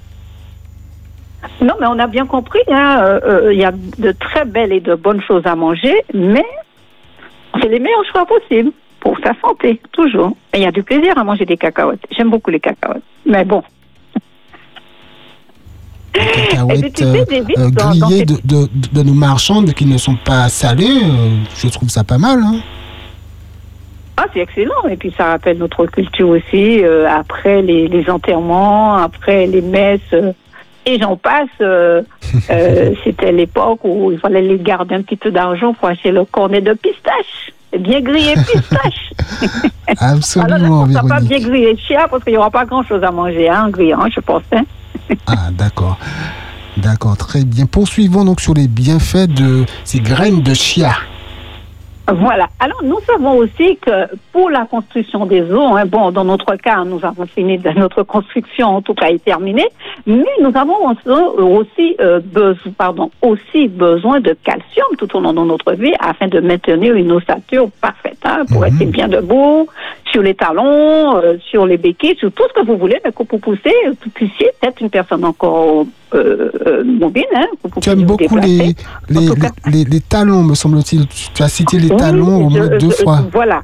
Non, 1.62 1.74
mais 1.81 1.87
on 1.89 1.99
a 1.99 2.07
bien 2.07 2.26
compris, 2.26 2.61
hein, 2.68 3.01
euh, 3.03 3.53
il 3.53 3.59
y 3.59 3.64
a 3.64 3.72
de 3.72 4.12
très 4.12 4.45
belles 4.45 4.72
et 4.72 4.81
de 4.81 4.95
bonnes 4.95 5.20
choses 5.20 5.43
à 5.45 5.55
manger, 5.55 5.95
mais 6.14 6.45
c'est 7.61 7.68
les 7.68 7.78
meilleurs 7.78 8.05
choix 8.11 8.24
possibles 8.26 8.72
pour 9.01 9.18
sa 9.22 9.33
santé, 9.41 9.81
toujours. 9.93 10.37
Et 10.55 10.59
il 10.59 10.62
y 10.62 10.66
a 10.66 10.72
du 10.72 10.83
plaisir 10.83 11.16
à 11.18 11.24
manger 11.24 11.45
des 11.45 11.57
cacahuètes. 11.57 12.01
J'aime 12.11 12.31
beaucoup 12.31 12.51
les 12.51 12.61
cacahuètes. 12.61 13.03
Mais 13.26 13.45
bon, 13.45 13.62
cacahuètes 16.12 17.02
David, 17.02 17.58
euh, 17.58 17.70
grillées 17.70 18.24
de, 18.24 18.34
de, 18.44 18.68
de 18.92 19.02
nos 19.02 19.14
marchandes 19.14 19.72
qui 19.72 19.86
ne 19.86 19.96
sont 19.98 20.16
pas 20.24 20.48
salées, 20.48 21.02
euh, 21.04 21.36
je 21.56 21.68
trouve 21.68 21.88
ça 21.88 22.04
pas 22.04 22.18
mal. 22.18 22.40
Hein. 22.42 22.56
Ah, 24.16 24.26
c'est 24.34 24.40
excellent. 24.40 24.86
Et 24.90 24.96
puis, 24.96 25.14
ça 25.16 25.26
rappelle 25.26 25.58
notre 25.58 25.86
culture 25.86 26.28
aussi. 26.28 26.82
euh, 26.84 27.08
après 27.08 27.62
les, 27.62 27.88
les 27.88 28.11
enterrements, 28.11 28.96
après 28.96 29.46
les 29.46 29.62
messes, 29.62 30.00
euh, 30.12 30.32
et 30.84 30.98
j'en 31.00 31.16
passe. 31.16 31.48
euh, 31.61 32.02
C'était 33.04 33.32
l'époque 33.32 33.80
où 33.84 34.12
il 34.12 34.18
fallait 34.18 34.42
les 34.42 34.58
garder 34.58 34.94
un 34.94 35.02
petit 35.02 35.16
peu 35.16 35.30
d'argent 35.30 35.72
pour 35.74 35.88
acheter 35.88 36.11
le 36.11 36.24
cornet 36.24 36.61
de 36.61 36.74
pistache. 36.74 37.52
Bien 37.78 38.00
grillé 38.00 38.34
pistache. 38.34 39.12
Absolument, 39.98 40.54
Alors, 40.54 40.86
là, 40.86 41.00
ça 41.02 41.08
pas 41.08 41.20
bien 41.20 41.38
grillé 41.38 41.76
chia 41.76 42.08
parce 42.08 42.22
qu'il 42.24 42.32
n'y 42.32 42.38
aura 42.38 42.50
pas 42.50 42.64
grand-chose 42.64 43.02
à 43.04 43.11
manger 43.11 43.48
hein, 43.48 43.66
en 43.66 43.70
grillant, 43.70 44.06
je 44.14 44.20
pense. 44.20 44.42
hein. 44.52 44.64
Ah, 45.26 45.50
d'accord. 45.52 45.98
D'accord, 46.76 47.16
très 47.16 47.44
bien. 47.44 47.66
Poursuivons 47.66 48.24
donc 48.24 48.40
sur 48.40 48.54
les 48.54 48.68
bienfaits 48.68 49.28
de 49.28 49.64
ces 49.84 50.00
graines 50.00 50.40
de 50.42 50.54
chia. 50.54 50.92
Voilà. 52.12 52.48
Alors, 52.58 52.82
nous 52.82 52.98
savons 53.06 53.36
aussi 53.36 53.78
que 53.80 54.08
pour 54.32 54.50
la 54.50 54.64
construction 54.66 55.26
des 55.26 55.42
eaux, 55.52 55.76
hein, 55.76 55.84
bon, 55.86 56.11
dans 56.11 56.24
notre 56.24 56.56
cas, 56.56 56.82
nous 56.84 56.98
avons 57.04 57.24
fini 57.26 57.56
de 57.56 57.70
notre 57.70 58.02
construction, 58.02 58.66
en 58.68 58.82
tout 58.82 58.94
cas, 58.94 59.11
est 59.11 59.24
terminée, 59.24 59.68
mais 60.06 60.24
nous 60.42 60.50
avons 60.56 60.88
aussi, 60.88 61.08
aussi, 61.38 61.96
euh, 62.00 62.18
besoin, 62.24 62.72
pardon, 62.76 63.12
aussi 63.22 63.68
besoin 63.68 64.18
de 64.18 64.36
calcium 64.42 64.86
tout 64.98 65.14
au 65.16 65.20
long 65.20 65.32
de 65.32 65.40
notre 65.44 65.72
vie 65.74 65.92
afin 66.00 66.26
de 66.26 66.40
maintenir 66.40 66.94
une 66.96 67.12
ossature 67.12 67.70
parfaite, 67.80 68.18
hein, 68.24 68.42
pour 68.48 68.56
Mhm. 68.58 68.64
rester 68.64 68.86
bien 68.86 69.06
debout, 69.06 69.68
sur 70.11 70.22
les 70.22 70.34
talons, 70.34 71.16
euh, 71.16 71.36
sur 71.50 71.66
les 71.66 71.76
béquilles, 71.76 72.16
sur 72.18 72.30
tout 72.32 72.42
ce 72.48 72.61
que 72.61 72.66
vous 72.66 72.76
voulez, 72.76 72.98
mais 73.04 73.12
que 73.12 73.22
pour 73.22 73.40
pousser, 73.40 73.72
vous 73.86 74.11
puissiez 74.11 74.50
être 74.62 74.80
une 74.80 74.90
personne 74.90 75.24
encore 75.24 75.84
euh, 76.14 76.50
euh, 76.66 76.84
mobile, 76.84 77.24
hein, 77.36 77.46
vous 77.62 77.80
Tu 77.80 77.90
aimes 77.90 78.00
vous 78.00 78.04
beaucoup 78.16 78.36
les, 78.36 78.74
les, 79.08 79.26
cas- 79.34 79.98
talons, 80.08 80.42
me 80.42 80.54
semble-t-il. 80.54 81.06
Tu 81.34 81.42
as 81.42 81.48
cité 81.48 81.78
les 81.78 81.90
Oui, 81.90 81.96
talons 81.96 82.46
au 82.46 82.50
je- 82.50 82.58
moins 82.58 82.68
deux 82.78 82.90
je- 82.90 83.02
fois. 83.02 83.20
Voilà. 83.32 83.62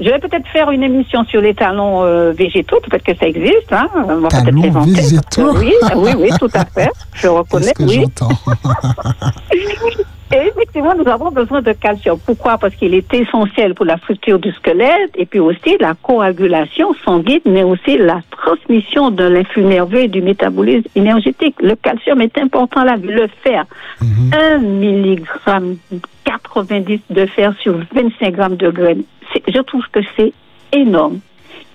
Je 0.00 0.10
vais 0.10 0.18
peut-être 0.18 0.48
faire 0.48 0.72
une 0.72 0.82
émission 0.82 1.24
sur 1.24 1.40
les 1.40 1.54
talons 1.54 2.02
euh, 2.02 2.32
végétaux, 2.32 2.80
peut-être 2.80 3.04
que 3.04 3.14
ça 3.16 3.26
existe. 3.28 3.72
Hein. 3.72 3.86
On 3.94 4.00
va 4.20 4.28
peut-être 4.28 4.44
Talons 4.46 4.72
parce 4.72 4.86
que 4.86 4.90
végétaux 4.96 5.56
Oui, 5.56 5.72
oui, 5.96 6.10
oui, 6.18 6.28
tout 6.40 6.50
à 6.52 6.64
fait. 6.64 6.90
Je 7.14 7.28
reconnais, 7.38 7.72
Qu'est-ce 7.76 7.98
que 7.98 8.00
oui. 8.00 8.04
Et 10.32 10.48
effectivement, 10.48 10.94
nous 10.94 11.06
avons 11.06 11.30
besoin 11.30 11.60
de 11.60 11.72
calcium. 11.72 12.18
Pourquoi? 12.24 12.58
Parce 12.58 12.74
qu'il 12.74 12.94
est 12.94 13.12
essentiel 13.12 13.74
pour 13.74 13.84
la 13.84 13.98
structure 13.98 14.38
du 14.38 14.50
squelette 14.52 15.12
et 15.16 15.26
puis 15.26 15.38
aussi 15.38 15.76
la 15.78 15.94
coagulation 15.94 16.94
sanguine, 17.04 17.40
mais 17.44 17.62
aussi 17.62 17.98
la 17.98 18.20
transmission 18.30 19.10
de 19.10 19.24
l'influx 19.24 19.64
nerveux 19.64 20.00
et 20.00 20.08
du 20.08 20.22
métabolisme 20.22 20.88
énergétique. 20.94 21.56
Le 21.60 21.76
calcium 21.76 22.20
est 22.20 22.36
important 22.38 22.84
là, 22.84 22.96
le 22.96 23.28
fer. 23.42 23.64
Mhm. 24.00 24.30
1 24.32 24.58
milligramme 24.58 25.76
90 26.24 27.00
de 27.10 27.26
fer 27.26 27.54
sur 27.60 27.78
25 27.94 28.34
grammes 28.34 28.56
de 28.56 28.70
graines. 28.70 29.04
Je 29.46 29.60
trouve 29.60 29.84
que 29.92 30.00
c'est 30.16 30.32
énorme. 30.72 31.20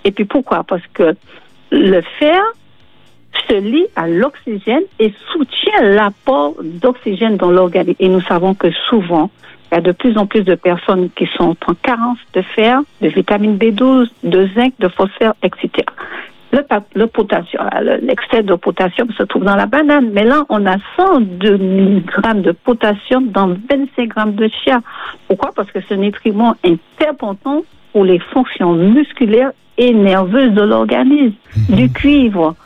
Et 0.04 0.10
puis 0.10 0.24
pourquoi? 0.24 0.64
Parce 0.64 0.86
que 0.92 1.14
le 1.70 2.00
fer 2.18 2.42
se 3.48 3.54
lie 3.54 3.86
à 3.96 4.08
l'oxygène 4.08 4.82
et 4.98 5.12
soutient 5.32 5.82
l'apport 5.82 6.54
d'oxygène 6.62 7.36
dans 7.36 7.50
l'organisme. 7.50 7.96
Et 8.00 8.08
nous 8.08 8.20
savons 8.22 8.54
que 8.54 8.70
souvent, 8.88 9.30
il 9.70 9.76
y 9.76 9.78
a 9.78 9.80
de 9.80 9.92
plus 9.92 10.16
en 10.18 10.26
plus 10.26 10.42
de 10.42 10.54
personnes 10.56 11.10
qui 11.16 11.26
sont 11.36 11.56
en 11.66 11.74
carence 11.74 12.18
de 12.34 12.42
fer, 12.42 12.80
de 13.00 13.08
vitamine 13.08 13.56
B12, 13.56 14.08
de 14.24 14.48
zinc, 14.54 14.72
de 14.80 14.88
phosphore, 14.88 15.34
etc. 15.42 15.70
Le, 16.96 17.06
potassium, 17.06 17.62
le- 17.80 18.04
l'excès 18.04 18.42
de 18.42 18.54
potassium 18.56 19.08
se 19.12 19.22
trouve 19.22 19.44
dans 19.44 19.54
la 19.54 19.66
banane, 19.66 20.10
mais 20.12 20.24
là, 20.24 20.44
on 20.48 20.66
a 20.66 20.76
102 20.96 21.56
mg 21.58 22.42
de 22.42 22.50
potassium 22.50 23.28
dans 23.28 23.46
25 23.70 24.08
grammes 24.08 24.34
de 24.34 24.48
chia. 24.48 24.80
Pourquoi? 25.28 25.52
Parce 25.54 25.70
que 25.70 25.80
ce 25.88 25.94
nutriment 25.94 26.56
est 26.64 26.80
important 27.08 27.62
pour 27.92 28.04
les 28.04 28.18
fonctions 28.18 28.72
musculaires 28.72 29.52
et 29.78 29.94
nerveuses 29.94 30.52
de 30.52 30.62
l'organisme. 30.62 31.34
Du 31.68 31.88
cuivre. 31.92 32.56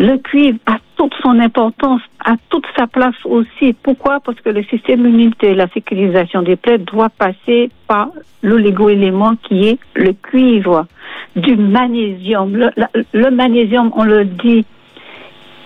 Le 0.00 0.16
cuivre 0.18 0.58
a 0.66 0.78
toute 0.96 1.12
son 1.20 1.40
importance, 1.40 2.00
a 2.24 2.36
toute 2.50 2.66
sa 2.76 2.86
place 2.86 3.16
aussi. 3.24 3.72
Pourquoi? 3.72 4.20
Parce 4.20 4.40
que 4.40 4.50
le 4.50 4.62
système 4.62 5.00
immunitaire, 5.00 5.56
la 5.56 5.66
sécurisation 5.70 6.42
des 6.42 6.54
plaies 6.54 6.78
doit 6.78 7.08
passer 7.08 7.68
par 7.88 8.10
l'oligo-élément 8.44 9.34
qui 9.42 9.66
est 9.66 9.78
le 9.96 10.12
cuivre, 10.12 10.86
du 11.34 11.56
magnésium. 11.56 12.56
Le, 12.56 12.70
le 13.12 13.30
magnésium, 13.32 13.90
on 13.96 14.04
le 14.04 14.24
dit, 14.24 14.64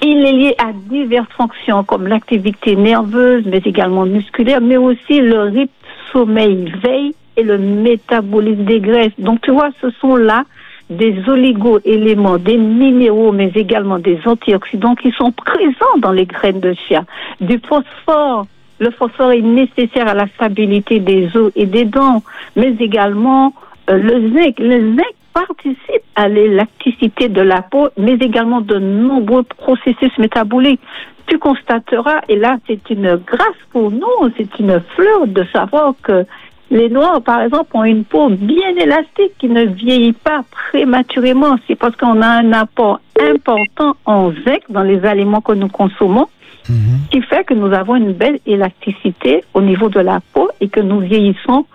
il 0.01 0.25
est 0.25 0.33
lié 0.33 0.55
à 0.57 0.73
diverses 0.73 1.33
fonctions 1.37 1.85
comme 1.85 2.07
l'activité 2.07 2.75
nerveuse, 2.75 3.45
mais 3.45 3.61
également 3.63 4.07
musculaire, 4.07 4.63
mais 4.63 4.79
aussi 4.79 5.21
le 5.21 5.41
rythme 5.43 5.73
sommeil-veille 6.11 7.15
et 7.37 7.43
le 7.43 7.59
métabolisme 7.59 8.65
des 8.65 8.81
graisses. 8.81 9.13
Donc, 9.19 9.43
tu 9.43 9.51
vois, 9.51 9.69
ce 9.83 9.91
sont 10.01 10.17
là 10.17 10.45
des 10.91 11.17
oligo-éléments, 11.29 12.39
des 12.39 12.57
minéraux, 12.57 13.33
mais 13.33 13.51
également 13.55 13.99
des 13.99 14.19
antioxydants 14.25 14.95
qui 14.95 15.11
sont 15.13 15.33
présents 15.33 15.99
dans 15.99 16.13
les 16.13 16.27
graines 16.27 16.61
de 16.61 16.75
chia. 16.75 17.05
Du 17.41 17.59
phosphore. 17.59 18.47
Le 18.79 18.91
phosphore 18.91 19.33
est 19.33 19.43
nécessaire 19.43 20.09
à 20.09 20.15
la 20.15 20.27
stabilité 20.29 20.99
des 20.99 21.37
os 21.37 21.53
et 21.55 21.67
des 21.67 21.85
dents, 21.85 22.23
mais 22.57 22.75
également 22.81 23.55
euh, 23.91 23.97
le 23.97 24.33
zinc. 24.33 24.59
Le 24.59 24.97
zinc 24.97 25.15
participe 25.33 26.03
à 26.15 26.29
l'élasticité 26.29 27.29
de 27.29 27.41
la 27.41 27.63
peau, 27.63 27.89
mais 27.97 28.15
également 28.15 28.61
de 28.61 28.79
nombreux 28.79 29.45
processus 29.45 30.17
métaboliques. 30.19 30.81
Tu 31.27 31.39
constateras, 31.39 32.21
et 32.29 32.37
là 32.37 32.59
c'est 32.67 32.91
une 32.91 33.17
grâce 33.17 33.61
pour 33.71 33.91
nous, 33.91 34.31
c'est 34.37 34.59
une 34.59 34.81
fleur 34.95 35.27
de 35.27 35.45
savoir 35.53 35.95
que 36.03 36.27
les 36.73 36.89
Noirs, 36.89 37.21
par 37.23 37.43
exemple, 37.43 37.71
ont 37.75 37.85
une 37.85 38.03
peau 38.05 38.29
bien 38.31 38.71
élastique 38.77 39.33
qui 39.39 39.49
ne 39.49 39.65
vieillit 39.67 40.15
pas 40.15 40.43
prématurément. 40.51 41.57
C'est 41.67 41.77
parce 41.77 41.95
qu'on 41.97 42.21
a 42.23 42.27
un 42.27 42.53
apport 42.53 42.99
important 43.21 43.95
en 44.07 44.33
zinc 44.45 44.63
dans 44.69 44.83
les 44.83 45.05
aliments 45.05 45.41
que 45.43 45.53
nous 45.53 45.69
consommons 45.69 46.27
Mhm. 46.69 47.01
qui 47.11 47.21
fait 47.23 47.43
que 47.45 47.55
nous 47.55 47.73
avons 47.73 47.97
une 47.97 48.13
belle 48.13 48.39
élasticité 48.47 49.43
au 49.53 49.61
niveau 49.61 49.89
de 49.89 49.99
la 49.99 50.21
peau 50.33 50.49
et 50.61 50.69
que 50.69 50.79
nous 50.79 51.01
vieillissons 51.01 51.67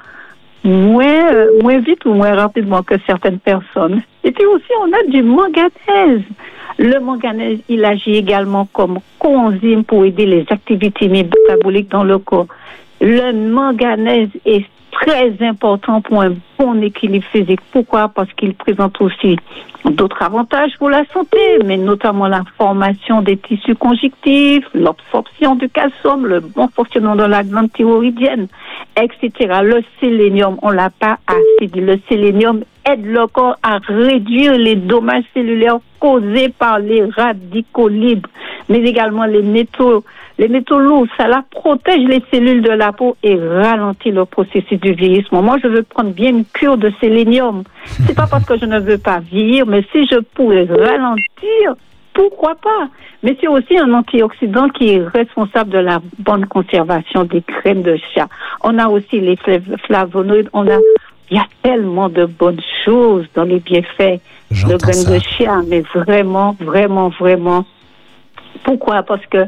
moins, 0.64 1.34
euh, 1.34 1.62
moins 1.62 1.80
vite 1.80 2.06
ou 2.06 2.14
moins 2.14 2.34
rapidement 2.34 2.84
que 2.84 2.96
certaines 3.06 3.40
personnes. 3.40 4.02
Et 4.24 4.32
puis 4.32 4.46
aussi, 4.46 4.72
on 4.82 4.92
a 4.94 5.04
du 5.12 5.24
manganèse. 5.24 6.24
Le 6.80 7.00
manganèse, 7.02 7.60
il 7.68 7.84
agit 7.84 8.16
également 8.16 8.66
comme 8.72 9.00
coenzyme 9.20 9.84
pour 9.84 10.06
aider 10.06 10.26
les 10.26 10.46
activités 10.50 11.10
métaboliques 11.10 11.90
dans 11.92 12.04
le 12.06 12.18
corps. 12.20 12.48
Le 13.02 13.32
manganèse 13.34 14.30
est 14.46 14.66
très 15.02 15.32
important 15.42 16.02
pour 16.02 16.22
un 16.22 16.34
bon 16.58 16.82
équilibre 16.82 17.26
physique. 17.32 17.60
Pourquoi? 17.72 18.10
Parce 18.10 18.32
qu'il 18.34 18.54
présente 18.54 19.00
aussi 19.02 19.38
d'autres 19.86 20.22
avantages 20.22 20.72
pour 20.78 20.90
la 20.90 21.06
santé, 21.14 21.38
mais 21.66 21.78
notamment 21.78 22.28
la 22.28 22.44
formation 22.58 23.22
des 23.22 23.38
tissus 23.38 23.76
conjonctifs, 23.76 24.66
l'absorption 24.74 25.56
du 25.56 25.70
calcium, 25.70 26.26
le 26.26 26.40
bon 26.40 26.68
fonctionnement 26.68 27.16
de 27.16 27.24
la 27.24 27.44
glande 27.44 27.72
thyroïdienne, 27.72 28.48
etc. 29.02 29.60
Le 29.64 29.84
sélénium, 30.00 30.58
on 30.62 30.72
l'a 30.72 30.90
pas 30.90 31.20
assez 31.28 31.68
dit. 31.68 31.82
Le 31.82 32.00
sélénium 32.10 32.64
aide 32.90 33.06
le 33.06 33.28
corps 33.28 33.58
à 33.64 33.78
réduire 33.88 34.54
les 34.54 34.76
dommages 34.76 35.26
cellulaires 35.34 35.80
causés 36.00 36.50
par 36.50 36.80
les 36.80 37.06
radicaux 37.06 37.88
libres, 37.88 38.30
mais 38.70 38.80
également 38.80 39.26
les 39.26 39.42
métaux 39.42 40.04
Les 40.40 40.48
métaux 40.48 40.78
lourds, 40.80 41.08
ça 41.18 41.28
la 41.28 41.44
protège 41.50 42.04
les 42.08 42.24
cellules 42.32 42.62
de 42.62 42.70
la 42.70 42.92
peau 42.92 43.18
et 43.24 43.36
ralentit 43.36 44.12
le 44.12 44.26
processus 44.26 44.80
du 44.80 44.94
vieillissement. 44.94 45.42
Moi, 45.42 45.58
je 45.64 45.68
veux 45.68 45.82
prendre 45.82 46.12
bien 46.12 46.30
une 46.30 46.46
cure 46.46 46.78
de 46.78 46.92
sélénium. 47.02 47.64
C'est 48.06 48.16
pas 48.16 48.28
parce 48.30 48.46
que 48.46 48.58
je 48.58 48.66
ne 48.66 48.80
veux 48.80 49.00
pas 49.00 49.20
vieillir, 49.20 49.66
mais 49.66 49.84
si 49.92 50.06
je 50.06 50.20
pouvais 50.20 50.66
ralentir, 50.66 51.76
pourquoi 52.14 52.54
pas? 52.56 52.88
Mais 53.24 53.36
c'est 53.42 53.48
aussi 53.48 53.80
un 53.80 53.92
antioxydant 53.94 54.70
qui 54.70 54.94
est 54.94 55.08
responsable 55.08 55.72
de 55.72 55.80
la 55.80 56.00
bonne 56.20 56.46
conservation 56.46 57.24
des 57.24 57.42
graines 57.48 57.82
de 57.82 57.98
chat. 58.14 58.28
On 58.64 58.78
a 58.78 58.88
aussi 58.90 59.20
les 59.20 59.36
flav- 59.38 59.78
flavonoïdes, 59.88 60.50
on 60.54 60.68
a 60.68 60.78
il 61.30 61.36
y 61.36 61.40
a 61.40 61.48
tellement 61.62 62.08
de 62.10 62.26
bonnes 62.26 62.62
choses 62.86 63.26
dans 63.36 63.44
les 63.44 63.60
bienfaits 63.60 64.22
de 64.52 64.78
graines 64.78 65.14
de 65.14 65.20
chia, 65.20 65.62
mais 65.68 65.82
vraiment, 65.94 66.56
vraiment, 66.60 67.10
vraiment. 67.10 67.66
Pourquoi? 68.64 69.04
Parce 69.04 69.26
que 69.26 69.40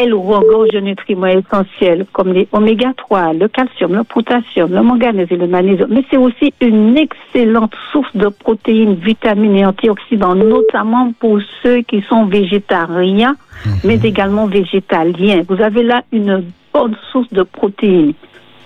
elle 0.00 0.14
regorge 0.14 0.70
de 0.70 0.80
nutriments 0.80 1.26
essentiels 1.26 2.06
comme 2.12 2.32
les 2.32 2.48
oméga 2.52 2.94
3, 2.96 3.34
le 3.34 3.48
calcium, 3.48 3.94
le 3.94 4.02
potassium, 4.02 4.72
le 4.72 4.82
manganèse 4.82 5.28
et 5.30 5.36
le 5.36 5.46
magnésium. 5.46 5.90
Mais 5.90 6.02
c'est 6.10 6.16
aussi 6.16 6.54
une 6.62 6.96
excellente 6.96 7.74
source 7.92 8.16
de 8.16 8.28
protéines, 8.28 8.94
vitamines 8.94 9.56
et 9.56 9.66
antioxydants, 9.66 10.34
notamment 10.34 11.12
pour 11.20 11.38
ceux 11.62 11.82
qui 11.82 12.00
sont 12.08 12.24
végétariens, 12.24 13.36
mais 13.84 14.00
également 14.02 14.46
végétaliens. 14.46 15.42
Vous 15.46 15.60
avez 15.60 15.82
là 15.82 16.02
une 16.12 16.44
bonne 16.72 16.96
source 17.12 17.30
de 17.30 17.42
protéines. 17.42 18.14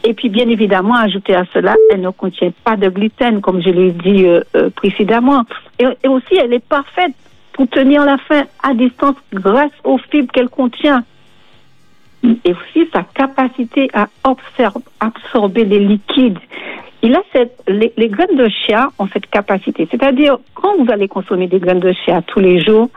Et 0.05 0.15
puis, 0.15 0.29
bien 0.29 0.49
évidemment, 0.49 0.95
ajouter 0.95 1.35
à 1.35 1.45
cela, 1.53 1.75
elle 1.91 2.03
ne 2.03 2.11
contient 2.11 2.53
pas 2.63 2.77
de 2.77 2.89
gluten, 2.91 3.41
comme 3.41 3.61
je 3.61 3.71
l'ai 3.71 3.91
dit 3.91 4.25
euh, 4.27 4.43
euh, 4.55 4.71
précédemment. 4.71 5.45
Et, 5.81 5.87
et 6.05 6.09
aussi, 6.09 6.37
elle 6.37 6.53
est 6.53 6.65
parfaite 6.65 7.15
pour 7.55 7.67
tenir 7.69 8.05
la 8.05 8.19
faim 8.19 8.45
à 8.63 8.75
distance 8.75 9.17
grâce 9.33 9.73
aux 9.83 9.99
fibres 9.99 10.31
qu'elle 10.31 10.51
contient. 10.51 11.03
Et 12.45 12.53
aussi 12.53 12.89
sa 12.93 13.03
capacité 13.03 13.91
à 13.93 14.09
observe- 14.25 14.83
absorber 15.01 15.65
les 15.65 15.79
liquides. 15.79 16.39
Il 17.03 17.15
a 17.15 17.23
cette, 17.33 17.63
les, 17.69 17.93
les 17.99 18.09
graines 18.09 18.37
de 18.37 18.49
chia 18.49 18.89
ont 18.99 19.07
cette 19.13 19.27
capacité. 19.27 19.87
C'est-à-dire, 19.91 20.39
quand 20.55 20.77
vous 20.79 20.91
allez 20.91 21.07
consommer 21.07 21.49
des 21.49 21.59
graines 21.61 21.81
de 21.81 21.93
chia 21.93 22.23
tous 22.23 22.41
les 22.41 22.61
jours, 22.65 22.89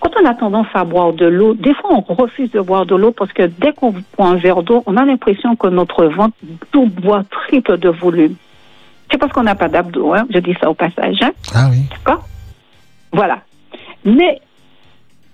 quand 0.00 0.10
on 0.20 0.26
a 0.26 0.34
tendance 0.34 0.66
à 0.74 0.84
boire 0.84 1.12
de 1.14 1.26
l'eau, 1.26 1.54
des 1.54 1.72
fois 1.74 1.90
on 1.92 2.00
refuse 2.14 2.50
de 2.50 2.60
boire 2.60 2.84
de 2.84 2.94
l'eau 2.94 3.10
parce 3.10 3.32
que 3.32 3.44
dès 3.44 3.72
qu'on 3.72 3.94
prend 4.12 4.30
un 4.32 4.36
verre 4.36 4.62
d'eau, 4.62 4.82
on 4.86 4.96
a 4.96 5.04
l'impression 5.04 5.56
que 5.56 5.66
notre 5.68 6.04
ventre 6.04 6.36
double, 6.72 7.00
voire 7.02 7.22
triple 7.30 7.78
de 7.78 7.88
volume. 7.88 8.34
C'est 9.10 9.16
parce 9.18 9.32
qu'on 9.32 9.44
n'a 9.44 9.54
pas 9.54 9.68
d'abdos, 9.68 10.12
hein. 10.12 10.26
je 10.30 10.38
dis 10.40 10.54
ça 10.60 10.68
au 10.70 10.74
passage. 10.74 11.16
Hein. 11.22 11.30
Ah 11.54 11.68
oui. 11.70 11.78
D'accord? 11.90 12.24
Voilà. 13.12 13.38
Mais 14.04 14.40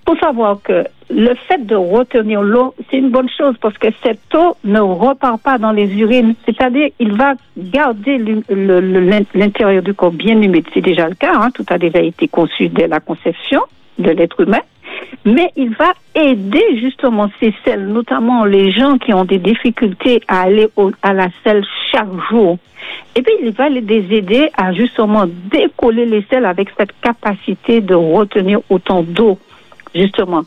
faut 0.07 0.17
savoir 0.17 0.59
que 0.63 0.85
le 1.11 1.35
fait 1.35 1.65
de 1.67 1.77
retenir 1.77 2.43
l'eau, 2.43 2.75
c'est 2.91 2.99
une 2.99 3.11
bonne 3.11 3.29
chose 3.29 3.55
parce 3.61 3.77
que 3.79 3.89
cette 4.03 4.35
eau 4.35 4.57
ne 4.65 4.81
repart 4.81 5.41
pas 5.41 5.59
dans 5.59 5.73
les 5.73 5.87
urines. 5.99 6.35
C'est-à-dire, 6.45 6.89
il 6.99 7.13
va 7.13 7.35
garder 7.57 8.19
l'intérieur 9.35 9.83
du 9.83 9.95
corps 9.95 10.13
bien 10.13 10.41
humide. 10.41 10.67
C'est 10.73 10.81
déjà 10.81 11.09
le 11.09 11.15
cas. 11.15 11.33
hein. 11.35 11.51
Tout 11.53 11.65
a 11.69 11.79
déjà 11.79 12.01
été 12.01 12.29
conçu 12.29 12.69
dès 12.69 12.87
la 12.89 13.01
conception 13.01 13.61
de 13.99 14.11
l'être 14.11 14.41
humain. 14.41 14.61
Mais 15.25 15.51
il 15.57 15.71
va 15.71 15.93
aider 16.15 16.79
justement 16.81 17.31
ces 17.41 17.55
selles, 17.65 17.87
notamment 17.87 18.45
les 18.45 18.71
gens 18.73 18.99
qui 18.99 19.13
ont 19.15 19.25
des 19.25 19.39
difficultés 19.39 20.21
à 20.29 20.43
aller 20.43 20.69
à 21.03 21.13
la 21.13 21.29
selle 21.43 21.65
chaque 21.93 22.13
jour. 22.31 22.59
Et 23.17 23.23
puis, 23.23 23.33
il 23.43 23.51
va 23.53 23.69
les 23.69 23.81
aider 24.15 24.51
à 24.57 24.73
justement 24.73 25.25
décoller 25.27 26.05
les 26.05 26.25
selles 26.31 26.45
avec 26.45 26.69
cette 26.77 26.93
capacité 27.01 27.81
de 27.81 27.95
retenir 27.95 28.61
autant 28.69 29.03
d'eau, 29.03 29.39
justement. 29.95 30.43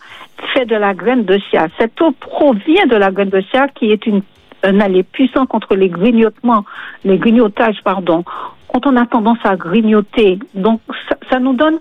Fait 0.53 0.65
de 0.65 0.75
la 0.75 0.93
graine 0.93 1.23
de 1.25 1.37
chia. 1.49 1.67
Cette 1.79 1.99
eau 2.01 2.11
provient 2.11 2.85
de 2.87 2.95
la 2.95 3.11
graine 3.11 3.29
de 3.29 3.41
chia 3.41 3.67
qui 3.69 3.91
est 3.91 4.05
une, 4.05 4.21
un 4.63 4.79
allié 4.79 5.03
puissant 5.03 5.45
contre 5.45 5.75
les 5.75 5.89
grignotements, 5.89 6.65
les 7.03 7.17
grignotages, 7.17 7.81
pardon. 7.83 8.23
Quand 8.67 8.85
on 8.85 8.95
a 8.97 9.05
tendance 9.05 9.39
à 9.43 9.55
grignoter, 9.55 10.39
donc 10.53 10.81
ça, 11.29 11.39
nous 11.39 11.53
donne 11.53 11.77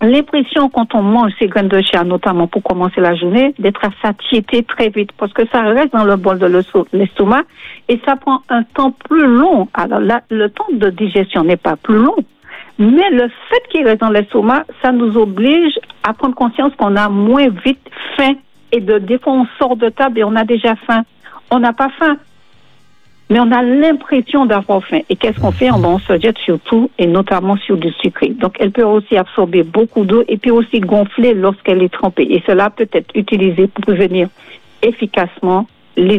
l'impression 0.00 0.68
quand 0.68 0.94
on 0.94 1.02
mange 1.02 1.32
ces 1.38 1.48
graines 1.48 1.68
de 1.68 1.80
chia, 1.82 2.04
notamment 2.04 2.46
pour 2.46 2.62
commencer 2.62 3.00
la 3.00 3.16
journée, 3.16 3.52
d'être 3.58 3.84
à 3.84 3.90
satiété 4.00 4.62
très 4.62 4.90
vite 4.90 5.10
parce 5.18 5.32
que 5.32 5.42
ça 5.48 5.62
reste 5.62 5.92
dans 5.92 6.04
le 6.04 6.14
bol 6.16 6.38
de 6.38 6.46
l'esto- 6.46 6.86
l'estomac 6.92 7.42
et 7.88 8.00
ça 8.06 8.14
prend 8.14 8.42
un 8.48 8.62
temps 8.62 8.92
plus 8.92 9.26
long. 9.26 9.68
Alors 9.74 10.00
là, 10.00 10.22
le 10.30 10.48
temps 10.50 10.68
de 10.72 10.90
digestion 10.90 11.42
n'est 11.42 11.56
pas 11.56 11.74
plus 11.76 11.96
long, 11.98 12.14
mais 12.78 13.10
le 13.10 13.28
fait 13.48 13.68
qu'il 13.70 13.84
reste 13.84 14.00
dans 14.00 14.10
l'estomac, 14.10 14.64
ça 14.82 14.92
nous 14.92 15.16
oblige 15.16 15.78
à 16.04 16.12
prendre 16.12 16.34
conscience 16.34 16.72
qu'on 16.76 16.96
a 16.96 17.08
moins 17.08 17.48
vite 17.64 17.84
faim 18.16 18.34
et 18.70 18.80
de 18.80 18.98
des 18.98 19.18
fois 19.18 19.32
on 19.32 19.46
sort 19.58 19.76
de 19.76 19.88
table 19.88 20.18
et 20.20 20.24
on 20.24 20.36
a 20.36 20.44
déjà 20.44 20.76
faim. 20.76 21.02
On 21.50 21.58
n'a 21.58 21.72
pas 21.72 21.88
faim, 21.98 22.18
mais 23.30 23.40
on 23.40 23.50
a 23.52 23.62
l'impression 23.62 24.46
d'avoir 24.46 24.84
faim. 24.84 25.00
Et 25.08 25.16
qu'est-ce 25.16 25.40
qu'on 25.40 25.52
fait? 25.52 25.70
On, 25.70 25.98
se 25.98 26.18
jette 26.18 26.38
sur 26.38 26.58
tout, 26.60 26.90
et 26.98 27.06
notamment 27.06 27.56
sur 27.56 27.76
du 27.76 27.90
sucré. 27.92 28.28
Donc, 28.28 28.56
elle 28.58 28.70
peut 28.70 28.84
aussi 28.84 29.16
absorber 29.16 29.62
beaucoup 29.62 30.04
d'eau 30.04 30.24
et 30.28 30.36
puis 30.38 30.50
aussi 30.50 30.80
gonfler 30.80 31.34
lorsqu'elle 31.34 31.82
est 31.82 31.92
trempée. 31.92 32.26
Et 32.30 32.42
cela 32.46 32.70
peut 32.70 32.88
être 32.92 33.10
utilisé 33.14 33.66
pour 33.66 33.84
prévenir 33.84 34.28
efficacement 34.82 35.66
les 35.96 36.18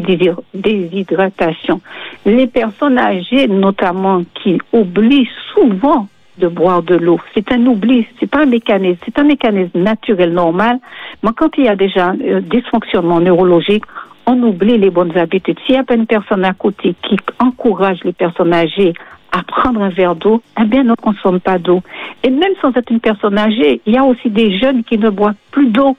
déshydratations. 0.53 1.81
Les 2.25 2.47
personnes 2.47 2.97
âgées, 2.97 3.47
notamment, 3.47 4.23
qui 4.35 4.59
oublient 4.73 5.29
souvent 5.53 6.07
de 6.39 6.47
boire 6.47 6.81
de 6.81 6.95
l'eau. 6.95 7.19
C'est 7.33 7.51
un 7.51 7.65
oubli, 7.65 8.07
c'est 8.19 8.29
pas 8.29 8.43
un 8.43 8.45
mécanisme, 8.47 8.99
c'est 9.05 9.19
un 9.19 9.23
mécanisme 9.23 9.79
naturel 9.79 10.33
normal. 10.33 10.79
Mais 11.23 11.31
quand 11.35 11.57
il 11.57 11.65
y 11.65 11.67
a 11.67 11.75
déjà 11.75 12.09
un 12.09 12.39
dysfonctionnement 12.41 13.19
neurologique, 13.19 13.83
on 14.25 14.41
oublie 14.43 14.77
les 14.77 14.89
bonnes 14.89 15.17
habitudes. 15.17 15.57
S'il 15.65 15.75
n'y 15.75 15.81
a 15.81 15.83
pas 15.83 15.95
une 15.95 16.05
personne 16.05 16.45
à 16.45 16.53
côté 16.53 16.95
qui 17.03 17.17
encourage 17.39 18.03
les 18.03 18.13
personnes 18.13 18.53
âgées 18.53 18.93
à 19.31 19.43
prendre 19.43 19.81
un 19.81 19.89
verre 19.89 20.15
d'eau, 20.15 20.41
eh 20.59 20.65
bien, 20.65 20.83
ne 20.83 20.95
consomme 20.95 21.39
pas 21.39 21.59
d'eau. 21.59 21.81
Et 22.23 22.29
même 22.29 22.53
sans 22.61 22.75
être 22.75 22.91
une 22.91 22.99
personne 22.99 23.37
âgée, 23.37 23.81
il 23.85 23.93
y 23.93 23.97
a 23.97 24.03
aussi 24.03 24.29
des 24.29 24.57
jeunes 24.57 24.83
qui 24.83 24.97
ne 24.97 25.09
boivent 25.09 25.35
plus 25.51 25.67
d'eau, 25.67 25.95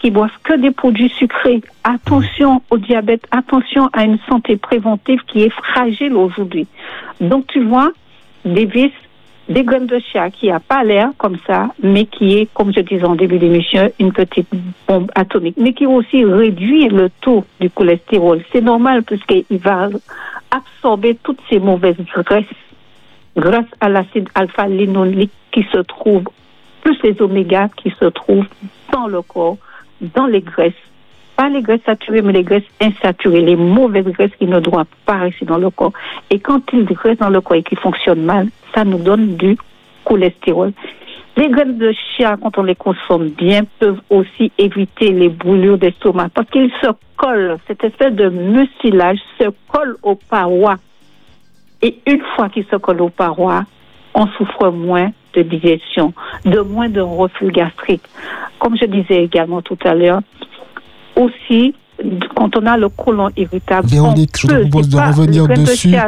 qui 0.00 0.10
boivent 0.10 0.36
que 0.42 0.56
des 0.56 0.72
produits 0.72 1.10
sucrés. 1.10 1.60
Attention 1.84 2.62
au 2.70 2.78
diabète, 2.78 3.26
attention 3.30 3.88
à 3.92 4.04
une 4.04 4.18
santé 4.28 4.56
préventive 4.56 5.20
qui 5.26 5.42
est 5.42 5.50
fragile 5.50 6.14
aujourd'hui. 6.14 6.66
Donc, 7.20 7.46
tu 7.48 7.62
vois, 7.62 7.92
des 8.44 8.64
vices, 8.64 8.90
des 9.48 9.64
graines 9.64 9.86
de 9.86 9.98
chia 9.98 10.30
qui 10.30 10.48
n'a 10.48 10.60
pas 10.60 10.84
l'air 10.84 11.10
comme 11.18 11.36
ça, 11.46 11.68
mais 11.82 12.06
qui 12.06 12.38
est, 12.38 12.52
comme 12.54 12.72
je 12.72 12.80
disais 12.80 13.04
en 13.04 13.16
début 13.16 13.38
d'émission, 13.38 13.90
une 13.98 14.12
petite 14.12 14.48
bombe 14.86 15.10
atomique, 15.14 15.56
mais 15.58 15.72
qui 15.72 15.86
aussi 15.86 16.24
réduit 16.24 16.88
le 16.88 17.10
taux 17.20 17.44
du 17.60 17.68
cholestérol. 17.70 18.42
C'est 18.52 18.60
normal 18.60 19.02
puisqu'il 19.02 19.58
va 19.58 19.88
absorber 20.50 21.16
toutes 21.22 21.40
ces 21.50 21.58
mauvaises 21.58 21.96
graisses 22.14 22.44
grâce 23.36 23.66
à 23.80 23.88
l'acide 23.88 24.28
alpha-linolique 24.34 25.32
qui 25.50 25.64
se 25.72 25.78
trouve, 25.78 26.24
plus 26.82 26.98
les 27.02 27.20
omégas 27.20 27.68
qui 27.76 27.90
se 27.98 28.04
trouvent 28.06 28.46
dans 28.92 29.06
le 29.06 29.22
corps, 29.22 29.56
dans 30.00 30.26
les 30.26 30.40
graisses. 30.40 30.72
Pas 31.34 31.48
les 31.48 31.62
graisses 31.62 31.82
saturées, 31.86 32.20
mais 32.20 32.34
les 32.34 32.42
graisses 32.42 32.62
insaturées, 32.80 33.40
les 33.40 33.56
mauvaises 33.56 34.04
graisses 34.04 34.36
qui 34.38 34.46
ne 34.46 34.60
doivent 34.60 34.86
pas 35.06 35.16
rester 35.16 35.46
dans 35.46 35.56
le 35.56 35.70
corps. 35.70 35.92
Et 36.30 36.38
quand 36.38 36.60
ils 36.72 36.86
restent 36.92 37.20
dans 37.20 37.30
le 37.30 37.40
corps 37.40 37.56
et 37.56 37.62
qu'ils 37.62 37.78
fonctionnent 37.78 38.24
mal, 38.24 38.48
ça 38.74 38.84
nous 38.84 38.98
donne 38.98 39.36
du 39.36 39.56
cholestérol. 40.04 40.72
Les 41.36 41.48
graines 41.48 41.78
de 41.78 41.92
chia, 41.92 42.36
quand 42.36 42.58
on 42.58 42.62
les 42.62 42.74
consomme 42.74 43.28
bien, 43.30 43.62
peuvent 43.78 44.00
aussi 44.10 44.52
éviter 44.58 45.12
les 45.12 45.28
brûlures 45.30 45.78
d'estomac 45.78 46.28
parce 46.34 46.48
qu'ils 46.50 46.70
se 46.82 46.88
collent, 47.16 47.56
cette 47.66 47.82
espèce 47.84 48.12
de 48.14 48.28
mucilage 48.28 49.18
se 49.40 49.46
colle 49.68 49.96
aux 50.02 50.16
parois. 50.16 50.76
Et 51.80 51.98
une 52.06 52.20
fois 52.36 52.48
qu'ils 52.50 52.66
se 52.70 52.76
collent 52.76 53.00
aux 53.00 53.08
parois, 53.08 53.64
on 54.14 54.26
souffre 54.28 54.68
moins 54.70 55.10
de 55.34 55.42
digestion, 55.42 56.12
de 56.44 56.60
moins 56.60 56.90
de 56.90 57.00
reflux 57.00 57.50
gastrique. 57.50 58.02
Comme 58.58 58.76
je 58.76 58.84
disais 58.84 59.24
également 59.24 59.62
tout 59.62 59.78
à 59.84 59.94
l'heure, 59.94 60.20
aussi, 61.16 61.74
quand 62.36 62.54
on 62.56 62.66
a 62.66 62.76
le 62.76 62.88
côlon 62.90 63.30
irritable, 63.36 63.86
Véronique, 63.88 64.30
on 64.34 64.38
je 64.38 64.46
te 64.48 64.52
peut- 64.52 64.60
propose 64.68 64.88
de 64.90 64.96
pas- 64.96 65.06
revenir 65.10 65.46
grain 65.46 65.54
de 65.54 65.60
dessus. 65.62 65.88
chia, 65.90 66.06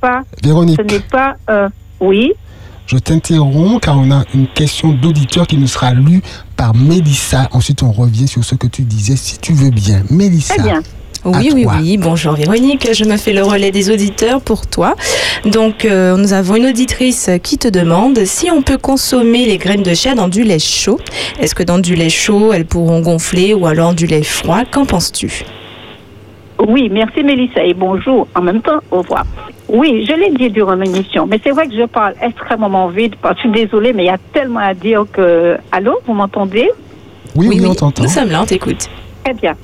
pas, 0.00 0.22
Véronique, 0.44 0.78
ce 0.78 0.82
n'est 0.94 1.00
pas, 1.00 1.36
euh, 1.48 1.68
oui. 2.00 2.32
je 2.86 2.96
t'interromps 2.98 3.80
car 3.80 3.98
on 3.98 4.10
a 4.10 4.24
une 4.34 4.46
question 4.46 4.92
d'auditeur 4.92 5.46
qui 5.46 5.56
nous 5.56 5.66
sera 5.66 5.92
lue 5.92 6.22
par 6.56 6.74
Mélissa. 6.74 7.48
Ensuite, 7.52 7.82
on 7.82 7.92
revient 7.92 8.28
sur 8.28 8.44
ce 8.44 8.54
que 8.54 8.66
tu 8.66 8.82
disais, 8.82 9.16
si 9.16 9.38
tu 9.38 9.52
veux 9.52 9.70
bien. 9.70 10.02
Mélissa. 10.10 10.54
Très 10.54 10.62
bien. 10.62 10.82
Oui, 11.24 11.50
oui, 11.52 11.66
oui. 11.68 11.96
Bonjour 11.96 12.34
Véronique, 12.34 12.88
je 12.92 13.04
me 13.04 13.16
fais 13.16 13.32
le 13.32 13.42
relais 13.42 13.72
des 13.72 13.90
auditeurs 13.90 14.40
pour 14.40 14.66
toi. 14.66 14.94
Donc, 15.44 15.84
euh, 15.84 16.16
nous 16.16 16.32
avons 16.32 16.56
une 16.56 16.66
auditrice 16.66 17.28
qui 17.42 17.58
te 17.58 17.68
demande 17.68 18.24
si 18.24 18.50
on 18.50 18.62
peut 18.62 18.78
consommer 18.78 19.44
les 19.44 19.58
graines 19.58 19.82
de 19.82 19.94
chia 19.94 20.14
dans 20.14 20.28
du 20.28 20.44
lait 20.44 20.60
chaud. 20.60 21.00
Est-ce 21.40 21.54
que 21.54 21.64
dans 21.64 21.78
du 21.78 21.96
lait 21.96 22.08
chaud, 22.08 22.52
elles 22.52 22.66
pourront 22.66 23.00
gonfler 23.00 23.52
ou 23.52 23.66
alors 23.66 23.94
du 23.94 24.06
lait 24.06 24.22
froid? 24.22 24.64
Qu'en 24.70 24.86
penses-tu? 24.86 25.44
Oui, 26.66 26.88
merci 26.90 27.22
Mélissa 27.22 27.62
et 27.62 27.74
bonjour. 27.74 28.26
En 28.34 28.42
même 28.42 28.60
temps, 28.60 28.80
au 28.90 28.98
revoir. 28.98 29.24
Oui, 29.68 30.04
je 30.06 30.14
l'ai 30.14 30.30
dit 30.30 30.50
durant 30.50 30.74
l'émission, 30.74 31.26
mais 31.26 31.40
c'est 31.42 31.50
vrai 31.50 31.68
que 31.68 31.74
je 31.76 31.84
parle 31.84 32.14
extrêmement 32.20 32.88
vite. 32.88 33.14
parce 33.16 33.36
que 33.36 33.42
Je 33.42 33.48
suis 33.52 33.64
désolée, 33.64 33.92
mais 33.92 34.04
il 34.04 34.06
y 34.06 34.10
a 34.10 34.18
tellement 34.32 34.60
à 34.60 34.74
dire 34.74 35.04
que... 35.12 35.56
Allô, 35.70 35.98
vous 36.06 36.14
m'entendez? 36.14 36.68
Oui, 37.36 37.48
oui, 37.48 37.64
on 37.66 37.74
t'entend. 37.74 38.02
Nous 38.02 38.08
sommes 38.08 38.30
là, 38.30 38.42
on 38.42 38.46
t'écoute. 38.46 38.88
Très 39.22 39.34
bien. 39.34 39.54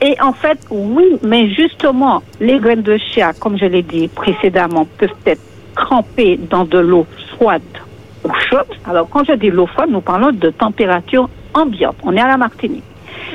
Et 0.00 0.16
en 0.20 0.32
fait, 0.32 0.58
oui, 0.70 1.16
mais 1.22 1.50
justement, 1.52 2.22
les 2.40 2.58
graines 2.58 2.82
de 2.82 2.96
chia, 2.96 3.32
comme 3.32 3.58
je 3.58 3.66
l'ai 3.66 3.82
dit 3.82 4.08
précédemment, 4.08 4.86
peuvent 4.98 5.10
être 5.26 5.40
trempées 5.76 6.38
dans 6.50 6.64
de 6.64 6.78
l'eau 6.78 7.06
froide 7.34 7.62
ou 8.24 8.30
chaude. 8.48 8.66
Alors, 8.88 9.08
quand 9.10 9.24
je 9.24 9.32
dis 9.32 9.50
l'eau 9.50 9.66
froide, 9.66 9.90
nous 9.90 10.00
parlons 10.00 10.30
de 10.32 10.50
température 10.50 11.28
ambiante. 11.52 11.96
On 12.02 12.16
est 12.16 12.20
à 12.20 12.28
la 12.28 12.36
Martinique. 12.36 12.84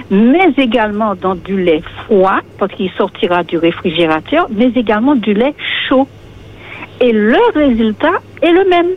Mais 0.10 0.54
également 0.58 1.16
dans 1.16 1.36
du 1.36 1.62
lait 1.62 1.82
froid, 2.06 2.40
parce 2.58 2.74
qu'il 2.74 2.92
sortira 2.92 3.44
du 3.44 3.58
réfrigérateur, 3.58 4.48
mais 4.50 4.72
également 4.76 5.16
du 5.16 5.34
lait 5.34 5.54
chaud. 5.88 6.08
Et 7.02 7.12
le 7.12 7.38
résultat 7.54 8.14
est 8.42 8.52
le 8.52 8.68
même. 8.70 8.88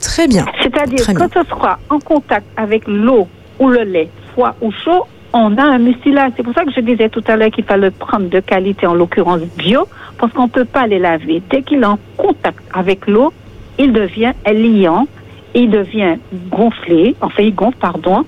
Très 0.00 0.26
bien. 0.26 0.46
C'est-à-dire, 0.62 0.98
Très 0.98 1.14
bien. 1.14 1.28
quand 1.28 1.42
ce 1.42 1.48
sera 1.48 1.78
en 1.90 1.98
contact 1.98 2.46
avec 2.56 2.86
l'eau 2.86 3.28
ou 3.58 3.68
le 3.68 3.82
lait, 3.82 4.08
froid 4.32 4.54
ou 4.60 4.70
chaud, 4.70 5.04
on 5.32 5.56
a 5.58 5.62
un 5.62 5.78
mucilage. 5.78 6.32
C'est 6.36 6.42
pour 6.42 6.54
ça 6.54 6.64
que 6.64 6.70
je 6.72 6.80
disais 6.80 7.08
tout 7.08 7.24
à 7.26 7.36
l'heure 7.36 7.50
qu'il 7.50 7.64
fallait 7.64 7.90
prendre 7.90 8.28
de 8.28 8.40
qualité, 8.40 8.86
en 8.86 8.94
l'occurrence 8.94 9.40
bio, 9.58 9.86
parce 10.18 10.32
qu'on 10.32 10.44
ne 10.44 10.48
peut 10.48 10.64
pas 10.64 10.86
les 10.86 10.98
laver. 10.98 11.42
Dès 11.50 11.62
qu'il 11.62 11.82
est 11.82 11.86
en 11.86 11.98
contact 12.16 12.60
avec 12.72 13.06
l'eau, 13.06 13.32
il 13.78 13.92
devient 13.92 14.32
liant, 14.46 15.06
il 15.54 15.70
devient 15.70 16.16
gonflé, 16.50 17.16
enfin 17.20 17.42
il 17.42 17.54
gonfle, 17.54 17.78
pardon, 17.78 18.24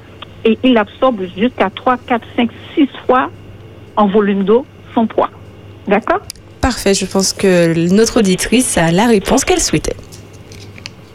et 0.46 0.58
il 0.62 0.78
absorbe 0.78 1.22
jusqu'à 1.36 1.70
3, 1.70 1.98
4, 2.06 2.24
5, 2.36 2.50
6 2.74 2.88
fois 3.04 3.30
en 3.96 4.06
volume 4.06 4.44
d'eau 4.44 4.64
son 4.94 5.06
poids. 5.06 5.30
D'accord? 5.88 6.20
Parfait, 6.60 6.94
je 6.94 7.04
pense 7.04 7.32
que 7.32 7.88
notre 7.92 8.20
auditrice 8.20 8.78
a 8.78 8.92
la 8.92 9.06
réponse 9.06 9.44
qu'elle 9.44 9.60
souhaitait. 9.60 9.96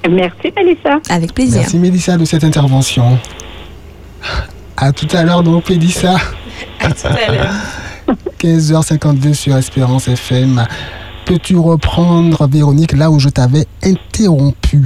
Merci, 0.10 0.52
Melissa. 0.56 1.00
Avec 1.10 1.34
plaisir. 1.34 1.62
Merci 1.62 1.78
Mélissa 1.78 2.18
de 2.18 2.26
cette 2.26 2.44
intervention. 2.44 3.18
À 4.78 4.92
tout 4.92 5.08
à 5.14 5.24
l'heure 5.24 5.44
donc 5.44 5.70
Mélissa. 5.70 6.16
À 6.80 6.92
tout 6.92 7.08
à 7.08 7.32
l'heure. 7.32 7.54
15h52 8.40 9.34
sur 9.34 9.56
Espérance 9.56 10.08
FM. 10.08 10.66
Peux-tu 11.26 11.56
reprendre 11.58 12.48
Véronique 12.48 12.94
là 12.94 13.12
où 13.12 13.20
je 13.20 13.30
t'avais 13.30 13.66
interrompu? 13.84 14.82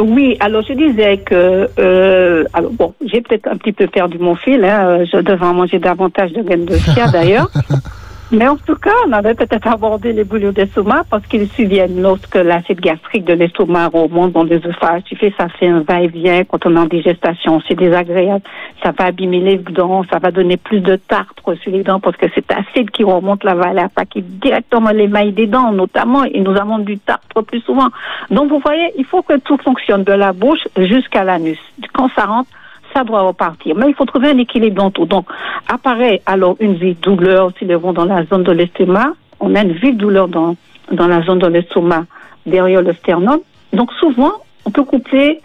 Oui, 0.00 0.36
alors 0.40 0.62
je 0.62 0.72
disais 0.72 1.18
que, 1.18 1.68
euh, 1.78 2.44
bon, 2.72 2.94
j'ai 3.04 3.20
peut-être 3.20 3.46
un 3.46 3.56
petit 3.56 3.72
peu 3.72 3.86
perdu 3.86 4.18
mon 4.18 4.34
fil, 4.34 4.64
hein, 4.64 4.86
euh, 4.86 5.04
je 5.10 5.18
devrais 5.18 5.52
manger 5.52 5.78
davantage 5.78 6.32
de 6.32 6.42
graines 6.42 6.64
de 6.64 6.76
chia 6.76 7.08
d'ailleurs. 7.08 7.50
Mais 8.32 8.48
en 8.48 8.56
tout 8.56 8.76
cas, 8.76 8.94
on 9.06 9.12
avait 9.12 9.34
peut-être 9.34 9.66
abordé 9.68 10.14
les 10.14 10.24
bouillons 10.24 10.52
d'estomac 10.52 11.04
parce 11.10 11.26
qu'ils 11.26 11.50
subviennent 11.50 12.00
lorsque 12.00 12.34
l'acide 12.34 12.80
gastrique 12.80 13.26
de 13.26 13.34
l'estomac 13.34 13.88
remonte 13.88 14.32
dans 14.32 14.44
l'œsophage. 14.44 15.02
Tu 15.04 15.16
fais, 15.16 15.34
ça 15.36 15.50
fait 15.50 15.68
un 15.68 15.80
va-et-vient 15.80 16.44
quand 16.44 16.64
on 16.64 16.74
est 16.76 16.78
en 16.78 16.86
digestation. 16.86 17.60
C'est 17.68 17.74
désagréable. 17.74 18.42
Ça 18.82 18.92
va 18.98 19.04
abîmer 19.04 19.40
les 19.40 19.58
dents, 19.58 20.02
ça 20.10 20.18
va 20.18 20.30
donner 20.30 20.56
plus 20.56 20.80
de 20.80 20.96
tartre 20.96 21.54
sur 21.62 21.72
les 21.72 21.82
dents 21.82 22.00
parce 22.00 22.16
que 22.16 22.26
cet 22.34 22.50
acide 22.50 22.90
qui 22.90 23.04
remonte 23.04 23.44
là 23.44 23.54
va 23.54 23.66
aller 23.66 23.80
attaquer 23.80 24.22
directement 24.22 24.90
l'émail 24.90 25.32
des 25.32 25.46
dents, 25.46 25.70
notamment, 25.70 26.24
et 26.24 26.40
nous 26.40 26.56
avons 26.56 26.78
du 26.78 26.98
tartre 26.98 27.42
plus 27.42 27.60
souvent. 27.60 27.88
Donc, 28.30 28.48
vous 28.48 28.60
voyez, 28.60 28.92
il 28.96 29.04
faut 29.04 29.20
que 29.20 29.36
tout 29.40 29.58
fonctionne 29.58 30.04
de 30.04 30.12
la 30.12 30.32
bouche 30.32 30.66
jusqu'à 30.78 31.22
l'anus. 31.22 31.58
Quand 31.92 32.08
ça 32.16 32.24
rentre, 32.24 32.48
ça 32.92 33.04
doit 33.04 33.22
repartir. 33.22 33.74
Mais 33.76 33.88
il 33.88 33.94
faut 33.94 34.04
trouver 34.04 34.30
un 34.30 34.38
équilibre 34.38 34.90
dans. 34.90 35.06
Donc, 35.06 35.26
apparaît 35.68 36.22
alors 36.26 36.56
une 36.60 36.74
vive 36.74 37.00
douleur 37.00 37.50
s'ils 37.58 37.68
le 37.68 37.76
vont 37.76 37.92
dans 37.92 38.04
la 38.04 38.24
zone 38.24 38.42
de 38.42 38.52
l'estomac. 38.52 39.12
On 39.40 39.54
a 39.54 39.62
une 39.62 39.72
vive 39.72 39.96
douleur 39.96 40.28
dans, 40.28 40.56
dans 40.90 41.08
la 41.08 41.22
zone 41.22 41.38
de 41.38 41.46
l'estomac, 41.46 42.04
derrière 42.46 42.82
le 42.82 42.92
sternum. 42.94 43.40
Donc, 43.72 43.92
souvent, 43.94 44.32
on 44.64 44.70
peut 44.70 44.84
coupler 44.84 45.40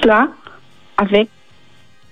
cela 0.00 0.28
avec 0.96 1.28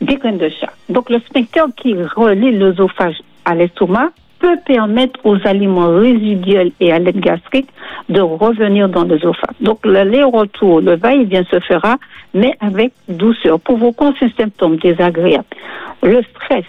des 0.00 0.16
graines 0.16 0.38
de 0.38 0.48
chat. 0.48 0.72
Donc, 0.88 1.10
le 1.10 1.20
sphincter 1.20 1.64
qui 1.76 1.94
relie 1.94 2.52
l'œsophage 2.52 3.16
à 3.44 3.54
l'estomac 3.54 4.10
peut 4.42 4.58
permettre 4.66 5.20
aux 5.24 5.38
aliments 5.46 5.96
résiduels 5.96 6.72
et 6.80 6.92
à 6.92 6.98
l'aide 6.98 7.20
gastrique 7.20 7.68
de 8.08 8.20
revenir 8.20 8.88
dans 8.88 9.04
l'œsophage. 9.04 9.54
Donc, 9.60 9.86
l'aller-retour, 9.86 10.80
le 10.80 10.96
va-et-vient 10.96 11.44
se 11.44 11.60
fera, 11.60 11.96
mais 12.34 12.52
avec 12.60 12.92
douceur, 13.08 13.60
provoquant 13.60 14.12
ces 14.18 14.30
symptômes 14.30 14.76
désagréables. 14.76 15.44
Le 16.02 16.22
stress, 16.34 16.64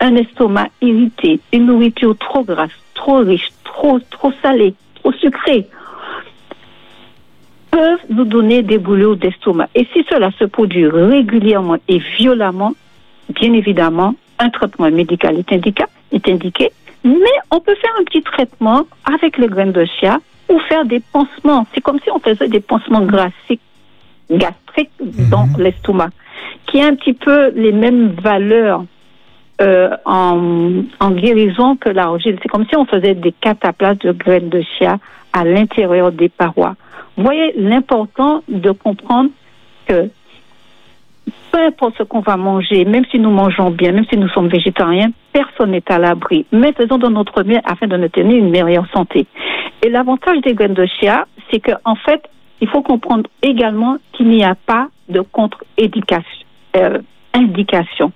un 0.00 0.16
estomac 0.16 0.68
irrité, 0.80 1.38
une 1.52 1.66
nourriture 1.66 2.16
trop 2.16 2.42
grasse, 2.42 2.70
trop 2.94 3.18
riche, 3.18 3.50
trop, 3.62 4.00
trop 4.10 4.32
salée, 4.42 4.74
trop 4.94 5.12
sucrée, 5.12 5.66
peuvent 7.70 8.06
nous 8.08 8.24
donner 8.24 8.62
des 8.62 8.78
boulots 8.78 9.16
d'estomac. 9.16 9.68
Et 9.74 9.86
si 9.92 10.02
cela 10.08 10.30
se 10.38 10.44
produit 10.44 10.86
régulièrement 10.88 11.76
et 11.88 11.98
violemment, 12.16 12.72
bien 13.28 13.52
évidemment, 13.52 14.14
un 14.38 14.48
traitement 14.48 14.90
médical 14.90 15.38
est 15.38 15.52
est 16.10 16.28
indiqué, 16.28 16.70
mais 17.04 17.36
on 17.50 17.60
peut 17.60 17.74
faire 17.76 17.92
un 18.00 18.04
petit 18.04 18.22
traitement 18.22 18.86
avec 19.04 19.38
les 19.38 19.46
graines 19.46 19.72
de 19.72 19.84
chia 19.84 20.18
ou 20.48 20.58
faire 20.60 20.84
des 20.84 21.00
pansements. 21.00 21.66
C'est 21.74 21.80
comme 21.80 22.00
si 22.00 22.10
on 22.10 22.18
faisait 22.18 22.48
des 22.48 22.60
pansements 22.60 23.02
gastriques, 23.02 23.60
gastriques 24.30 24.90
dans 25.30 25.48
l'estomac, 25.58 26.10
qui 26.66 26.80
a 26.80 26.86
un 26.86 26.94
petit 26.94 27.14
peu 27.14 27.50
les 27.54 27.72
mêmes 27.72 28.12
valeurs 28.22 28.84
euh, 29.60 29.90
en, 30.04 30.82
en 31.00 31.10
guérison 31.10 31.76
que 31.76 31.88
l'argile. 31.88 32.38
C'est 32.42 32.48
comme 32.48 32.66
si 32.66 32.76
on 32.76 32.84
faisait 32.84 33.14
des 33.14 33.32
cataplasmes 33.32 33.98
de 33.98 34.12
graines 34.12 34.48
de 34.48 34.62
chia 34.62 34.98
à 35.32 35.44
l'intérieur 35.44 36.12
des 36.12 36.28
parois. 36.28 36.76
Vous 37.16 37.24
voyez 37.24 37.52
l'important 37.56 38.42
de 38.48 38.70
comprendre 38.70 39.30
que 39.86 40.10
peu 41.58 41.66
importe 41.66 41.94
ce 41.98 42.02
qu'on 42.04 42.20
va 42.20 42.36
manger, 42.36 42.84
même 42.84 43.04
si 43.10 43.18
nous 43.18 43.30
mangeons 43.30 43.70
bien, 43.70 43.90
même 43.92 44.04
si 44.08 44.16
nous 44.16 44.28
sommes 44.28 44.48
végétariens, 44.48 45.10
personne 45.32 45.72
n'est 45.72 45.90
à 45.90 45.98
l'abri. 45.98 46.46
Mais 46.52 46.72
faisons 46.72 46.98
de 46.98 47.08
notre 47.08 47.42
mieux 47.42 47.58
afin 47.64 47.88
de 47.88 47.96
nous 47.96 48.08
tenir 48.08 48.36
une 48.36 48.50
meilleure 48.50 48.86
santé. 48.92 49.26
Et 49.82 49.88
l'avantage 49.90 50.40
des 50.42 50.54
graines 50.54 50.74
de 50.74 50.86
chia, 50.86 51.26
c'est 51.50 51.58
qu'en 51.58 51.78
en 51.84 51.96
fait, 51.96 52.22
il 52.60 52.68
faut 52.68 52.82
comprendre 52.82 53.28
également 53.42 53.96
qu'il 54.12 54.28
n'y 54.28 54.44
a 54.44 54.54
pas 54.54 54.88
de 55.08 55.20
contre-indication. 55.20 56.46
Euh, 56.76 56.98
indication. 57.34 58.12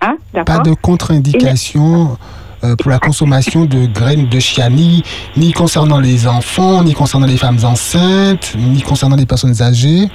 Hein, 0.00 0.16
Pas 0.44 0.58
de 0.58 0.74
contre-indication 0.74 2.16
euh, 2.64 2.74
pour 2.76 2.90
la 2.90 2.98
consommation 2.98 3.66
de 3.66 3.86
graines 3.86 4.28
de 4.28 4.40
chia, 4.40 4.68
ni, 4.68 5.02
ni 5.36 5.52
concernant 5.52 6.00
les 6.00 6.26
enfants, 6.26 6.82
ni 6.82 6.94
concernant 6.94 7.26
les 7.26 7.36
femmes 7.36 7.58
enceintes, 7.62 8.56
ni 8.56 8.82
concernant 8.82 9.16
les 9.16 9.26
personnes 9.26 9.62
âgées. 9.62 10.08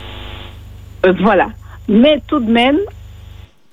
Euh, 1.05 1.13
voilà. 1.21 1.47
Mais 1.88 2.21
tout 2.27 2.39
de 2.39 2.51
même, 2.51 2.79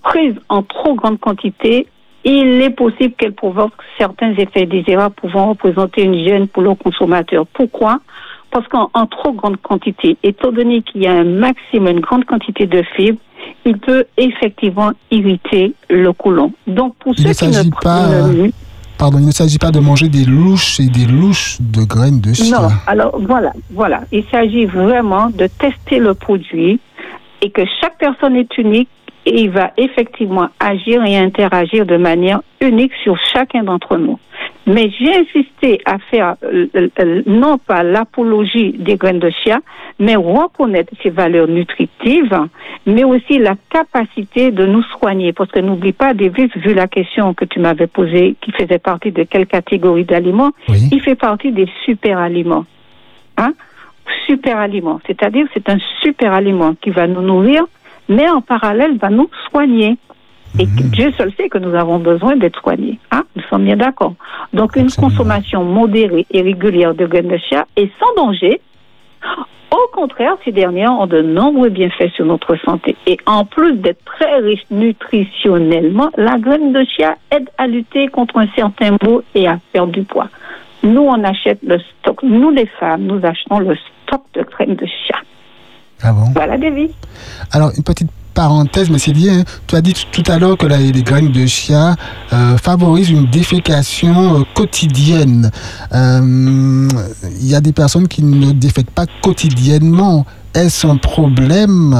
prise 0.02 0.34
en 0.48 0.62
trop 0.62 0.94
grande 0.94 1.18
quantité, 1.20 1.86
il 2.24 2.60
est 2.62 2.70
possible 2.70 3.14
qu'elle 3.14 3.32
provoque 3.32 3.72
certains 3.98 4.32
effets 4.34 4.66
désirables 4.66 5.14
pouvant 5.14 5.50
représenter 5.50 6.02
une 6.02 6.24
gêne 6.24 6.46
pour 6.46 6.62
le 6.62 6.74
consommateur. 6.74 7.46
Pourquoi? 7.52 8.00
Parce 8.50 8.68
qu'en 8.68 8.90
en 8.94 9.06
trop 9.06 9.32
grande 9.32 9.56
quantité, 9.60 10.16
étant 10.22 10.52
donné 10.52 10.82
qu'il 10.82 11.02
y 11.02 11.06
a 11.06 11.12
un 11.12 11.24
maximum, 11.24 11.88
une 11.88 12.00
grande 12.00 12.24
quantité 12.24 12.66
de 12.66 12.82
fibres, 12.94 13.18
il 13.64 13.78
peut 13.78 14.04
effectivement 14.16 14.92
irriter 15.10 15.74
le 15.88 16.12
côlon. 16.12 16.52
Donc 16.66 16.94
pour 16.96 17.14
Il 17.16 17.34
ceux 17.34 17.46
ne 17.46 17.52
qui 17.52 17.66
ne 17.66 17.70
pas, 17.80 18.08
pardon, 18.98 19.18
il 19.18 19.26
ne 19.26 19.32
s'agit 19.32 19.58
pas 19.58 19.70
de 19.70 19.80
manger 19.80 20.08
des 20.08 20.24
louches 20.24 20.78
et 20.80 20.88
des 20.88 21.06
louches 21.06 21.56
de 21.60 21.82
graines 21.82 22.20
de 22.20 22.34
chia. 22.34 22.60
Non, 22.60 22.68
alors 22.86 23.18
voilà, 23.20 23.52
voilà. 23.70 24.02
Il 24.12 24.22
s'agit 24.30 24.66
vraiment 24.66 25.30
de 25.30 25.46
tester 25.46 25.98
le 25.98 26.14
produit 26.14 26.78
et 27.43 27.51
que 27.51 27.62
chaque 27.80 27.99
personne 27.99 28.36
est 28.36 28.57
unique 28.57 28.88
et 29.24 29.43
il 29.43 29.51
va 29.51 29.70
effectivement 29.76 30.49
agir 30.59 31.05
et 31.05 31.16
interagir 31.16 31.86
de 31.86 31.97
manière 31.97 32.40
unique 32.61 32.93
sur 33.05 33.16
chacun 33.32 33.62
d'entre 33.62 33.97
nous. 33.97 34.18
Mais 34.66 34.90
j'ai 34.99 35.14
insisté 35.16 35.80
à 35.84 35.99
faire 35.99 36.34
euh, 36.45 36.66
euh, 36.76 37.22
non 37.26 37.59
pas 37.59 37.82
l'apologie 37.84 38.72
des 38.72 38.97
graines 38.97 39.20
de 39.20 39.30
chia, 39.30 39.61
mais 40.01 40.16
reconnaître 40.16 40.93
ses 41.03 41.11
valeurs 41.11 41.47
nutritives, 41.49 42.36
mais 42.86 43.05
aussi 43.05 43.38
la 43.38 43.55
capacité 43.70 44.51
de 44.51 44.66
nous 44.66 44.82
soigner. 44.99 45.32
Parce 45.32 45.51
que 45.51 45.61
n'oublie 45.61 45.93
pas, 45.93 46.14
Davis, 46.14 46.51
vu 46.57 46.74
la 46.74 46.88
question 46.88 47.34
que 47.34 47.45
tu 47.45 47.61
m'avais 47.61 47.86
posée, 47.88 48.34
qui 48.40 48.51
faisait 48.53 48.78
partie 48.78 49.12
de 49.12 49.22
quelle 49.24 49.47
catégorie 49.47 50.05
d'aliments, 50.05 50.51
Oui. 50.68 50.88
il 50.90 51.01
fait 51.01 51.16
partie 51.16 51.53
des 51.53 51.68
super 51.84 52.18
aliments. 52.18 52.64
Hein? 53.36 53.53
Super 54.26 54.59
aliment. 54.59 55.00
C'est-à-dire, 55.07 55.46
c'est 55.55 55.68
un 55.68 55.78
super 56.00 56.32
aliment 56.32 56.74
qui 56.80 56.90
va 56.90 57.07
nous 57.07 57.22
nourrir, 57.22 57.64
mais 58.09 58.28
en 58.28 58.40
parallèle 58.40 58.96
va 58.98 59.11
nous 59.11 59.28
soigner. 59.50 59.96
Et 60.59 60.64
que 60.64 60.82
Dieu 60.82 61.12
seul 61.16 61.32
sait 61.36 61.48
que 61.48 61.59
nous 61.59 61.74
avons 61.74 61.98
besoin 61.98 62.36
d'être 62.36 62.61
soignés. 62.61 62.98
Hein? 63.11 63.22
Nous 63.36 63.42
sommes 63.48 63.64
bien 63.64 63.76
d'accord. 63.76 64.14
Donc, 64.53 64.76
une 64.76 64.84
Absolument. 64.84 65.11
consommation 65.11 65.64
modérée 65.64 66.26
et 66.30 66.42
régulière 66.42 66.94
de 66.94 67.07
graines 67.07 67.28
de 67.28 67.38
chia 67.38 67.66
est 67.76 67.90
sans 67.98 68.22
danger. 68.22 68.61
Au 69.70 69.88
contraire, 69.94 70.36
ces 70.44 70.53
dernières 70.53 70.92
ont 70.92 71.07
de 71.07 71.22
nombreux 71.22 71.70
bienfaits 71.70 72.11
sur 72.14 72.26
notre 72.26 72.57
santé. 72.57 72.94
Et 73.07 73.16
en 73.24 73.46
plus 73.46 73.72
d'être 73.76 74.05
très 74.05 74.36
riche 74.40 74.64
nutritionnellement, 74.70 76.11
la 76.18 76.36
graine 76.36 76.74
de 76.74 76.84
chia 76.84 77.16
aide 77.30 77.48
à 77.57 77.66
lutter 77.66 78.09
contre 78.09 78.36
un 78.36 78.48
certain 78.55 78.96
mot 79.03 79.22
et 79.34 79.48
à 79.48 79.59
perdre 79.72 79.92
du 79.92 80.03
poids. 80.03 80.28
Nous, 80.82 81.00
on 81.02 81.22
achète 81.24 81.60
le 81.62 81.78
stock. 82.00 82.22
Nous, 82.22 82.50
les 82.50 82.66
femmes, 82.80 83.02
nous 83.02 83.20
achetons 83.24 83.58
le 83.60 83.76
stock 84.06 84.22
de 84.34 84.42
graines 84.42 84.74
de 84.76 84.86
chia. 84.86 85.16
Ah 86.02 86.12
bon 86.12 86.24
Voilà, 86.34 86.58
David. 86.58 86.90
Alors, 87.52 87.70
une 87.76 87.84
petite 87.84 88.10
parenthèse, 88.34 88.90
mais 88.90 88.98
c'est 88.98 89.12
lié. 89.12 89.30
hein. 89.30 89.44
Tu 89.68 89.76
as 89.76 89.80
dit 89.80 89.94
tout 90.10 90.22
à 90.26 90.38
l'heure 90.38 90.56
que 90.56 90.66
la- 90.66 90.78
les 90.78 91.02
graines 91.02 91.30
de 91.30 91.46
chia 91.46 91.94
euh, 92.32 92.56
favorisent 92.56 93.10
une 93.10 93.26
défécation 93.26 94.40
euh, 94.40 94.42
quotidienne. 94.54 95.50
Euh, 95.94 96.88
Il 97.40 97.46
y 97.48 97.54
a 97.54 97.60
des 97.60 97.72
personnes 97.72 98.08
qui 98.08 98.24
ne 98.24 98.52
défèquent 98.52 98.90
pas 98.90 99.06
quotidiennement. 99.22 100.24
Est-ce 100.54 100.86
un 100.86 100.96
problème? 100.96 101.94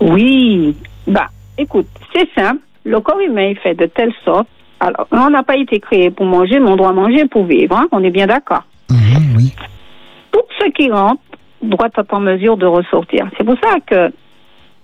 Oui, 0.00 0.76
bah, 1.06 1.28
écoute, 1.58 1.86
c'est 2.14 2.28
simple. 2.34 2.60
Le 2.84 3.00
corps 3.00 3.20
humain 3.20 3.50
est 3.50 3.54
fait 3.62 3.74
de 3.74 3.86
telle 3.86 4.12
sorte. 4.24 4.48
Alors, 4.80 5.06
on 5.12 5.30
n'a 5.30 5.42
pas 5.42 5.56
été 5.56 5.78
créé 5.78 6.10
pour 6.10 6.26
manger, 6.26 6.58
mais 6.58 6.70
on 6.70 6.76
doit 6.76 6.92
manger 6.92 7.26
pour 7.26 7.44
vivre. 7.44 7.76
hein, 7.76 7.86
on 7.92 8.02
est 8.02 8.10
bien 8.10 8.26
d'accord. 8.26 8.64
Mhm, 8.90 9.36
Oui. 9.36 9.52
Tout 10.32 10.42
ce 10.58 10.70
qui 10.70 10.90
rentre 10.90 11.20
doit 11.62 11.88
être 11.96 12.14
en 12.14 12.20
mesure 12.20 12.56
de 12.56 12.66
ressortir. 12.66 13.28
C'est 13.36 13.44
pour 13.44 13.56
ça 13.62 13.78
que 13.86 14.10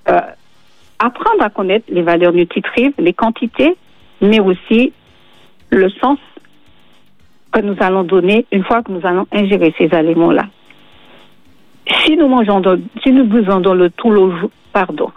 euh, 0.09 0.21
apprendre 0.99 1.43
à 1.43 1.51
connaître 1.51 1.87
les 1.91 2.03
valeurs 2.03 2.33
nutritives, 2.33 2.93
les 2.99 3.13
quantités, 3.15 3.75
mais 4.21 4.41
aussi 4.41 4.93
le 5.71 5.89
sens 5.91 6.19
que 7.53 7.61
nous 7.61 7.77
allons 7.81 8.05
donner 8.05 8.45
une 8.53 8.65
fois 8.65 8.83
que 8.83 8.93
nous 8.93 9.01
allons 9.05 9.27
ingérer 9.33 9.75
ces 9.79 9.93
aliments-là. 9.95 10.45
Si 12.05 12.17
nous 12.17 12.29
mangeons, 12.29 12.61
de- 12.61 12.81
si 13.03 13.13
nous 13.13 13.25
buvons 13.25 13.61
dans 13.61 13.75
le 13.75 13.91
tout 13.91 14.11
le 14.11 14.31
jour, 14.39 14.51
pardon, 14.73 15.11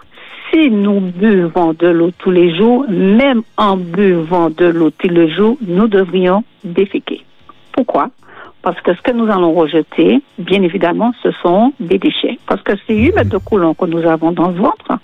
si 0.50 0.70
nous 0.70 1.00
buvons 1.00 1.72
de 1.72 1.88
l'eau 1.88 2.10
tous 2.18 2.30
les 2.30 2.54
jours, 2.56 2.84
même 2.88 3.42
en 3.56 3.76
buvant 3.76 4.50
de 4.50 4.66
l'eau 4.66 4.90
tous 4.90 5.08
les 5.08 5.30
jours, 5.30 5.56
nous 5.60 5.88
devrions 5.88 6.44
déféquer. 6.64 7.24
Pourquoi? 7.72 8.10
Parce 8.62 8.80
que 8.82 8.94
ce 8.94 9.00
que 9.00 9.12
nous 9.12 9.30
allons 9.30 9.52
rejeter, 9.52 10.20
bien 10.38 10.62
évidemment, 10.62 11.12
ce 11.22 11.30
sont 11.42 11.72
des 11.80 11.98
déchets. 11.98 12.38
Parce 12.46 12.62
que 12.62 12.72
ces 12.86 12.94
8 12.94 13.14
mètres 13.14 13.30
de 13.30 13.38
coulon 13.38 13.74
que 13.74 13.86
nous 13.86 14.04
avons 14.06 14.32
dans 14.32 14.48
le 14.48 14.54
ventre, 14.54 14.98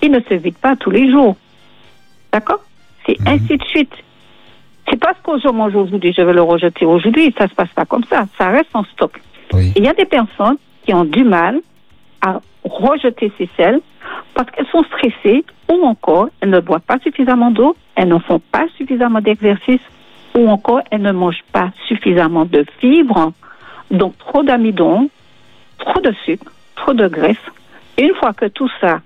ils 0.00 0.10
ne 0.10 0.20
se 0.20 0.34
vident 0.34 0.58
pas 0.60 0.76
tous 0.76 0.90
les 0.90 1.10
jours. 1.10 1.36
D'accord? 2.32 2.60
C'est 3.06 3.16
ainsi 3.26 3.58
de 3.58 3.64
suite. 3.64 3.92
C'est 4.88 4.98
parce 4.98 5.18
que 5.22 5.38
je 5.38 5.48
mange 5.48 5.74
aujourd'hui, 5.74 6.14
je 6.16 6.22
vais 6.22 6.32
le 6.32 6.42
rejeter 6.42 6.86
aujourd'hui. 6.86 7.34
Ça 7.36 7.48
se 7.48 7.54
passe 7.54 7.72
pas 7.74 7.84
comme 7.84 8.04
ça. 8.04 8.24
Ça 8.38 8.48
reste 8.48 8.70
en 8.74 8.84
stock. 8.84 9.20
Oui. 9.52 9.72
Il 9.76 9.84
y 9.84 9.88
a 9.88 9.92
des 9.92 10.04
personnes 10.04 10.56
qui 10.84 10.94
ont 10.94 11.04
du 11.04 11.24
mal 11.24 11.60
à 12.22 12.40
rejeter 12.64 13.30
ces 13.36 13.48
sels 13.56 13.80
parce 14.34 14.50
qu'elles 14.50 14.66
sont 14.68 14.84
stressées 14.84 15.44
ou 15.70 15.84
encore 15.84 16.28
elles 16.40 16.50
ne 16.50 16.60
boivent 16.60 16.80
pas 16.80 16.98
suffisamment 17.00 17.50
d'eau, 17.50 17.76
elles 17.94 18.08
ne 18.08 18.18
font 18.18 18.40
pas 18.40 18.66
suffisamment 18.76 19.20
d'exercice 19.20 19.80
ou 20.36 20.48
encore 20.48 20.80
elles 20.90 21.02
ne 21.02 21.12
mangent 21.12 21.44
pas 21.52 21.70
suffisamment 21.86 22.44
de 22.44 22.64
fibres, 22.80 23.32
donc 23.90 24.16
trop 24.18 24.42
d'amidon, 24.42 25.08
trop 25.78 26.00
de 26.00 26.12
sucre, 26.24 26.50
trop 26.74 26.92
de 26.92 27.06
graisse. 27.06 27.36
Une 27.98 28.14
fois 28.14 28.32
que 28.32 28.46
tout 28.46 28.68
ça 28.80 29.00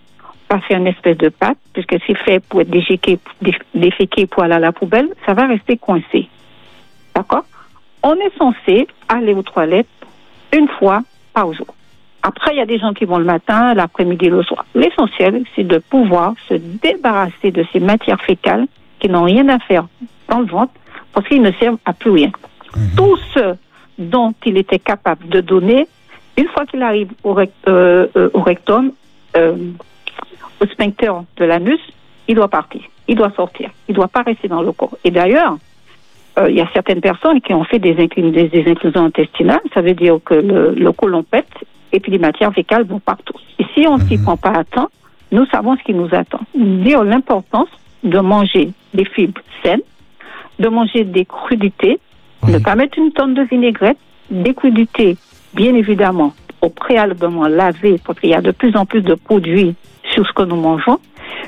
va 0.51 0.61
faire 0.61 0.79
une 0.79 0.87
espèce 0.87 1.19
de 1.19 1.29
pâte, 1.29 1.59
puisque 1.75 1.97
c'est 2.07 2.15
fait 2.17 2.41
pour 2.41 2.63
être 2.63 2.71
déféqué, 2.71 3.19
dé- 3.43 3.55
déféqué 3.75 4.27
pour 4.27 4.43
aller 4.43 4.55
à 4.55 4.59
la 4.59 4.73
poubelle, 4.73 5.09
ça 5.27 5.35
va 5.35 5.47
rester 5.47 5.77
coincé. 5.77 6.29
D'accord? 7.15 7.45
On 8.03 8.15
est 8.15 8.35
censé 8.39 8.89
aller 9.09 9.35
aux 9.35 9.43
toilettes 9.43 9.87
une 10.57 10.69
fois 10.69 11.03
par 11.35 11.53
jour. 11.53 11.67
Après, 12.23 12.53
il 12.53 12.59
y 12.59 12.61
a 12.61 12.67
des 12.67 12.79
gens 12.79 12.93
qui 12.93 13.05
vont 13.05 13.19
le 13.19 13.25
matin, 13.25 13.75
l'après-midi, 13.75 14.29
le 14.29 14.43
soir. 14.43 14.65
L'essentiel, 14.75 15.45
c'est 15.55 15.65
de 15.65 15.79
pouvoir 15.79 16.35
se 16.49 16.55
débarrasser 16.55 17.51
de 17.53 17.65
ces 17.73 17.81
matières 17.81 18.21
fécales 18.23 18.67
qui 18.99 19.09
n'ont 19.09 19.23
rien 19.25 19.49
à 19.49 19.59
faire 19.61 19.87
dans 20.29 20.41
le 20.41 20.47
ventre 20.47 20.73
parce 21.13 21.27
qu'ils 21.29 21.43
ne 21.43 21.53
servent 21.53 21.79
à 21.85 21.93
plus 21.93 22.11
rien. 22.11 22.31
Tout 22.97 23.17
ce 23.35 23.55
dont 23.99 24.35
il 24.45 24.57
était 24.59 24.79
capable 24.79 25.29
de 25.29 25.41
donner, 25.41 25.87
une 26.37 26.47
fois 26.49 26.67
qu'il 26.67 26.83
arrive 26.83 27.11
au, 27.25 27.33
rect- 27.35 27.53
euh, 27.69 28.07
euh, 28.17 28.31
au 28.35 28.41
rectum, 28.41 28.93
euh, 29.37 29.57
au 30.61 30.67
sphincter 30.67 31.13
de 31.37 31.45
l'anus, 31.45 31.81
il 32.27 32.35
doit 32.35 32.49
partir, 32.49 32.83
il 33.07 33.15
doit 33.17 33.31
sortir, 33.35 33.71
il 33.89 33.93
ne 33.93 33.97
doit 33.97 34.09
pas 34.09 34.23
rester 34.23 34.49
dans 34.49 34.61
le 34.63 34.73
corps. 34.73 34.97
Et 35.05 35.11
d'ailleurs, 35.11 35.57
il 36.49 36.55
y 36.55 36.61
a 36.61 36.69
certaines 36.73 37.01
personnes 37.01 37.41
qui 37.41 37.53
ont 37.53 37.65
fait 37.65 37.81
des, 37.81 37.95
des, 37.95 38.49
des 38.49 38.65
inclusions 38.71 39.05
intestinales, 39.07 39.61
ça 39.75 39.81
veut 39.81 39.95
dire 39.95 40.19
que 40.25 40.35
le, 40.35 40.73
le 40.73 40.93
côlon 40.93 41.25
pète 41.25 41.49
et 41.93 42.01
puis 42.01 42.13
les 42.13 42.19
matières 42.19 42.53
fécales 42.53 42.85
vont 42.85 43.01
partout. 43.01 43.35
Et 43.59 43.65
si 43.75 43.87
on 43.87 43.99
ne 43.99 44.05
s'y 44.05 44.19
prend 44.19 44.37
pas 44.37 44.51
à 44.53 44.65
temps, 44.65 44.89
nous 45.33 45.47
savons 45.47 45.77
ce 45.77 45.83
qui 45.83 45.95
nous 45.95 46.09
attend. 46.13 46.41
Dire 46.55 47.03
l'importance 47.05 47.69
de 48.05 48.19
manger 48.19 48.71
des 48.95 49.05
fibres 49.05 49.41
saines, 49.63 49.81
de 50.59 50.69
manger 50.69 51.05
des 51.05 51.25
crudités, 51.25 51.99
Oui. 52.43 52.53
ne 52.53 52.59
pas 52.59 52.75
mettre 52.75 52.99
une 52.99 53.13
tonne 53.13 53.35
de 53.35 53.43
vinaigrette, 53.43 53.99
des 54.31 54.55
crudités, 54.55 55.17
bien 55.55 55.75
évidemment, 55.75 56.33
au 56.63 56.69
préalablement 56.69 57.47
laver, 57.47 57.97
parce 58.05 58.19
qu'il 58.21 58.31
y 58.31 58.35
a 58.35 58.41
de 58.41 58.51
plus 58.51 58.77
en 58.77 58.85
plus 58.87 59.03
de 59.03 59.15
produits 59.15 59.75
sur 60.13 60.27
ce 60.27 60.33
que 60.33 60.43
nous 60.43 60.57
mangeons, 60.57 60.99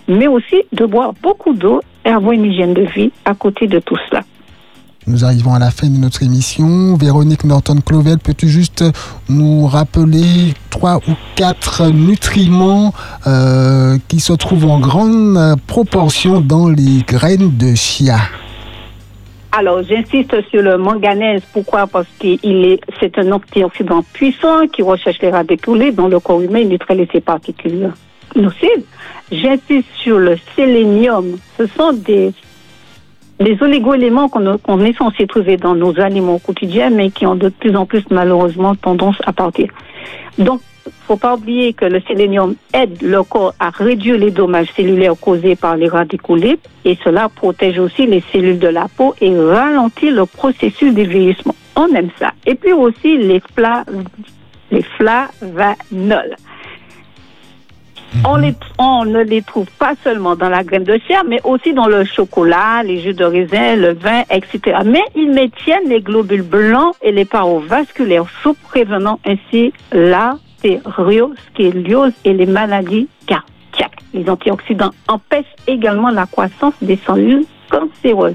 mais 0.08 0.26
aussi 0.26 0.62
de 0.72 0.84
boire 0.86 1.12
beaucoup 1.22 1.52
d'eau 1.52 1.80
et 2.04 2.08
avoir 2.10 2.32
une 2.32 2.44
hygiène 2.44 2.74
de 2.74 2.82
vie 2.82 3.12
à 3.24 3.34
côté 3.34 3.66
de 3.66 3.78
tout 3.78 3.96
cela. 4.08 4.22
Nous 5.06 5.24
arrivons 5.24 5.54
à 5.54 5.58
la 5.58 5.70
fin 5.70 5.88
de 5.88 5.96
notre 5.96 6.22
émission. 6.22 6.94
Véronique 6.94 7.44
Norton-Clovel, 7.44 8.18
peux-tu 8.18 8.48
juste 8.48 8.84
nous 9.30 9.66
rappeler 9.66 10.54
trois 10.68 10.98
ou 10.98 11.12
quatre 11.36 11.90
nutriments 11.90 12.92
euh, 13.26 13.96
qui 14.08 14.20
se 14.20 14.34
trouvent 14.34 14.66
en 14.66 14.78
grande 14.78 15.56
proportion 15.66 16.42
dans 16.42 16.68
les 16.68 17.02
graines 17.06 17.56
de 17.56 17.74
chia? 17.74 18.18
Alors, 19.52 19.82
j'insiste 19.82 20.34
sur 20.50 20.62
le 20.62 20.76
manganèse. 20.76 21.42
Pourquoi? 21.52 21.86
Parce 21.86 22.06
qu'il 22.18 22.64
est, 22.66 22.80
c'est 23.00 23.18
un 23.18 23.32
antioxydant 23.32 24.04
puissant 24.12 24.68
qui 24.68 24.82
recherche 24.82 25.18
les 25.22 25.30
radicaux 25.30 25.76
dans 25.92 26.08
le 26.08 26.20
corps 26.20 26.42
humain 26.42 26.60
et 26.60 26.66
neutralise 26.66 27.08
ces 27.10 27.20
particules 27.20 27.90
nocives. 28.36 28.84
J'insiste 29.32 29.88
sur 29.96 30.18
le 30.18 30.36
sélénium. 30.54 31.38
Ce 31.58 31.66
sont 31.66 31.92
des, 31.94 32.32
des 33.40 33.56
oligo-éléments 33.60 34.28
qu'on 34.28 34.58
qu'on 34.58 34.80
est 34.80 34.96
censé 34.96 35.26
trouver 35.26 35.56
dans 35.56 35.74
nos 35.74 35.98
aliments 35.98 36.38
quotidiens, 36.38 36.90
mais 36.90 37.10
qui 37.10 37.26
ont 37.26 37.36
de 37.36 37.48
plus 37.48 37.74
en 37.74 37.86
plus 37.86 38.04
malheureusement 38.10 38.74
tendance 38.74 39.16
à 39.26 39.32
partir. 39.32 39.68
Donc, 40.38 40.60
faut 41.06 41.16
pas 41.16 41.34
oublier 41.34 41.72
que 41.72 41.84
le 41.84 42.00
sélénium 42.02 42.54
aide 42.72 43.02
le 43.02 43.22
corps 43.22 43.54
à 43.58 43.70
réduire 43.70 44.16
les 44.18 44.30
dommages 44.30 44.68
cellulaires 44.76 45.14
causés 45.20 45.56
par 45.56 45.76
les 45.76 45.88
radicaux 45.88 46.36
libres 46.36 46.62
et 46.84 46.96
cela 47.02 47.28
protège 47.28 47.78
aussi 47.78 48.06
les 48.06 48.22
cellules 48.32 48.58
de 48.58 48.68
la 48.68 48.86
peau 48.88 49.14
et 49.20 49.36
ralentit 49.36 50.10
le 50.10 50.26
processus 50.26 50.94
de 50.94 51.02
vieillissement. 51.02 51.54
On 51.76 51.88
aime 51.94 52.10
ça. 52.18 52.32
Et 52.46 52.54
puis 52.54 52.72
aussi 52.72 53.16
les, 53.18 53.40
fla, 53.54 53.84
les 54.70 54.82
flavanols. 54.82 56.36
On, 58.24 58.36
les, 58.36 58.54
on 58.78 59.04
ne 59.04 59.22
les 59.22 59.42
trouve 59.42 59.68
pas 59.78 59.92
seulement 60.02 60.34
dans 60.34 60.48
la 60.48 60.64
graine 60.64 60.84
de 60.84 60.98
chia, 61.06 61.22
mais 61.26 61.40
aussi 61.44 61.72
dans 61.72 61.86
le 61.86 62.04
chocolat, 62.04 62.82
les 62.82 63.00
jus 63.00 63.14
de 63.14 63.24
raisin, 63.24 63.76
le 63.76 63.92
vin, 63.92 64.22
etc. 64.30 64.78
Mais 64.84 65.02
ils 65.14 65.30
maintiennent 65.30 65.88
les 65.88 66.00
globules 66.00 66.42
blancs 66.42 66.96
et 67.02 67.12
les 67.12 67.24
parois 67.24 67.62
vasculaires 67.64 68.26
sous 68.42 68.54
prévenant 68.54 69.20
ainsi 69.24 69.72
l'artérioscléose 69.92 72.12
et 72.24 72.32
les 72.32 72.46
maladies 72.46 73.08
cardiaques. 73.26 74.00
Les 74.12 74.28
antioxydants 74.28 74.90
empêchent 75.06 75.54
également 75.68 76.10
la 76.10 76.26
croissance 76.26 76.74
des 76.82 76.98
cellules 77.06 77.44
cancéreuses. 77.70 78.34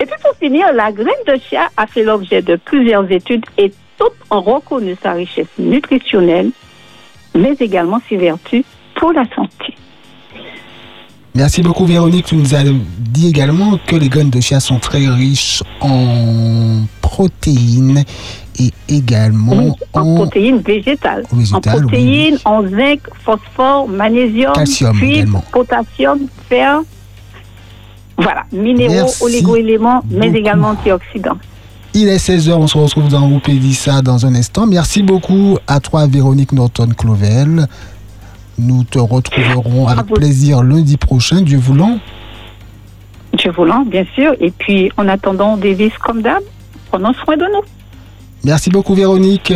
Et 0.00 0.06
puis 0.06 0.16
pour 0.22 0.34
finir, 0.36 0.72
la 0.72 0.90
graine 0.90 1.14
de 1.28 1.36
chia 1.36 1.68
a 1.76 1.86
fait 1.86 2.02
l'objet 2.02 2.42
de 2.42 2.56
plusieurs 2.56 3.08
études 3.12 3.46
et 3.56 3.70
toutes 3.96 4.12
ont 4.30 4.40
reconnu 4.40 4.96
sa 5.00 5.12
richesse 5.12 5.46
nutritionnelle, 5.56 6.50
mais 7.36 7.52
également 7.60 8.00
ses 8.08 8.16
vertus 8.16 8.64
pour 8.96 9.12
la 9.12 9.24
santé. 9.34 9.74
Merci 11.34 11.62
beaucoup 11.62 11.84
Véronique. 11.84 12.26
Tu 12.26 12.36
nous 12.36 12.54
as 12.54 12.62
dit 12.98 13.28
également 13.28 13.78
que 13.86 13.96
les 13.96 14.08
graines 14.08 14.30
de 14.30 14.40
chia 14.40 14.60
sont 14.60 14.78
très 14.78 15.08
riches 15.08 15.64
en 15.80 16.82
protéines 17.00 18.04
et 18.60 18.70
également 18.88 19.56
Oui, 19.56 19.72
en 19.94 20.00
en 20.00 20.14
protéines 20.14 20.58
végétales. 20.58 21.24
Végétales, 21.32 21.74
en 21.74 21.78
oui, 21.78 21.82
protéines, 21.82 22.38
en 22.44 22.62
zinc, 22.62 23.00
phosphore, 23.24 23.88
magnésium, 23.88 24.52
Calcium 24.52 24.96
cuivre, 24.96 25.42
potassium, 25.50 26.20
fer. 26.48 26.80
Voilà, 28.16 28.44
minéraux, 28.52 28.94
Merci 28.94 29.24
oligo-éléments, 29.24 30.02
mais 30.08 30.26
beaucoup. 30.26 30.38
également 30.38 30.68
antioxydants. 30.68 31.38
Il 31.94 32.08
est 32.08 32.16
16h, 32.16 32.52
on 32.52 32.66
se 32.66 32.78
retrouve 32.78 33.08
dans 33.08 33.28
Wupédissa 33.28 34.02
dans 34.02 34.24
un 34.26 34.34
instant. 34.34 34.66
Merci 34.66 35.02
beaucoup 35.02 35.58
à 35.66 35.80
toi 35.80 36.06
Véronique 36.06 36.52
Norton-Clovel. 36.52 37.66
Nous 38.58 38.84
te 38.84 38.98
retrouverons 38.98 39.88
avec 39.88 40.06
plaisir 40.06 40.62
lundi 40.62 40.96
prochain, 40.96 41.42
Dieu 41.42 41.58
voulant. 41.58 41.98
Dieu 43.36 43.50
voulant, 43.50 43.84
bien 43.84 44.04
sûr. 44.14 44.34
Et 44.40 44.50
puis, 44.50 44.90
en 44.96 45.08
attendant, 45.08 45.56
Davis, 45.56 45.92
comme 45.98 46.22
d'hab, 46.22 46.42
prenons 46.90 47.12
soin 47.14 47.36
de 47.36 47.44
nous. 47.44 47.62
Merci 48.44 48.70
beaucoup 48.70 48.94
Véronique. 48.94 49.52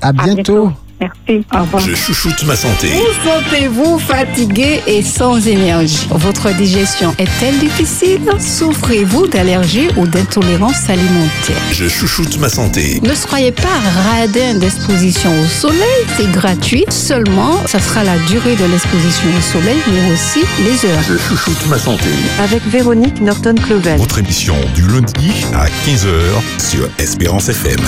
À 0.00 0.12
bientôt. 0.12 0.34
bientôt. 0.34 0.72
Merci. 1.00 1.46
Au 1.54 1.60
revoir. 1.60 1.82
Je 1.82 1.94
chouchoute 1.94 2.42
ma 2.44 2.54
santé. 2.54 2.88
Vous 2.88 3.28
sentez-vous 3.30 3.98
fatigué 3.98 4.82
et 4.86 5.02
sans 5.02 5.46
énergie? 5.46 6.06
Votre 6.10 6.54
digestion 6.54 7.14
est-elle 7.18 7.58
difficile? 7.58 8.20
Souffrez-vous 8.38 9.26
d'allergies 9.28 9.88
ou 9.96 10.06
d'intolérance 10.06 10.90
alimentaire? 10.90 11.56
Je 11.72 11.88
chouchoute 11.88 12.38
ma 12.38 12.50
santé. 12.50 13.00
Ne 13.02 13.14
soyez 13.14 13.52
pas 13.52 13.68
radin 14.10 14.56
d'exposition 14.58 15.30
au 15.40 15.46
soleil, 15.46 16.04
c'est 16.16 16.30
gratuit. 16.30 16.84
Seulement, 16.90 17.66
ça 17.66 17.80
sera 17.80 18.04
la 18.04 18.18
durée 18.28 18.56
de 18.56 18.64
l'exposition 18.66 19.28
au 19.38 19.40
soleil, 19.40 19.78
mais 19.90 20.12
aussi 20.12 20.40
les 20.62 20.88
heures. 20.88 21.02
Je 21.08 21.16
chouchoute 21.16 21.66
ma 21.68 21.78
santé. 21.78 22.10
Avec 22.42 22.62
Véronique 22.66 23.20
Norton-Clovel. 23.20 23.98
Votre 23.98 24.18
émission 24.18 24.56
du 24.74 24.86
lundi 24.86 25.32
à 25.54 25.66
15h 25.86 26.10
sur 26.58 26.88
Espérance 26.98 27.48
FM. 27.48 27.80